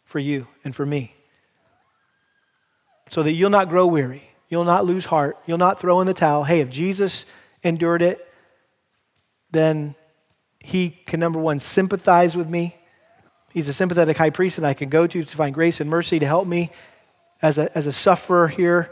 for 0.05 0.19
you 0.19 0.47
and 0.63 0.75
for 0.75 0.85
me. 0.85 1.13
So 3.09 3.23
that 3.23 3.33
you'll 3.33 3.49
not 3.49 3.69
grow 3.69 3.87
weary, 3.87 4.29
you'll 4.47 4.63
not 4.63 4.85
lose 4.85 5.05
heart, 5.05 5.37
you'll 5.47 5.57
not 5.57 5.79
throw 5.79 6.01
in 6.01 6.07
the 6.07 6.13
towel. 6.13 6.43
Hey, 6.43 6.59
if 6.59 6.69
Jesus 6.69 7.25
endured 7.63 8.03
it, 8.03 8.25
then 9.51 9.95
he 10.69 10.89
can, 11.05 11.19
number 11.19 11.39
one, 11.39 11.59
sympathize 11.59 12.37
with 12.37 12.47
me. 12.47 12.75
He's 13.51 13.67
a 13.67 13.73
sympathetic 13.73 14.15
high 14.15 14.29
priest 14.29 14.57
that 14.57 14.65
I 14.65 14.75
can 14.75 14.89
go 14.89 15.07
to 15.07 15.23
to 15.23 15.35
find 15.35 15.53
grace 15.53 15.81
and 15.81 15.89
mercy 15.89 16.19
to 16.19 16.25
help 16.25 16.47
me 16.47 16.71
as 17.41 17.57
a, 17.57 17.75
as 17.75 17.87
a 17.87 17.91
sufferer 17.91 18.47
here. 18.47 18.91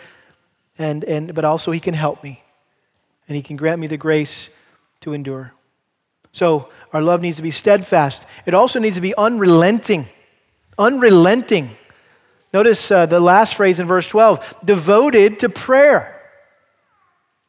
And, 0.79 1.03
and, 1.03 1.33
but 1.35 1.45
also, 1.45 1.71
he 1.71 1.79
can 1.79 1.93
help 1.93 2.23
me. 2.23 2.43
And 3.27 3.35
he 3.35 3.43
can 3.43 3.55
grant 3.57 3.79
me 3.79 3.87
the 3.87 3.97
grace 3.97 4.49
to 5.01 5.13
endure. 5.13 5.53
So, 6.31 6.69
our 6.93 7.01
love 7.01 7.21
needs 7.21 7.37
to 7.37 7.43
be 7.43 7.51
steadfast. 7.51 8.25
It 8.45 8.53
also 8.53 8.79
needs 8.79 8.95
to 8.95 9.01
be 9.01 9.15
unrelenting. 9.15 10.07
Unrelenting. 10.77 11.77
Notice 12.53 12.89
uh, 12.89 13.05
the 13.05 13.19
last 13.19 13.55
phrase 13.55 13.79
in 13.79 13.87
verse 13.87 14.07
12 14.07 14.57
devoted 14.65 15.39
to 15.41 15.49
prayer. 15.49 16.16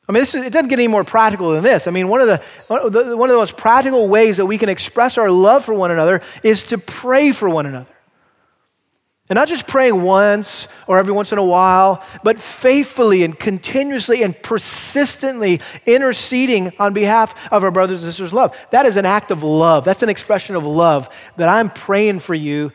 I 0.09 0.13
mean, 0.13 0.23
is, 0.23 0.35
it 0.35 0.53
doesn't 0.53 0.69
get 0.69 0.79
any 0.79 0.89
more 0.89 1.05
practical 1.05 1.53
than 1.53 1.63
this. 1.63 1.87
I 1.87 1.91
mean, 1.91 2.09
one 2.09 2.23
of, 2.23 2.29
the, 2.29 2.41
one 2.69 3.29
of 3.29 3.35
the 3.35 3.39
most 3.39 3.59
practical 3.59 4.09
ways 4.09 4.39
that 4.39 4.47
we 4.47 4.57
can 4.57 4.71
express 4.71 5.19
our 5.19 5.31
love 5.31 5.65
for 5.65 5.75
one 5.75 5.91
another 5.91 6.23
is 6.43 6.65
to 6.65 6.79
pray 6.79 7.31
for 7.33 7.49
one 7.49 7.67
another. 7.67 7.95
And 9.29 9.37
not 9.37 9.49
just 9.49 9.67
praying 9.67 10.01
once 10.01 10.69
or 10.87 10.99
every 10.99 11.13
once 11.13 11.33
in 11.33 11.39
a 11.39 11.45
while, 11.45 12.03
but 12.25 12.41
faithfully 12.41 13.23
and 13.25 13.39
continuously 13.39 14.23
and 14.23 14.41
persistently 14.43 15.61
interceding 15.85 16.73
on 16.79 16.95
behalf 16.95 17.35
of 17.53 17.63
our 17.63 17.71
brothers 17.71 18.03
and 18.03 18.11
sisters' 18.11 18.33
love. 18.33 18.57
That 18.71 18.87
is 18.87 18.97
an 18.97 19.05
act 19.05 19.31
of 19.31 19.43
love. 19.43 19.85
That's 19.85 20.03
an 20.03 20.09
expression 20.09 20.57
of 20.57 20.65
love 20.65 21.11
that 21.37 21.51
I'm 21.51 21.69
praying 21.69 22.21
for 22.21 22.35
you 22.35 22.73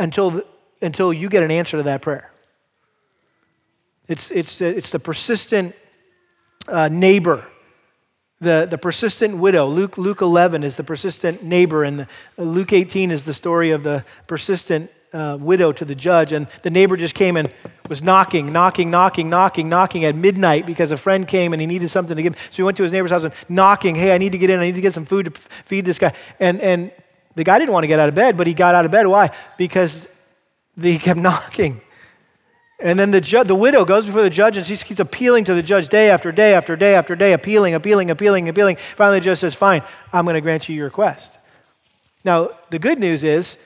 until, 0.00 0.42
until 0.82 1.12
you 1.12 1.28
get 1.28 1.44
an 1.44 1.52
answer 1.52 1.76
to 1.76 1.84
that 1.84 2.02
prayer. 2.02 2.32
It's, 4.08 4.32
it's, 4.32 4.60
it's 4.60 4.90
the 4.90 4.98
persistent 4.98 5.76
uh, 6.68 6.88
neighbor, 6.88 7.46
the, 8.40 8.66
the 8.68 8.78
persistent 8.78 9.36
widow. 9.38 9.66
Luke, 9.66 9.96
Luke 9.96 10.20
11 10.20 10.62
is 10.62 10.76
the 10.76 10.84
persistent 10.84 11.42
neighbor, 11.42 11.84
and 11.84 12.06
Luke 12.36 12.72
18 12.72 13.10
is 13.10 13.24
the 13.24 13.34
story 13.34 13.70
of 13.70 13.82
the 13.82 14.04
persistent 14.26 14.90
uh, 15.12 15.38
widow 15.40 15.72
to 15.72 15.84
the 15.84 15.94
judge. 15.94 16.32
And 16.32 16.46
the 16.62 16.70
neighbor 16.70 16.96
just 16.96 17.14
came 17.14 17.36
and 17.36 17.50
was 17.88 18.02
knocking, 18.02 18.52
knocking, 18.52 18.90
knocking, 18.90 19.30
knocking, 19.30 19.68
knocking 19.68 20.04
at 20.04 20.14
midnight 20.14 20.66
because 20.66 20.92
a 20.92 20.96
friend 20.96 21.26
came 21.26 21.52
and 21.52 21.60
he 21.60 21.66
needed 21.66 21.88
something 21.88 22.16
to 22.16 22.22
give. 22.22 22.36
So 22.50 22.56
he 22.56 22.62
went 22.62 22.76
to 22.76 22.82
his 22.82 22.92
neighbor's 22.92 23.10
house 23.10 23.24
and 23.24 23.34
knocking, 23.48 23.94
hey, 23.94 24.14
I 24.14 24.18
need 24.18 24.32
to 24.32 24.38
get 24.38 24.50
in, 24.50 24.60
I 24.60 24.64
need 24.64 24.74
to 24.74 24.80
get 24.80 24.94
some 24.94 25.04
food 25.04 25.26
to 25.26 25.30
feed 25.64 25.84
this 25.84 25.98
guy. 25.98 26.12
And, 26.40 26.60
and 26.60 26.92
the 27.34 27.44
guy 27.44 27.58
didn't 27.58 27.72
want 27.72 27.84
to 27.84 27.88
get 27.88 28.00
out 28.00 28.08
of 28.08 28.14
bed, 28.14 28.36
but 28.36 28.46
he 28.46 28.54
got 28.54 28.74
out 28.74 28.84
of 28.84 28.90
bed. 28.90 29.06
Why? 29.06 29.30
Because 29.56 30.08
he 30.80 30.98
kept 30.98 31.20
knocking. 31.28 31.80
And 32.78 32.98
then 32.98 33.10
the, 33.10 33.20
ju- 33.20 33.44
the 33.44 33.54
widow 33.54 33.84
goes 33.84 34.06
before 34.06 34.22
the 34.22 34.30
judge 34.30 34.56
and 34.56 34.66
she 34.66 34.76
keeps 34.76 35.00
appealing 35.00 35.44
to 35.44 35.54
the 35.54 35.62
judge 35.62 35.88
day 35.88 36.10
after 36.10 36.30
day 36.30 36.52
after 36.52 36.76
day 36.76 36.94
after 36.94 37.16
day, 37.16 37.32
appealing, 37.32 37.74
appealing, 37.74 38.10
appealing, 38.10 38.48
appealing. 38.48 38.76
Finally, 38.96 39.20
the 39.20 39.24
judge 39.24 39.38
says, 39.38 39.54
Fine, 39.54 39.82
I'm 40.12 40.24
going 40.24 40.34
to 40.34 40.40
grant 40.42 40.68
you 40.68 40.76
your 40.76 40.84
request. 40.84 41.38
Now, 42.24 42.50
the 42.70 42.78
good 42.78 42.98
news 42.98 43.24
is 43.24 43.56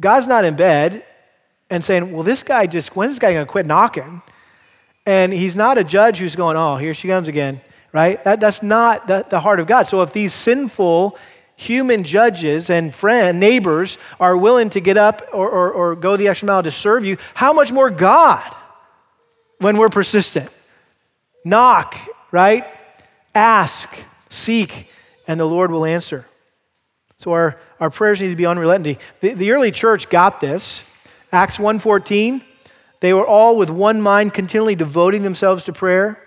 God's 0.00 0.26
not 0.26 0.44
in 0.44 0.54
bed 0.54 1.06
and 1.70 1.82
saying, 1.82 2.12
Well, 2.12 2.24
this 2.24 2.42
guy 2.42 2.66
just, 2.66 2.94
when's 2.94 3.12
this 3.12 3.18
guy 3.18 3.32
going 3.32 3.46
to 3.46 3.50
quit 3.50 3.64
knocking? 3.64 4.20
And 5.06 5.32
he's 5.32 5.56
not 5.56 5.78
a 5.78 5.84
judge 5.84 6.18
who's 6.18 6.36
going, 6.36 6.58
Oh, 6.58 6.76
here 6.76 6.92
she 6.92 7.08
comes 7.08 7.28
again, 7.28 7.62
right? 7.92 8.22
That, 8.24 8.38
that's 8.38 8.62
not 8.62 9.06
the, 9.06 9.24
the 9.30 9.40
heart 9.40 9.60
of 9.60 9.66
God. 9.66 9.84
So 9.84 10.02
if 10.02 10.12
these 10.12 10.34
sinful, 10.34 11.16
human 11.56 12.04
judges 12.04 12.70
and 12.70 12.94
friend, 12.94 13.38
neighbors 13.38 13.98
are 14.18 14.36
willing 14.36 14.70
to 14.70 14.80
get 14.80 14.96
up 14.96 15.22
or, 15.32 15.48
or, 15.48 15.72
or 15.72 15.96
go 15.96 16.16
the 16.16 16.28
extra 16.28 16.46
mile 16.46 16.62
to 16.62 16.70
serve 16.70 17.04
you, 17.04 17.16
how 17.34 17.52
much 17.52 17.70
more 17.70 17.90
God 17.90 18.54
when 19.58 19.76
we're 19.76 19.88
persistent? 19.88 20.50
Knock, 21.44 21.96
right? 22.32 22.66
Ask, 23.34 23.88
seek, 24.28 24.88
and 25.26 25.38
the 25.38 25.44
Lord 25.44 25.70
will 25.70 25.84
answer. 25.84 26.26
So 27.18 27.32
our, 27.32 27.60
our 27.80 27.90
prayers 27.90 28.20
need 28.20 28.30
to 28.30 28.36
be 28.36 28.46
unrelenting. 28.46 28.98
The, 29.20 29.34
the 29.34 29.52
early 29.52 29.70
church 29.70 30.08
got 30.08 30.40
this. 30.40 30.82
Acts 31.32 31.58
1.14, 31.58 32.42
they 33.00 33.12
were 33.12 33.26
all 33.26 33.56
with 33.56 33.70
one 33.70 34.00
mind 34.00 34.34
continually 34.34 34.74
devoting 34.76 35.22
themselves 35.22 35.64
to 35.64 35.72
prayer. 35.72 36.23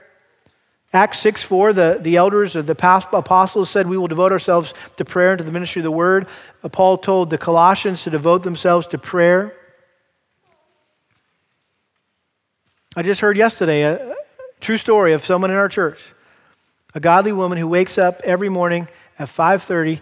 Acts 0.93 1.19
6 1.19 1.43
4, 1.43 1.73
the, 1.73 1.99
the 2.01 2.15
elders 2.15 2.55
of 2.55 2.65
the 2.65 3.07
apostles 3.11 3.69
said, 3.69 3.87
We 3.87 3.97
will 3.97 4.07
devote 4.07 4.31
ourselves 4.31 4.73
to 4.95 5.03
prayer 5.03 5.31
and 5.31 5.37
to 5.37 5.43
the 5.43 5.51
ministry 5.51 5.81
of 5.81 5.83
the 5.83 5.91
word. 5.91 6.27
Uh, 6.63 6.69
Paul 6.69 6.97
told 6.97 7.29
the 7.29 7.37
Colossians 7.37 8.03
to 8.03 8.09
devote 8.09 8.43
themselves 8.43 8.87
to 8.87 8.97
prayer. 8.97 9.53
I 12.95 13.03
just 13.03 13.19
heard 13.19 13.37
yesterday 13.37 13.83
a 13.83 14.15
true 14.61 14.77
story 14.77 15.13
of 15.13 15.25
someone 15.25 15.51
in 15.51 15.57
our 15.57 15.69
church, 15.69 16.13
a 16.95 16.99
godly 16.99 17.33
woman 17.33 17.57
who 17.57 17.67
wakes 17.67 17.97
up 17.97 18.21
every 18.23 18.49
morning 18.49 18.87
at 19.19 19.27
5:30 19.27 20.01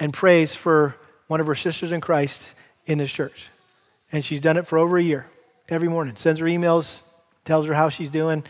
and 0.00 0.14
prays 0.14 0.56
for 0.56 0.96
one 1.26 1.40
of 1.40 1.46
her 1.46 1.54
sisters 1.54 1.92
in 1.92 2.00
Christ 2.00 2.48
in 2.86 2.96
this 2.98 3.12
church. 3.12 3.50
And 4.10 4.24
she's 4.24 4.40
done 4.40 4.56
it 4.56 4.66
for 4.66 4.78
over 4.78 4.96
a 4.96 5.02
year, 5.02 5.26
every 5.68 5.88
morning. 5.88 6.16
Sends 6.16 6.40
her 6.40 6.46
emails, 6.46 7.02
tells 7.44 7.66
her 7.66 7.74
how 7.74 7.90
she's 7.90 8.10
doing 8.10 8.44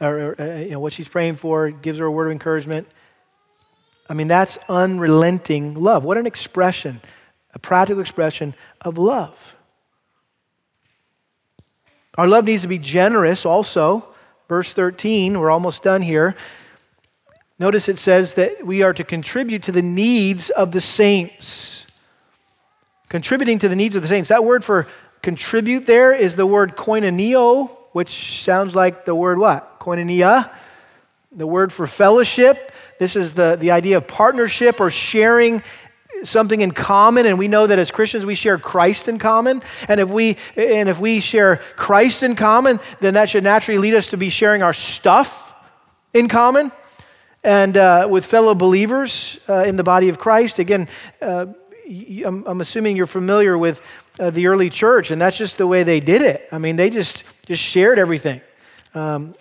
or, 0.00 0.40
uh, 0.40 0.58
you 0.58 0.70
know, 0.70 0.80
what 0.80 0.92
she's 0.92 1.08
praying 1.08 1.36
for, 1.36 1.70
gives 1.70 1.98
her 1.98 2.06
a 2.06 2.10
word 2.10 2.26
of 2.26 2.32
encouragement. 2.32 2.88
I 4.08 4.14
mean, 4.14 4.28
that's 4.28 4.58
unrelenting 4.68 5.74
love. 5.74 6.04
What 6.04 6.16
an 6.16 6.26
expression, 6.26 7.00
a 7.54 7.58
practical 7.58 8.00
expression 8.00 8.54
of 8.80 8.98
love. 8.98 9.56
Our 12.16 12.26
love 12.26 12.44
needs 12.44 12.62
to 12.62 12.68
be 12.68 12.78
generous 12.78 13.46
also. 13.46 14.06
Verse 14.48 14.72
13, 14.72 15.38
we're 15.38 15.50
almost 15.50 15.84
done 15.84 16.02
here. 16.02 16.34
Notice 17.60 17.88
it 17.88 17.98
says 17.98 18.34
that 18.34 18.66
we 18.66 18.82
are 18.82 18.92
to 18.92 19.04
contribute 19.04 19.62
to 19.64 19.72
the 19.72 19.82
needs 19.82 20.50
of 20.50 20.72
the 20.72 20.80
saints. 20.80 21.86
Contributing 23.08 23.58
to 23.60 23.68
the 23.68 23.76
needs 23.76 23.94
of 23.94 24.02
the 24.02 24.08
saints. 24.08 24.30
That 24.30 24.44
word 24.44 24.64
for 24.64 24.88
contribute 25.22 25.86
there 25.86 26.12
is 26.12 26.34
the 26.34 26.46
word 26.46 26.76
koinoneo, 26.76 27.70
which 27.92 28.42
sounds 28.42 28.74
like 28.74 29.04
the 29.04 29.14
word 29.14 29.38
what? 29.38 29.69
Koinonia. 29.80 30.52
The 31.32 31.46
word 31.46 31.72
for 31.72 31.86
fellowship. 31.86 32.72
This 32.98 33.16
is 33.16 33.32
the, 33.34 33.56
the 33.58 33.70
idea 33.70 33.96
of 33.96 34.06
partnership 34.06 34.78
or 34.78 34.90
sharing 34.90 35.62
something 36.22 36.60
in 36.60 36.70
common 36.70 37.24
and 37.24 37.38
we 37.38 37.48
know 37.48 37.66
that 37.66 37.78
as 37.78 37.90
christians 37.90 38.26
we 38.26 38.34
share 38.34 38.58
christ 38.58 39.08
in 39.08 39.18
common 39.18 39.62
and 39.88 40.00
if 40.00 40.10
we 40.10 40.36
and 40.54 40.86
if 40.86 41.00
we 41.00 41.18
share 41.18 41.56
christ 41.76 42.22
in 42.22 42.36
common 42.36 42.78
then 43.00 43.14
that 43.14 43.30
should 43.30 43.42
naturally 43.42 43.78
lead 43.78 43.94
us 43.94 44.08
to 44.08 44.18
be 44.18 44.28
sharing 44.28 44.62
our 44.62 44.74
stuff 44.74 45.54
in 46.12 46.28
common 46.28 46.70
and 47.42 47.74
uh, 47.78 48.06
with 48.10 48.26
fellow 48.26 48.54
believers 48.54 49.40
uh, 49.48 49.64
in 49.64 49.76
the 49.76 49.82
body 49.82 50.10
of 50.10 50.18
christ 50.18 50.58
again 50.58 50.88
uh, 51.22 51.46
I'm, 51.88 52.44
I'm, 52.46 52.60
assuming 52.60 52.96
you're 52.96 53.06
familiar 53.06 53.56
with 53.56 53.80
uh, 54.18 54.28
the 54.28 54.46
early 54.48 54.68
church 54.68 55.10
and 55.10 55.18
that's 55.18 55.38
just 55.38 55.56
the 55.56 55.66
way 55.66 55.84
they 55.84 56.00
did 56.00 56.20
it 56.20 56.46
i 56.52 56.58
mean 56.58 56.76
they 56.76 56.90
just 56.90 57.24
just 57.46 57.62
shared 57.62 57.98
everything 57.98 58.42
um, 58.92 59.34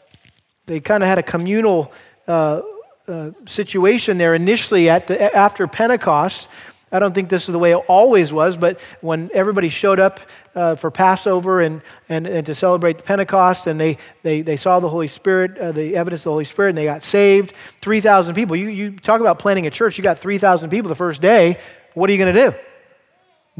they 0.70 0.80
kind 0.80 1.02
of 1.04 1.10
had 1.10 1.18
a 1.18 1.24
communal 1.24 1.92
uh, 2.28 2.62
uh, 3.08 3.32
situation 3.48 4.20
there 4.20 4.36
initially 4.36 4.88
at 4.88 5.08
the, 5.08 5.36
after 5.36 5.68
Pentecost. 5.68 6.48
I 6.92 7.00
don't 7.00 7.14
think 7.14 7.30
this 7.30 7.48
is 7.48 7.52
the 7.52 7.60
way 7.60 7.72
it 7.72 7.84
always 7.88 8.32
was, 8.32 8.56
but 8.56 8.80
when 9.02 9.30
everybody 9.34 9.70
showed 9.70 10.00
up 10.00 10.20
uh, 10.56 10.76
for 10.76 10.92
Passover 10.92 11.62
and, 11.62 11.82
and, 12.08 12.28
and 12.28 12.46
to 12.46 12.56
celebrate 12.56 13.00
the 13.00 13.04
Pentecost, 13.04 13.68
and 13.68 13.80
they, 13.80 13.98
they, 14.22 14.42
they 14.42 14.58
saw 14.58 14.80
the 14.80 14.90
Holy 14.90 15.08
Spirit, 15.08 15.58
uh, 15.58 15.72
the 15.72 15.96
evidence 15.96 16.22
of 16.22 16.26
the 16.26 16.32
Holy 16.32 16.46
Spirit, 16.46 16.70
and 16.70 16.78
they 16.78 16.86
got 16.86 17.04
saved, 17.04 17.54
3,000 17.82 18.36
people. 18.36 18.56
You, 18.56 18.70
you 18.70 18.92
talk 18.92 19.22
about 19.22 19.40
planning 19.40 19.66
a 19.68 19.72
church, 19.72 19.98
you 19.98 20.04
got 20.04 20.20
3,000 20.20 20.70
people 20.70 20.90
the 20.90 20.96
first 20.96 21.22
day. 21.22 21.58
What 21.96 22.10
are 22.10 22.14
you 22.14 22.20
going 22.20 22.34
to 22.34 22.52
do? 22.52 22.58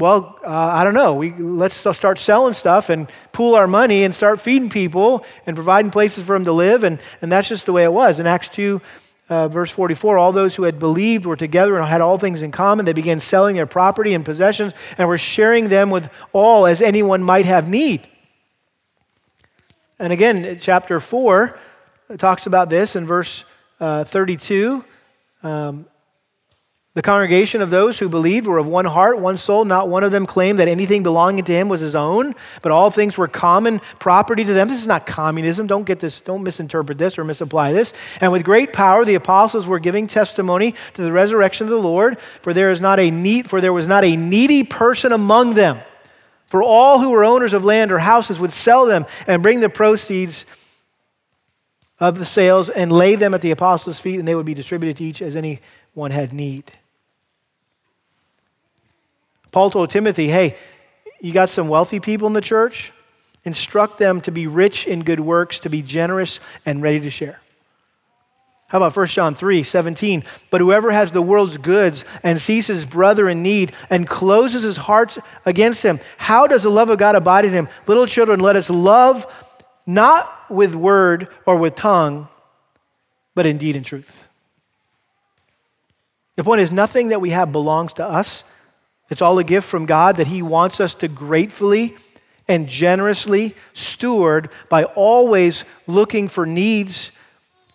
Well, 0.00 0.38
uh, 0.42 0.48
I 0.48 0.82
don't 0.82 0.94
know. 0.94 1.12
We, 1.12 1.32
let's 1.34 1.76
start 1.76 2.18
selling 2.18 2.54
stuff 2.54 2.88
and 2.88 3.06
pool 3.32 3.54
our 3.54 3.66
money 3.66 4.02
and 4.04 4.14
start 4.14 4.40
feeding 4.40 4.70
people 4.70 5.26
and 5.44 5.54
providing 5.54 5.90
places 5.90 6.24
for 6.24 6.32
them 6.32 6.46
to 6.46 6.52
live. 6.52 6.84
And, 6.84 6.98
and 7.20 7.30
that's 7.30 7.50
just 7.50 7.66
the 7.66 7.74
way 7.74 7.84
it 7.84 7.92
was. 7.92 8.18
In 8.18 8.26
Acts 8.26 8.48
2, 8.48 8.80
uh, 9.28 9.48
verse 9.48 9.70
44, 9.70 10.16
all 10.16 10.32
those 10.32 10.54
who 10.54 10.62
had 10.62 10.78
believed 10.78 11.26
were 11.26 11.36
together 11.36 11.76
and 11.76 11.86
had 11.86 12.00
all 12.00 12.16
things 12.16 12.40
in 12.40 12.50
common. 12.50 12.86
They 12.86 12.94
began 12.94 13.20
selling 13.20 13.56
their 13.56 13.66
property 13.66 14.14
and 14.14 14.24
possessions 14.24 14.72
and 14.96 15.06
were 15.06 15.18
sharing 15.18 15.68
them 15.68 15.90
with 15.90 16.08
all 16.32 16.64
as 16.64 16.80
anyone 16.80 17.22
might 17.22 17.44
have 17.44 17.68
need. 17.68 18.08
And 19.98 20.14
again, 20.14 20.58
chapter 20.62 20.98
4 20.98 21.58
talks 22.16 22.46
about 22.46 22.70
this 22.70 22.96
in 22.96 23.06
verse 23.06 23.44
uh, 23.80 24.04
32. 24.04 24.82
Um, 25.42 25.84
the 26.94 27.02
congregation 27.02 27.62
of 27.62 27.70
those 27.70 28.00
who 28.00 28.08
believed 28.08 28.48
were 28.48 28.58
of 28.58 28.66
one 28.66 28.84
heart, 28.84 29.20
one 29.20 29.36
soul. 29.36 29.64
Not 29.64 29.88
one 29.88 30.02
of 30.02 30.10
them 30.10 30.26
claimed 30.26 30.58
that 30.58 30.66
anything 30.66 31.04
belonging 31.04 31.44
to 31.44 31.52
him 31.52 31.68
was 31.68 31.78
his 31.78 31.94
own, 31.94 32.34
but 32.62 32.72
all 32.72 32.90
things 32.90 33.16
were 33.16 33.28
common 33.28 33.80
property 34.00 34.42
to 34.42 34.52
them. 34.52 34.66
This 34.66 34.80
is 34.80 34.88
not 34.88 35.06
communism. 35.06 35.68
Don't 35.68 35.84
get 35.84 36.00
this, 36.00 36.20
don't 36.20 36.42
misinterpret 36.42 36.98
this 36.98 37.16
or 37.16 37.22
misapply 37.22 37.72
this. 37.72 37.92
And 38.20 38.32
with 38.32 38.42
great 38.42 38.72
power 38.72 39.04
the 39.04 39.14
apostles 39.14 39.68
were 39.68 39.78
giving 39.78 40.08
testimony 40.08 40.74
to 40.94 41.02
the 41.02 41.12
resurrection 41.12 41.68
of 41.68 41.70
the 41.70 41.78
Lord, 41.78 42.18
for 42.42 42.52
there 42.52 42.70
is 42.70 42.80
not 42.80 42.98
a 42.98 43.08
need, 43.08 43.48
for 43.48 43.60
there 43.60 43.72
was 43.72 43.86
not 43.86 44.02
a 44.02 44.16
needy 44.16 44.64
person 44.64 45.12
among 45.12 45.54
them. 45.54 45.78
For 46.46 46.60
all 46.60 46.98
who 46.98 47.10
were 47.10 47.24
owners 47.24 47.54
of 47.54 47.64
land 47.64 47.92
or 47.92 47.98
houses 47.98 48.40
would 48.40 48.50
sell 48.50 48.84
them 48.84 49.06
and 49.28 49.44
bring 49.44 49.60
the 49.60 49.68
proceeds 49.68 50.44
of 52.00 52.18
the 52.18 52.24
sales 52.24 52.68
and 52.68 52.90
lay 52.90 53.14
them 53.14 53.32
at 53.32 53.42
the 53.42 53.52
apostles' 53.52 54.00
feet, 54.00 54.18
and 54.18 54.26
they 54.26 54.34
would 54.34 54.46
be 54.46 54.54
distributed 54.54 54.96
to 54.96 55.04
each 55.04 55.22
as 55.22 55.36
anyone 55.36 56.10
had 56.10 56.32
need. 56.32 56.72
Paul 59.52 59.70
told 59.70 59.90
Timothy, 59.90 60.28
hey, 60.28 60.56
you 61.20 61.32
got 61.32 61.48
some 61.48 61.68
wealthy 61.68 62.00
people 62.00 62.26
in 62.26 62.32
the 62.32 62.40
church? 62.40 62.92
Instruct 63.44 63.98
them 63.98 64.20
to 64.22 64.30
be 64.30 64.46
rich 64.46 64.86
in 64.86 65.02
good 65.02 65.20
works, 65.20 65.60
to 65.60 65.70
be 65.70 65.82
generous 65.82 66.40
and 66.66 66.82
ready 66.82 67.00
to 67.00 67.10
share. 67.10 67.40
How 68.68 68.78
about 68.78 68.94
1 68.94 69.06
John 69.08 69.34
3 69.34 69.64
17? 69.64 70.22
But 70.50 70.60
whoever 70.60 70.92
has 70.92 71.10
the 71.10 71.22
world's 71.22 71.58
goods 71.58 72.04
and 72.22 72.40
sees 72.40 72.68
his 72.68 72.84
brother 72.84 73.28
in 73.28 73.42
need 73.42 73.72
and 73.90 74.06
closes 74.06 74.62
his 74.62 74.76
heart 74.76 75.18
against 75.44 75.82
him, 75.82 75.98
how 76.18 76.46
does 76.46 76.62
the 76.62 76.70
love 76.70 76.88
of 76.88 76.98
God 76.98 77.16
abide 77.16 77.44
in 77.44 77.52
him? 77.52 77.68
Little 77.88 78.06
children, 78.06 78.38
let 78.38 78.54
us 78.54 78.70
love 78.70 79.26
not 79.86 80.48
with 80.48 80.74
word 80.76 81.28
or 81.46 81.56
with 81.56 81.74
tongue, 81.74 82.28
but 83.34 83.44
indeed 83.44 83.70
in 83.70 83.72
deed 83.72 83.76
and 83.76 83.86
truth. 83.86 84.24
The 86.36 86.44
point 86.44 86.60
is, 86.60 86.70
nothing 86.70 87.08
that 87.08 87.20
we 87.20 87.30
have 87.30 87.50
belongs 87.50 87.94
to 87.94 88.04
us. 88.04 88.44
It's 89.10 89.20
all 89.20 89.38
a 89.38 89.44
gift 89.44 89.68
from 89.68 89.86
God 89.86 90.16
that 90.16 90.28
He 90.28 90.40
wants 90.40 90.80
us 90.80 90.94
to 90.94 91.08
gratefully 91.08 91.96
and 92.48 92.68
generously 92.68 93.54
steward 93.72 94.50
by 94.68 94.84
always 94.84 95.64
looking 95.86 96.28
for 96.28 96.46
needs 96.46 97.12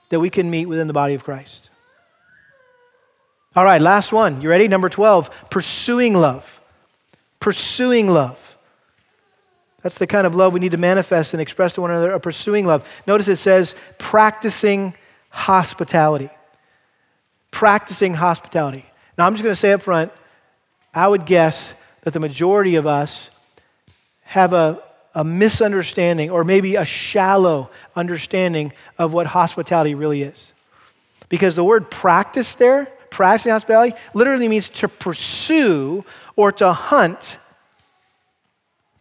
that 0.09 0.19
we 0.19 0.29
can 0.29 0.49
meet 0.49 0.65
within 0.65 0.87
the 0.87 0.93
body 0.93 1.13
of 1.13 1.23
Christ. 1.23 1.69
All 3.55 3.63
right, 3.63 3.81
last 3.81 4.11
one. 4.11 4.41
You 4.41 4.49
ready? 4.49 4.67
Number 4.67 4.89
12 4.89 5.49
pursuing 5.49 6.13
love. 6.13 6.61
Pursuing 7.39 8.09
love. 8.09 8.57
That's 9.81 9.95
the 9.95 10.07
kind 10.07 10.25
of 10.25 10.35
love 10.35 10.51
we 10.51 10.59
need 10.59 10.71
to 10.71 10.77
manifest 10.77 11.33
and 11.33 11.41
express 11.41 11.73
to 11.73 11.81
one 11.81 11.91
another, 11.91 12.11
a 12.11 12.19
pursuing 12.19 12.65
love. 12.65 12.87
Notice 13.05 13.27
it 13.27 13.37
says 13.37 13.75
practicing 13.97 14.95
hospitality. 15.29 16.29
Practicing 17.51 18.15
hospitality. 18.15 18.85
Now, 19.17 19.27
I'm 19.27 19.33
just 19.33 19.43
going 19.43 19.53
to 19.53 19.59
say 19.59 19.71
up 19.71 19.81
front 19.81 20.11
I 20.95 21.07
would 21.07 21.25
guess 21.25 21.73
that 22.01 22.13
the 22.13 22.21
majority 22.21 22.75
of 22.75 22.87
us 22.87 23.29
have 24.23 24.53
a, 24.53 24.81
a 25.13 25.23
misunderstanding 25.23 26.31
or 26.31 26.43
maybe 26.43 26.75
a 26.75 26.85
shallow 26.85 27.69
understanding 27.95 28.71
of 28.97 29.11
what 29.11 29.27
hospitality 29.27 29.93
really 29.93 30.21
is. 30.21 30.53
Because 31.27 31.55
the 31.55 31.63
word 31.63 31.91
practice 31.91 32.55
there, 32.55 32.85
practicing 33.09 33.51
hospitality, 33.51 33.95
literally 34.13 34.47
means 34.47 34.69
to 34.69 34.87
pursue 34.87 36.05
or 36.35 36.51
to 36.53 36.71
hunt. 36.71 37.39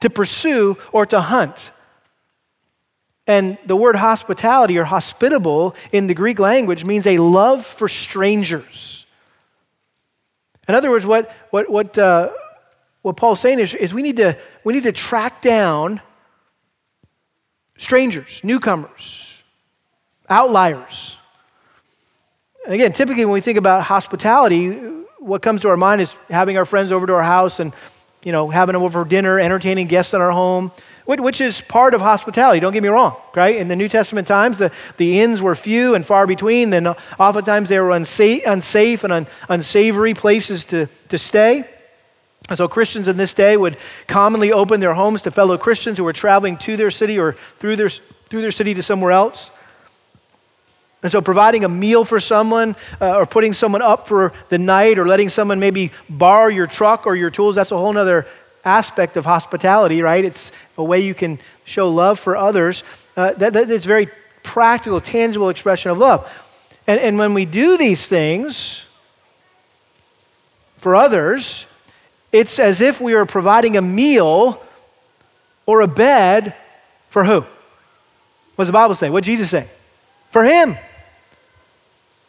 To 0.01 0.11
pursue 0.11 0.77
or 0.93 1.07
to 1.07 1.21
hunt. 1.21 1.71
And 3.27 3.57
the 3.67 3.77
word 3.77 3.97
hospitality 3.97 4.79
or 4.79 4.85
hospitable 4.85 5.75
in 5.93 6.09
the 6.09 6.15
Greek 6.15 6.39
language 6.39 6.85
means 6.85 7.07
a 7.07 7.19
love 7.19 7.65
for 7.65 7.89
strangers. 7.89 9.04
In 10.69 10.75
other 10.75 10.91
words, 10.91 11.07
what, 11.07 11.31
what, 11.51 11.71
what, 11.71 11.99
uh, 11.99 12.31
what 13.03 13.17
Paul's 13.17 13.41
saying 13.41 13.59
is, 13.59 13.75
is 13.75 13.93
we, 13.93 14.03
need 14.03 14.17
to, 14.17 14.39
we 14.65 14.73
need 14.73 14.85
to 14.85 14.93
track 14.93 15.43
down 15.43 16.01
strangers, 17.77 18.41
newcomers, 18.43 19.43
outliers. 20.29 21.17
again, 22.67 22.93
typically 22.93 23.25
when 23.25 23.35
we 23.35 23.41
think 23.41 23.59
about 23.59 23.83
hospitality, 23.83 24.71
what 25.19 25.43
comes 25.43 25.63
to 25.63 25.69
our 25.69 25.77
mind 25.77 26.01
is 26.01 26.15
having 26.31 26.57
our 26.57 26.65
friends 26.65 26.93
over 26.93 27.07
to 27.07 27.15
our 27.15 27.23
house 27.23 27.61
and 27.61 27.73
you 28.23 28.33
know, 28.33 28.49
having 28.49 28.73
them 28.73 28.83
over 28.83 29.05
for 29.05 29.09
dinner, 29.09 29.39
entertaining 29.39 29.87
guests 29.87 30.15
in 30.15 30.21
our 30.21 30.31
home 30.31 30.73
which 31.07 31.41
is 31.41 31.61
part 31.61 31.93
of 31.93 32.01
hospitality, 32.01 32.61
don't 32.61 32.73
get 32.73 32.83
me 32.83 32.89
wrong, 32.89 33.17
right? 33.35 33.57
In 33.57 33.69
the 33.69 33.77
New 33.77 33.89
Testament 33.89 34.27
times, 34.27 34.57
the, 34.57 34.73
the 34.97 35.21
inns 35.21 35.43
were 35.43 35.55
few 35.55 35.95
and 35.95 36.05
far 36.05 36.27
between. 36.27 36.71
Then 36.71 36.87
oftentimes 36.87 37.69
they 37.69 37.79
were 37.79 37.91
unsafe, 37.91 38.43
unsafe 38.47 39.05
and 39.05 39.13
un, 39.13 39.27
unsavory 39.49 40.15
places 40.15 40.65
to, 40.67 40.89
to 41.11 41.19
stay. 41.19 41.69
And 42.49 42.57
so 42.57 42.69
Christians 42.69 43.09
in 43.09 43.17
this 43.17 43.35
day 43.35 43.57
would 43.57 43.77
commonly 44.07 44.53
open 44.53 44.81
their 44.81 44.95
homes 44.95 45.23
to 45.23 45.31
fellow 45.31 45.59
Christians 45.59 45.99
who 45.99 46.05
were 46.05 46.13
traveling 46.13 46.57
to 46.59 46.77
their 46.77 46.91
city 46.91 47.19
or 47.19 47.33
through 47.59 47.77
their, 47.77 47.89
through 47.89 48.43
their 48.43 48.53
city 48.53 48.75
to 48.75 48.83
somewhere 48.83 49.13
else. 49.13 49.51
And 51.03 51.13
so, 51.13 51.21
providing 51.21 51.65
a 51.65 51.69
meal 51.69 52.03
for 52.03 52.19
someone, 52.19 52.77
uh, 52.99 53.19
or 53.19 53.27
putting 53.27 53.53
someone 53.53 53.83
up 53.83 54.09
for 54.09 54.33
the 54.49 54.57
night, 54.57 54.99
or 54.99 55.07
letting 55.07 55.29
someone 55.29 55.61
maybe 55.61 55.93
borrow 56.09 56.49
your 56.49 56.67
truck 56.67 57.07
or 57.07 57.15
your 57.15 57.29
tools, 57.29 57.57
that's 57.57 57.73
a 57.73 57.77
whole 57.77 57.95
other 57.99 58.27
aspect 58.65 59.17
of 59.17 59.25
hospitality, 59.25 60.03
right? 60.03 60.25
It's 60.25 60.53
a 60.79 60.85
way 60.85 61.01
you 61.01 61.15
can 61.15 61.39
show 61.65 61.91
love 61.91 62.19
for 62.19 62.37
others. 62.37 62.83
Uh, 63.17 63.33
that, 63.35 63.53
that 63.53 63.71
is 63.71 63.85
very 63.85 64.09
practical, 64.43 65.01
tangible 65.01 65.49
expression 65.49 65.91
of 65.91 65.99
love. 65.99 66.31
And, 66.87 67.01
and 67.01 67.19
when 67.19 67.35
we 67.35 67.45
do 67.45 67.77
these 67.77 68.07
things 68.07 68.85
for 70.77 70.95
others, 70.95 71.67
it's 72.33 72.59
as 72.59 72.81
if 72.81 73.01
we 73.01 73.15
are 73.15 73.27
providing 73.27 73.77
a 73.77 73.83
meal 73.83 74.63
or 75.67 75.81
a 75.81 75.89
bed 75.89 76.55
for 77.09 77.25
who? 77.25 77.41
What 77.41 78.63
does 78.65 78.69
the 78.69 78.73
Bible 78.73 78.95
say? 78.95 79.11
What 79.11 79.25
Jesus 79.25 79.51
say? 79.51 79.69
For 80.31 80.45
him. 80.45 80.77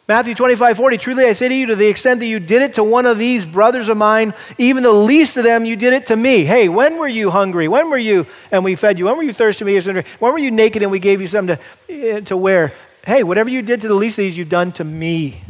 Matthew 0.08 0.36
25, 0.36 0.76
40, 0.76 0.98
truly 0.98 1.24
I 1.24 1.32
say 1.32 1.48
to 1.48 1.54
you, 1.54 1.66
to 1.66 1.74
the 1.74 1.88
extent 1.88 2.20
that 2.20 2.26
you 2.26 2.38
did 2.38 2.62
it 2.62 2.74
to 2.74 2.84
one 2.84 3.06
of 3.06 3.18
these 3.18 3.44
brothers 3.44 3.88
of 3.88 3.96
mine, 3.96 4.34
even 4.56 4.84
the 4.84 4.92
least 4.92 5.36
of 5.36 5.42
them, 5.42 5.64
you 5.64 5.74
did 5.74 5.92
it 5.92 6.06
to 6.06 6.16
me. 6.16 6.44
Hey, 6.44 6.68
when 6.68 6.96
were 6.96 7.08
you 7.08 7.30
hungry? 7.30 7.66
When 7.66 7.90
were 7.90 7.98
you, 7.98 8.24
and 8.52 8.62
we 8.62 8.76
fed 8.76 9.00
you? 9.00 9.06
When 9.06 9.16
were 9.16 9.24
you 9.24 9.32
thirsty? 9.32 9.64
When 9.64 10.04
were 10.32 10.38
you 10.38 10.52
naked 10.52 10.82
and 10.82 10.92
we 10.92 11.00
gave 11.00 11.20
you 11.20 11.26
something 11.26 11.58
to, 11.88 11.92
eh, 11.92 12.20
to 12.20 12.36
wear? 12.36 12.72
Hey, 13.04 13.24
whatever 13.24 13.50
you 13.50 13.62
did 13.62 13.80
to 13.80 13.88
the 13.88 13.94
least 13.94 14.16
of 14.16 14.22
these, 14.22 14.38
you've 14.38 14.48
done 14.48 14.70
to 14.72 14.84
me. 14.84 15.42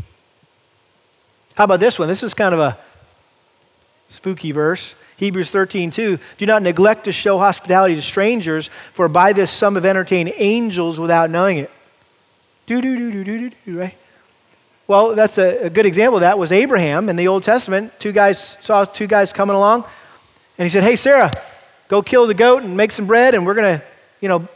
How 1.55 1.65
about 1.65 1.81
this 1.81 1.99
one? 1.99 2.09
This 2.09 2.23
is 2.23 2.33
kind 2.33 2.55
of 2.55 2.61
a 2.61 2.79
spooky 4.09 4.53
verse. 4.53 4.95
Hebrews 5.19 5.51
13, 5.51 5.91
2. 5.91 6.19
Do 6.39 6.47
not 6.47 6.63
neglect 6.63 7.05
to 7.05 7.13
show 7.13 7.39
hospitality 7.39 7.95
to 7.95 8.03
strangers, 8.03 8.71
for 8.95 9.09
by 9.09 9.35
this 9.35 9.51
some 9.51 9.75
have 9.75 9.85
entertained 9.85 10.33
angels 10.37 10.99
without 10.99 11.29
knowing 11.29 11.59
it. 11.59 11.71
Do, 12.65 12.81
do, 12.81 12.97
do, 12.97 13.13
do, 13.13 13.25
do, 13.25 13.51
do, 13.51 13.79
right? 13.79 13.95
Well, 14.89 15.17
that's 15.17 15.37
a, 15.39 15.65
a, 15.65 15.71
good 15.71 15.85
example 15.85 16.19
of 16.19 16.21
that 16.21 16.39
was 16.39 16.53
Abraham 16.53 17.09
in 17.09 17.17
the 17.17 17.27
Old 17.27 17.43
Testament. 17.43 17.93
Two 17.99 18.13
guys 18.13 18.57
saw 18.61 18.85
two 18.85 19.09
guys 19.09 19.33
coming 19.33 19.57
along, 19.57 19.85
and 20.59 20.67
he 20.67 20.71
said, 20.71 20.85
Hey, 20.85 20.95
Sarah, 20.95 21.33
go 21.89 22.03
kill 22.03 22.29
the 22.29 22.35
goat 22.35 22.63
and 22.63 22.77
make 22.77 22.93
some 22.93 23.07
bread, 23.07 23.35
and 23.35 23.45
we're 23.45 23.55
going 23.55 23.81
to, 23.81 23.85
you 24.21 24.29
know, 24.29 24.47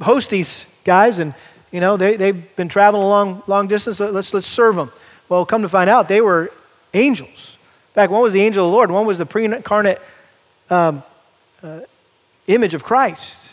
host 0.00 0.30
these 0.30 0.64
guys. 0.84 1.18
And, 1.18 1.34
you 1.70 1.80
know, 1.80 1.98
they, 1.98 2.16
they've 2.16 2.56
been 2.56 2.70
traveling 2.70 3.02
a 3.02 3.08
long, 3.08 3.42
long 3.46 3.68
distance. 3.68 4.00
Let's, 4.00 4.32
let's 4.32 4.46
serve 4.46 4.76
them. 4.76 4.90
Well, 5.28 5.44
come 5.44 5.60
to 5.60 5.68
find 5.68 5.90
out, 5.90 6.08
they 6.08 6.22
were 6.22 6.50
angels. 6.94 7.58
In 7.90 7.94
fact, 7.94 8.10
one 8.10 8.22
was 8.22 8.32
the 8.32 8.40
angel 8.40 8.64
of 8.64 8.70
the 8.70 8.74
Lord, 8.74 8.90
one 8.90 9.04
was 9.04 9.18
the 9.18 9.26
pre 9.26 9.44
incarnate 9.44 10.00
um, 10.70 11.02
uh, 11.62 11.80
image 12.46 12.72
of 12.72 12.84
Christ. 12.84 13.47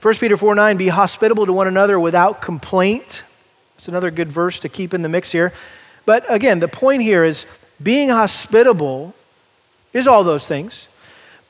1 0.00 0.14
Peter 0.14 0.36
4 0.36 0.54
9, 0.54 0.76
be 0.78 0.88
hospitable 0.88 1.44
to 1.44 1.52
one 1.52 1.68
another 1.68 2.00
without 2.00 2.40
complaint. 2.40 3.22
That's 3.76 3.88
another 3.88 4.10
good 4.10 4.32
verse 4.32 4.58
to 4.60 4.68
keep 4.68 4.94
in 4.94 5.02
the 5.02 5.08
mix 5.08 5.30
here. 5.30 5.52
But 6.06 6.24
again, 6.28 6.58
the 6.58 6.68
point 6.68 7.02
here 7.02 7.22
is 7.22 7.44
being 7.82 8.08
hospitable 8.08 9.14
is 9.92 10.06
all 10.06 10.24
those 10.24 10.46
things, 10.46 10.88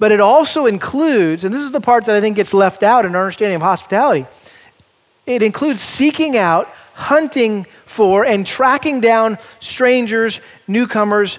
but 0.01 0.11
it 0.11 0.18
also 0.18 0.66
includes, 0.66 1.44
and 1.44 1.55
this 1.55 1.62
is 1.62 1.70
the 1.70 1.80
part 1.80 2.07
that 2.07 2.16
I 2.16 2.20
think 2.20 2.36
gets 2.36 2.53
left 2.53 2.82
out 2.82 3.07
in 3.07 3.14
our 3.14 3.22
understanding 3.22 3.57
of 3.57 3.62
hospitality, 3.62 4.26
it 5.26 5.42
includes 5.42 5.80
seeking 5.80 6.36
out, 6.36 6.68
hunting 6.94 7.66
for, 7.84 8.24
and 8.24 8.44
tracking 8.44 9.01
down 9.01 9.38
strangers, 9.61 10.40
newcomers, 10.66 11.38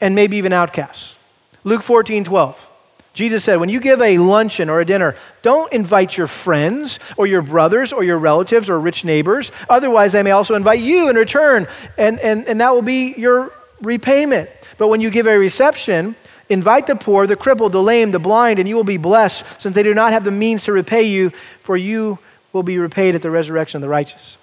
and 0.00 0.14
maybe 0.14 0.38
even 0.38 0.52
outcasts. 0.54 1.16
Luke 1.64 1.82
14 1.82 2.24
12. 2.24 2.67
Jesus 3.14 3.42
said, 3.42 3.56
when 3.56 3.68
you 3.68 3.80
give 3.80 4.00
a 4.00 4.18
luncheon 4.18 4.70
or 4.70 4.80
a 4.80 4.84
dinner, 4.84 5.16
don't 5.42 5.72
invite 5.72 6.16
your 6.16 6.28
friends 6.28 7.00
or 7.16 7.26
your 7.26 7.42
brothers 7.42 7.92
or 7.92 8.04
your 8.04 8.18
relatives 8.18 8.70
or 8.70 8.78
rich 8.78 9.04
neighbors. 9.04 9.50
Otherwise, 9.68 10.12
they 10.12 10.22
may 10.22 10.30
also 10.30 10.54
invite 10.54 10.80
you 10.80 11.08
in 11.08 11.16
return, 11.16 11.66
and, 11.96 12.20
and, 12.20 12.46
and 12.46 12.60
that 12.60 12.72
will 12.72 12.82
be 12.82 13.14
your 13.14 13.52
repayment. 13.80 14.48
But 14.76 14.88
when 14.88 15.00
you 15.00 15.10
give 15.10 15.26
a 15.26 15.36
reception, 15.36 16.14
invite 16.48 16.86
the 16.86 16.94
poor, 16.94 17.26
the 17.26 17.34
crippled, 17.34 17.72
the 17.72 17.82
lame, 17.82 18.12
the 18.12 18.20
blind, 18.20 18.60
and 18.60 18.68
you 18.68 18.76
will 18.76 18.84
be 18.84 18.98
blessed, 18.98 19.60
since 19.60 19.74
they 19.74 19.82
do 19.82 19.94
not 19.94 20.12
have 20.12 20.22
the 20.22 20.30
means 20.30 20.64
to 20.64 20.72
repay 20.72 21.02
you, 21.02 21.30
for 21.62 21.76
you 21.76 22.20
will 22.52 22.62
be 22.62 22.78
repaid 22.78 23.16
at 23.16 23.22
the 23.22 23.30
resurrection 23.30 23.78
of 23.78 23.82
the 23.82 23.88
righteous. 23.88 24.38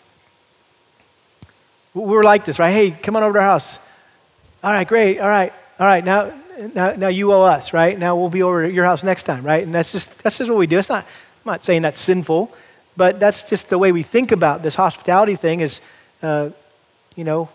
We're 1.94 2.24
like 2.24 2.44
this, 2.44 2.60
right? 2.60 2.72
Hey, 2.72 2.92
come 2.92 3.16
on 3.16 3.24
over 3.24 3.34
to 3.34 3.40
our 3.40 3.46
house. 3.46 3.80
All 4.62 4.72
right, 4.72 4.86
great. 4.86 5.20
All 5.20 5.30
right, 5.30 5.54
all 5.80 5.88
right. 5.88 6.04
Now, 6.04 6.34
now, 6.74 6.94
now 6.94 7.08
you 7.08 7.32
owe 7.34 7.42
us, 7.42 7.74
right? 7.74 7.98
Now 7.98 8.16
we'll 8.16 8.30
be 8.30 8.44
over 8.44 8.64
at 8.64 8.74
your 8.74 8.86
house 8.86 9.04
next 9.04 9.24
time, 9.24 9.44
right? 9.44 9.64
And 9.64 9.74
that's 9.74 9.92
just, 9.92 10.18
that's 10.24 10.38
just 10.38 10.50
what 10.50 10.58
we 10.58 10.68
do. 10.68 10.78
It's 10.78 10.90
not, 10.90 11.04
I'm 11.04 11.52
not 11.52 11.64
saying 11.64 11.82
that's 11.82 12.00
sinful, 12.00 12.54
but 12.98 13.20
that's 13.20 13.44
just 13.44 13.70
the 13.70 13.78
way 13.78 13.92
we 13.92 14.04
think 14.04 14.32
about 14.32 14.64
this 14.64 14.76
hospitality 14.76 15.36
thing 15.36 15.60
is, 15.60 15.82
uh, 16.22 16.50
you 17.16 17.24
know, 17.24 17.50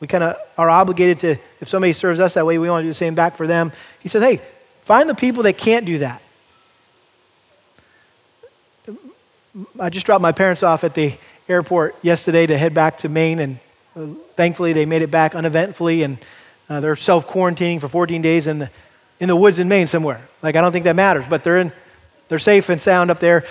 we 0.00 0.06
kind 0.06 0.24
of 0.24 0.36
are 0.56 0.70
obligated 0.70 1.18
to, 1.20 1.36
if 1.60 1.68
somebody 1.68 1.92
serves 1.92 2.20
us 2.20 2.34
that 2.34 2.46
way, 2.46 2.58
we 2.58 2.70
want 2.70 2.82
to 2.82 2.84
do 2.84 2.90
the 2.90 2.94
same 2.94 3.14
back 3.14 3.36
for 3.36 3.46
them. 3.46 3.72
He 4.00 4.08
says, 4.08 4.22
hey, 4.22 4.40
find 4.82 5.08
the 5.08 5.14
people 5.14 5.42
that 5.42 5.58
can't 5.58 5.84
do 5.84 5.98
that. 5.98 6.22
I 9.80 9.90
just 9.90 10.06
dropped 10.06 10.22
my 10.22 10.32
parents 10.32 10.62
off 10.62 10.84
at 10.84 10.94
the 10.94 11.14
airport 11.48 11.96
yesterday 12.02 12.46
to 12.46 12.56
head 12.56 12.74
back 12.74 12.98
to 12.98 13.08
Maine, 13.08 13.40
and 13.40 13.58
uh, 13.96 14.06
thankfully 14.34 14.72
they 14.72 14.86
made 14.86 15.02
it 15.02 15.10
back 15.10 15.34
uneventfully. 15.34 16.04
And 16.04 16.18
uh, 16.68 16.80
they're 16.80 16.96
self 16.96 17.26
quarantining 17.26 17.80
for 17.80 17.88
14 17.88 18.22
days 18.22 18.46
in 18.46 18.58
the, 18.58 18.70
in 19.20 19.28
the 19.28 19.36
woods 19.36 19.58
in 19.58 19.68
Maine 19.68 19.86
somewhere. 19.86 20.26
Like, 20.42 20.56
I 20.56 20.60
don't 20.60 20.72
think 20.72 20.84
that 20.84 20.96
matters, 20.96 21.24
but 21.28 21.44
they're, 21.44 21.58
in, 21.58 21.72
they're 22.28 22.38
safe 22.38 22.68
and 22.68 22.80
sound 22.80 23.10
up 23.10 23.20
there. 23.20 23.44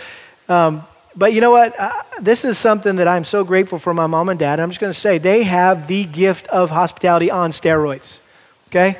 Um, 0.47 0.83
but 1.15 1.33
you 1.33 1.41
know 1.41 1.51
what? 1.51 1.77
Uh, 1.79 2.03
this 2.21 2.45
is 2.45 2.57
something 2.59 2.97
that 2.97 3.07
I'm 3.07 3.23
so 3.23 3.43
grateful 3.43 3.79
for 3.79 3.93
my 3.93 4.05
mom 4.05 4.29
and 4.29 4.39
dad. 4.39 4.59
I'm 4.59 4.69
just 4.69 4.79
going 4.79 4.93
to 4.93 4.99
say 4.99 5.17
they 5.17 5.43
have 5.43 5.87
the 5.87 6.05
gift 6.05 6.47
of 6.47 6.69
hospitality 6.69 7.31
on 7.31 7.51
steroids. 7.51 8.19
Okay? 8.67 8.97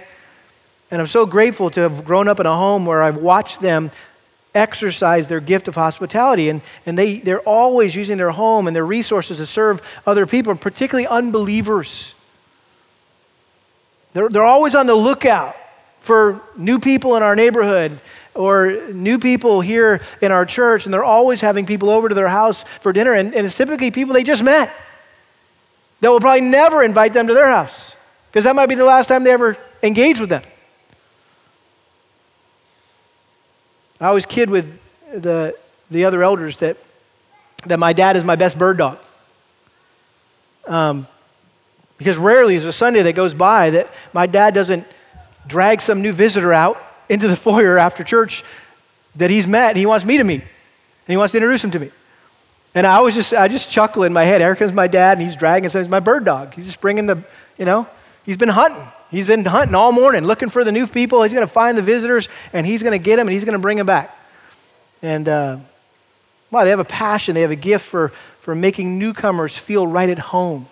And 0.90 1.00
I'm 1.00 1.08
so 1.08 1.26
grateful 1.26 1.70
to 1.72 1.82
have 1.82 2.06
grown 2.06 2.28
up 2.28 2.40
in 2.40 2.46
a 2.46 2.56
home 2.56 2.86
where 2.86 3.04
I've 3.04 3.18
watched 3.18 3.62
them 3.62 3.92
exercise 4.56 5.28
their 5.28 5.40
gift 5.40 5.68
of 5.68 5.76
hospitality. 5.76 6.50
And, 6.50 6.62
and 6.86 6.98
they, 6.98 7.20
they're 7.20 7.42
always 7.42 7.96
using 7.96 8.18
their 8.18 8.32
home 8.32 8.66
and 8.66 8.76
their 8.76 8.86
resources 8.86 9.38
to 9.38 9.46
serve 9.46 9.82
other 10.08 10.26
people, 10.26 10.56
particularly 10.56 11.06
unbelievers. 11.06 12.16
They're, 14.18 14.30
they're 14.30 14.44
always 14.44 14.74
on 14.74 14.88
the 14.88 14.96
lookout 14.96 15.56
for 16.00 16.42
new 16.56 16.80
people 16.80 17.18
in 17.18 17.22
our 17.22 17.36
neighborhood 17.36 18.00
or 18.34 18.72
new 18.92 19.20
people 19.20 19.62
here 19.62 20.02
in 20.24 20.32
our 20.32 20.44
church, 20.44 20.86
and 20.86 20.94
they're 20.94 21.04
always 21.04 21.40
having 21.40 21.68
people 21.68 21.92
over 21.92 22.10
to 22.10 22.16
their 22.16 22.28
house 22.28 22.64
for 22.82 22.92
dinner, 22.92 23.14
and, 23.14 23.36
and 23.36 23.46
it's 23.46 23.56
typically 23.56 23.92
people 23.92 24.16
they 24.16 24.24
just 24.24 24.42
met 24.42 24.74
that 26.02 26.10
will 26.10 26.20
probably 26.20 26.42
never 26.42 26.82
invite 26.82 27.14
them 27.14 27.28
to 27.28 27.36
their 27.36 27.46
house 27.46 27.96
because 28.32 28.44
that 28.46 28.56
might 28.56 28.66
be 28.66 28.74
the 28.74 28.84
last 28.84 29.06
time 29.06 29.24
they 29.24 29.32
ever 29.32 29.56
engage 29.84 30.20
with 30.20 30.30
them. 30.30 30.42
I 34.02 34.08
always 34.08 34.26
kid 34.26 34.50
with 34.50 34.80
the, 35.14 35.56
the 35.92 36.06
other 36.06 36.24
elders 36.24 36.58
that, 36.58 36.78
that 37.68 37.78
my 37.78 37.94
dad 37.94 38.18
is 38.18 38.24
my 38.24 38.36
best 38.36 38.58
bird 38.58 38.80
dog. 38.80 38.98
Um, 40.66 41.06
because 41.98 42.18
rarely 42.18 42.56
is 42.56 42.66
a 42.66 42.74
Sunday 42.74 43.02
that 43.04 43.14
goes 43.14 43.34
by 43.34 43.72
that 43.72 43.92
my 44.14 44.26
dad 44.26 44.54
doesn't 44.54 44.86
drag 45.48 45.82
some 45.82 46.02
new 46.02 46.14
visitor 46.14 46.54
out 46.54 46.78
into 47.10 47.28
the 47.28 47.36
foyer 47.46 47.78
after 47.78 48.04
church 48.04 48.44
that 49.16 49.30
he's 49.30 49.48
met 49.48 49.70
and 49.70 49.78
he 49.78 49.86
wants 49.86 50.06
me 50.06 50.18
to 50.18 50.24
meet. 50.24 50.42
And 50.42 51.14
he 51.14 51.18
wants 51.18 51.32
to 51.32 51.38
introduce 51.38 51.64
him 51.64 51.72
to 51.72 51.80
me. 51.80 51.92
And 52.76 52.86
I 52.86 52.96
always 52.96 53.16
just, 53.16 53.34
I 53.34 53.48
just 53.48 53.72
chuckle 53.72 54.04
in 54.04 54.14
my 54.14 54.24
head. 54.24 54.42
Erica's 54.42 54.74
my 54.74 54.88
dad 54.88 55.18
and 55.18 55.26
he's 55.26 55.36
dragging, 55.36 55.70
says, 55.70 55.90
my 55.90 56.00
bird 56.00 56.26
dog. 56.26 56.54
He's 56.54 56.66
just 56.66 56.82
bringing 56.82 57.08
the, 57.08 57.24
you 57.58 57.66
know, 57.66 57.88
he's 58.26 58.38
been 58.38 58.50
hunting. 58.50 58.86
He's 59.10 59.26
been 59.26 59.46
hunting 59.46 59.74
all 59.74 59.94
morning, 59.94 60.26
looking 60.26 60.50
for 60.50 60.64
the 60.64 60.72
new 60.72 60.86
people. 60.86 61.24
He's 61.24 61.34
going 61.34 61.48
to 61.48 61.52
find 61.52 61.78
the 61.78 61.82
visitors 61.82 62.28
and 62.52 62.68
he's 62.68 62.84
going 62.84 62.92
to 62.92 63.04
get 63.04 63.16
them 63.16 63.28
and 63.28 63.34
he's 63.34 63.46
going 63.46 63.54
to 63.54 63.60
bring 63.60 63.78
them 63.78 63.88
back. 63.88 64.16
And, 65.02 65.30
uh, 65.30 65.58
wow, 66.52 66.66
they 66.66 66.70
have 66.70 66.80
a 66.80 66.86
passion. 66.86 67.36
They 67.36 67.42
have 67.42 67.52
a 67.52 67.56
gift 67.56 67.86
for, 67.86 68.10
for 68.42 68.54
making 68.54 69.00
newcomers 69.00 69.58
feel 69.58 69.88
right 69.88 70.10
at 70.10 70.20
home. 70.20 70.68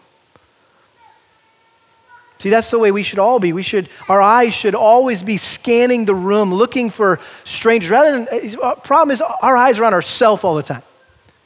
See, 2.39 2.49
that's 2.49 2.69
the 2.69 2.79
way 2.79 2.91
we 2.91 3.03
should 3.03 3.19
all 3.19 3.39
be. 3.39 3.53
We 3.53 3.63
should, 3.63 3.89
our 4.09 4.21
eyes 4.21 4.53
should 4.53 4.75
always 4.75 5.23
be 5.23 5.37
scanning 5.37 6.05
the 6.05 6.15
room, 6.15 6.53
looking 6.53 6.89
for 6.89 7.19
strangers. 7.43 7.89
Rather 7.89 8.25
than, 8.25 8.57
uh, 8.59 8.61
uh, 8.61 8.75
problem 8.75 9.11
is 9.11 9.21
our 9.21 9.55
eyes 9.55 9.79
are 9.79 9.85
on 9.85 9.93
ourselves 9.93 10.43
all 10.43 10.55
the 10.55 10.63
time. 10.63 10.83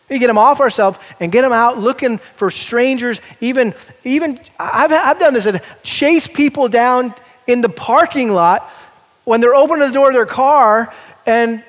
We 0.10 0.18
get 0.18 0.28
them 0.28 0.40
off 0.40 0.60
ourselves 0.60 0.98
and 1.20 1.32
get 1.32 1.44
them 1.44 1.54
out 1.54 1.78
looking 1.78 2.18
for 2.36 2.50
strangers. 2.50 3.22
Even, 3.40 3.76
even 4.04 4.40
I've, 4.58 4.92
I've 4.92 5.20
done 5.20 5.36
this. 5.36 5.48
Chase 5.84 6.28
people 6.28 6.68
down 6.68 7.14
in 7.46 7.62
the 7.62 7.70
parking 7.70 8.32
lot 8.32 8.68
when 9.24 9.42
they're 9.42 9.56
opening 9.56 9.88
the 9.88 9.94
door 9.94 10.08
of 10.08 10.14
their 10.14 10.26
car 10.26 10.92
and 11.28 11.64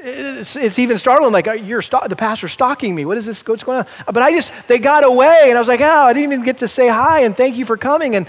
it's, 0.00 0.54
it's, 0.54 0.78
even 0.78 0.96
startling, 0.98 1.32
like, 1.32 1.48
uh, 1.48 1.52
you're 1.52 1.82
the 1.82 2.14
pastor's 2.16 2.52
stalking 2.52 2.94
me. 2.94 3.04
What 3.04 3.16
is 3.16 3.26
this? 3.26 3.44
What's 3.44 3.64
going 3.64 3.80
on? 3.80 3.86
But 4.06 4.22
I 4.22 4.30
just, 4.30 4.52
they 4.68 4.78
got 4.78 5.04
away, 5.04 5.46
and 5.46 5.58
I 5.58 5.60
was 5.60 5.66
like, 5.66 5.80
oh, 5.80 5.84
I 5.84 6.12
didn't 6.12 6.32
even 6.32 6.44
get 6.44 6.58
to 6.58 6.68
say 6.68 6.88
hi 6.88 7.22
and 7.22 7.36
thank 7.36 7.56
you 7.56 7.64
for 7.64 7.76
coming. 7.76 8.14
And 8.14 8.28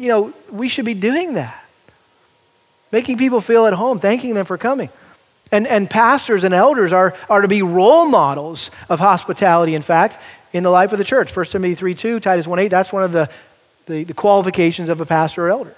you 0.00 0.08
know, 0.08 0.32
we 0.50 0.68
should 0.68 0.86
be 0.86 0.94
doing 0.94 1.34
that. 1.34 1.62
Making 2.90 3.18
people 3.18 3.42
feel 3.42 3.66
at 3.66 3.74
home, 3.74 4.00
thanking 4.00 4.34
them 4.34 4.46
for 4.46 4.56
coming. 4.56 4.88
And, 5.52 5.66
and 5.66 5.90
pastors 5.90 6.42
and 6.42 6.54
elders 6.54 6.92
are, 6.92 7.14
are 7.28 7.42
to 7.42 7.48
be 7.48 7.60
role 7.60 8.06
models 8.06 8.70
of 8.88 8.98
hospitality, 8.98 9.74
in 9.74 9.82
fact, 9.82 10.18
in 10.54 10.62
the 10.62 10.70
life 10.70 10.92
of 10.92 10.98
the 10.98 11.04
church. 11.04 11.36
1 11.36 11.46
Timothy 11.46 11.74
3 11.74 11.94
2, 11.94 12.20
Titus 12.20 12.46
1 12.46 12.58
8, 12.58 12.68
that's 12.68 12.92
one 12.92 13.02
of 13.02 13.12
the, 13.12 13.28
the, 13.86 14.04
the 14.04 14.14
qualifications 14.14 14.88
of 14.88 15.02
a 15.02 15.06
pastor 15.06 15.46
or 15.46 15.50
elder. 15.50 15.76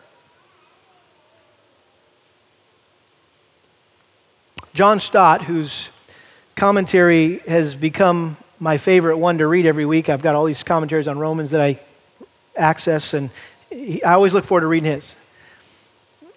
John 4.73 5.01
Stott, 5.01 5.43
whose 5.43 5.91
commentary 6.55 7.39
has 7.39 7.75
become 7.75 8.37
my 8.61 8.79
favorite 8.79 9.17
one 9.17 9.39
to 9.39 9.49
read 9.49 9.67
every 9.67 9.85
week, 9.85 10.09
I've 10.09 10.23
got 10.23 10.37
all 10.37 10.45
these 10.45 10.63
commentaries 10.63 11.09
on 11.09 11.19
Romans 11.19 11.51
that 11.51 11.61
I 11.61 11.81
access, 12.57 13.15
and 13.15 13.31
he, 13.73 14.03
I 14.05 14.15
always 14.15 14.35
look 14.35 14.45
forward 14.45 14.63
to 14.63 14.67
reading 14.67 14.93
his. 14.93 15.17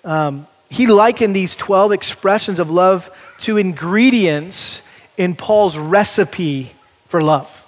Um, 0.03 0.47
he 0.69 0.87
likened 0.87 1.35
these 1.35 1.55
12 1.55 1.91
expressions 1.91 2.59
of 2.59 2.69
love 2.71 3.09
to 3.41 3.57
ingredients 3.57 4.81
in 5.17 5.35
Paul's 5.35 5.77
recipe 5.77 6.73
for 7.07 7.21
love. 7.21 7.63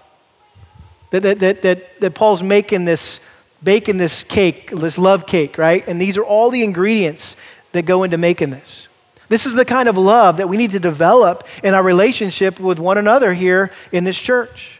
That, 1.11 1.23
that, 1.23 1.39
that, 1.39 1.61
that, 1.61 2.01
that 2.01 2.15
Paul's 2.15 2.43
making 2.43 2.85
this, 2.85 3.19
baking 3.63 3.97
this 3.97 4.23
cake, 4.23 4.71
this 4.71 4.97
love 4.97 5.25
cake, 5.25 5.57
right? 5.57 5.87
And 5.87 6.01
these 6.01 6.17
are 6.17 6.23
all 6.23 6.49
the 6.49 6.63
ingredients 6.63 7.35
that 7.71 7.83
go 7.83 8.03
into 8.03 8.17
making 8.17 8.49
this. 8.49 8.87
This 9.29 9.45
is 9.45 9.53
the 9.53 9.65
kind 9.65 9.89
of 9.89 9.97
love 9.97 10.37
that 10.37 10.47
we 10.49 10.57
need 10.57 10.71
to 10.71 10.79
develop 10.79 11.45
in 11.63 11.73
our 11.73 11.83
relationship 11.83 12.59
with 12.59 12.79
one 12.79 12.97
another 12.97 13.33
here 13.33 13.71
in 13.91 14.03
this 14.03 14.17
church. 14.17 14.79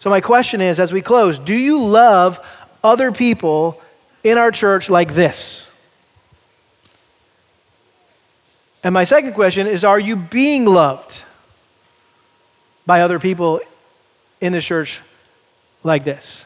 So, 0.00 0.10
my 0.10 0.20
question 0.20 0.60
is 0.60 0.80
as 0.80 0.92
we 0.92 1.02
close, 1.02 1.38
do 1.38 1.54
you 1.54 1.84
love 1.84 2.44
other 2.82 3.12
people 3.12 3.80
in 4.24 4.38
our 4.38 4.50
church 4.50 4.90
like 4.90 5.14
this? 5.14 5.66
And 8.84 8.92
my 8.92 9.04
second 9.04 9.34
question 9.34 9.66
is 9.66 9.84
Are 9.84 10.00
you 10.00 10.16
being 10.16 10.64
loved 10.64 11.24
by 12.86 13.02
other 13.02 13.18
people 13.18 13.60
in 14.40 14.52
the 14.52 14.60
church 14.60 15.00
like 15.82 16.04
this? 16.04 16.44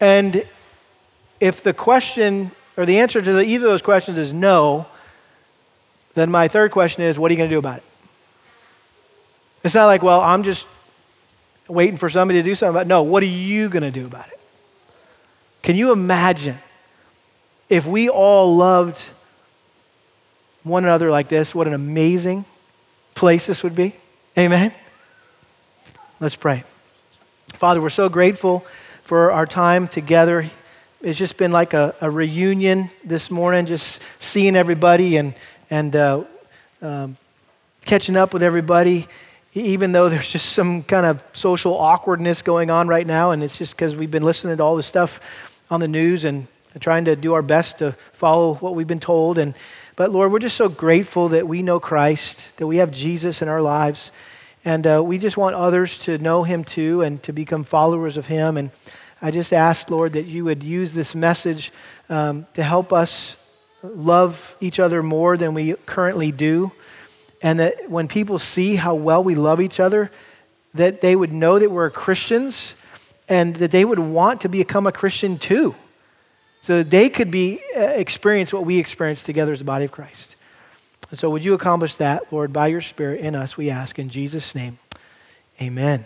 And 0.00 0.46
if 1.40 1.62
the 1.62 1.72
question 1.72 2.50
or 2.76 2.86
the 2.86 3.00
answer 3.00 3.20
to 3.20 3.40
either 3.40 3.66
of 3.66 3.72
those 3.72 3.82
questions 3.82 4.18
is 4.18 4.32
no, 4.32 4.86
then 6.14 6.30
my 6.30 6.48
third 6.48 6.70
question 6.70 7.02
is 7.02 7.18
what 7.18 7.30
are 7.30 7.34
you 7.34 7.38
going 7.38 7.50
to 7.50 7.54
do 7.54 7.58
about 7.58 7.78
it? 7.78 7.84
It's 9.64 9.74
not 9.74 9.86
like, 9.86 10.02
well, 10.02 10.20
I'm 10.20 10.44
just 10.44 10.66
waiting 11.66 11.96
for 11.96 12.08
somebody 12.08 12.38
to 12.38 12.42
do 12.42 12.54
something 12.54 12.70
about 12.70 12.86
it. 12.86 12.88
No, 12.88 13.02
what 13.02 13.22
are 13.22 13.26
you 13.26 13.68
going 13.68 13.82
to 13.82 13.90
do 13.90 14.06
about 14.06 14.28
it? 14.28 14.37
Can 15.62 15.76
you 15.76 15.92
imagine 15.92 16.58
if 17.68 17.86
we 17.86 18.08
all 18.08 18.56
loved 18.56 18.98
one 20.68 20.84
another 20.84 21.10
like 21.10 21.28
this, 21.28 21.54
what 21.54 21.66
an 21.66 21.74
amazing 21.74 22.44
place 23.14 23.46
this 23.46 23.62
would 23.62 23.74
be. 23.74 23.94
Amen. 24.36 24.72
Let's 26.20 26.36
pray. 26.36 26.64
Father, 27.54 27.80
we're 27.80 27.90
so 27.90 28.08
grateful 28.08 28.64
for 29.02 29.32
our 29.32 29.46
time 29.46 29.88
together. 29.88 30.48
It's 31.00 31.18
just 31.18 31.36
been 31.36 31.52
like 31.52 31.74
a, 31.74 31.94
a 32.00 32.10
reunion 32.10 32.90
this 33.04 33.30
morning, 33.30 33.66
just 33.66 34.02
seeing 34.18 34.56
everybody 34.56 35.16
and, 35.16 35.34
and 35.70 35.96
uh, 35.96 36.24
um, 36.82 37.16
catching 37.84 38.16
up 38.16 38.32
with 38.32 38.42
everybody, 38.42 39.08
even 39.54 39.92
though 39.92 40.08
there's 40.10 40.30
just 40.30 40.50
some 40.50 40.82
kind 40.82 41.06
of 41.06 41.22
social 41.32 41.76
awkwardness 41.76 42.42
going 42.42 42.70
on 42.70 42.88
right 42.88 43.06
now. 43.06 43.30
And 43.30 43.42
it's 43.42 43.56
just 43.56 43.72
because 43.74 43.96
we've 43.96 44.10
been 44.10 44.22
listening 44.22 44.56
to 44.56 44.62
all 44.62 44.76
this 44.76 44.86
stuff 44.86 45.47
on 45.70 45.80
the 45.80 45.88
news 45.88 46.24
and 46.24 46.46
trying 46.80 47.06
to 47.06 47.16
do 47.16 47.34
our 47.34 47.42
best 47.42 47.78
to 47.78 47.92
follow 48.12 48.54
what 48.54 48.74
we've 48.74 48.86
been 48.86 49.00
told. 49.00 49.38
And 49.38 49.54
but 49.96 50.12
Lord, 50.12 50.30
we're 50.30 50.38
just 50.38 50.56
so 50.56 50.68
grateful 50.68 51.30
that 51.30 51.48
we 51.48 51.62
know 51.62 51.80
Christ, 51.80 52.56
that 52.58 52.66
we 52.66 52.76
have 52.76 52.92
Jesus 52.92 53.42
in 53.42 53.48
our 53.48 53.60
lives. 53.60 54.12
And 54.64 54.86
uh, 54.86 55.02
we 55.04 55.18
just 55.18 55.36
want 55.36 55.56
others 55.56 55.98
to 56.00 56.18
know 56.18 56.42
him 56.44 56.62
too 56.62 57.02
and 57.02 57.22
to 57.24 57.32
become 57.32 57.64
followers 57.64 58.16
of 58.16 58.26
him. 58.26 58.56
And 58.56 58.70
I 59.20 59.30
just 59.30 59.52
ask, 59.52 59.90
Lord, 59.90 60.12
that 60.12 60.26
you 60.26 60.44
would 60.44 60.62
use 60.62 60.92
this 60.92 61.14
message 61.14 61.72
um, 62.08 62.46
to 62.54 62.62
help 62.62 62.92
us 62.92 63.36
love 63.82 64.56
each 64.60 64.78
other 64.78 65.02
more 65.02 65.36
than 65.36 65.54
we 65.54 65.74
currently 65.86 66.30
do. 66.30 66.70
And 67.42 67.60
that 67.60 67.90
when 67.90 68.08
people 68.08 68.38
see 68.38 68.76
how 68.76 68.94
well 68.94 69.24
we 69.24 69.34
love 69.34 69.60
each 69.60 69.80
other, 69.80 70.10
that 70.74 71.00
they 71.00 71.16
would 71.16 71.32
know 71.32 71.58
that 71.58 71.70
we're 71.70 71.90
Christians 71.90 72.74
and 73.28 73.56
that 73.56 73.70
they 73.70 73.84
would 73.84 73.98
want 73.98 74.40
to 74.42 74.48
become 74.48 74.86
a 74.86 74.92
Christian 74.92 75.38
too 75.38 75.74
so 76.60 76.78
that 76.78 76.90
they 76.90 77.08
could 77.08 77.30
be 77.30 77.60
uh, 77.76 77.80
experience 77.80 78.52
what 78.52 78.64
we 78.64 78.78
experience 78.78 79.22
together 79.22 79.52
as 79.52 79.60
the 79.60 79.64
body 79.64 79.84
of 79.84 79.92
Christ. 79.92 80.36
And 81.10 81.18
so 81.18 81.30
would 81.30 81.44
you 81.44 81.54
accomplish 81.54 81.96
that, 81.96 82.32
Lord, 82.32 82.52
by 82.52 82.66
your 82.66 82.80
Spirit 82.80 83.20
in 83.20 83.34
us, 83.34 83.56
we 83.56 83.70
ask 83.70 83.98
in 83.98 84.08
Jesus' 84.08 84.54
name. 84.54 84.78
Amen. 85.60 86.04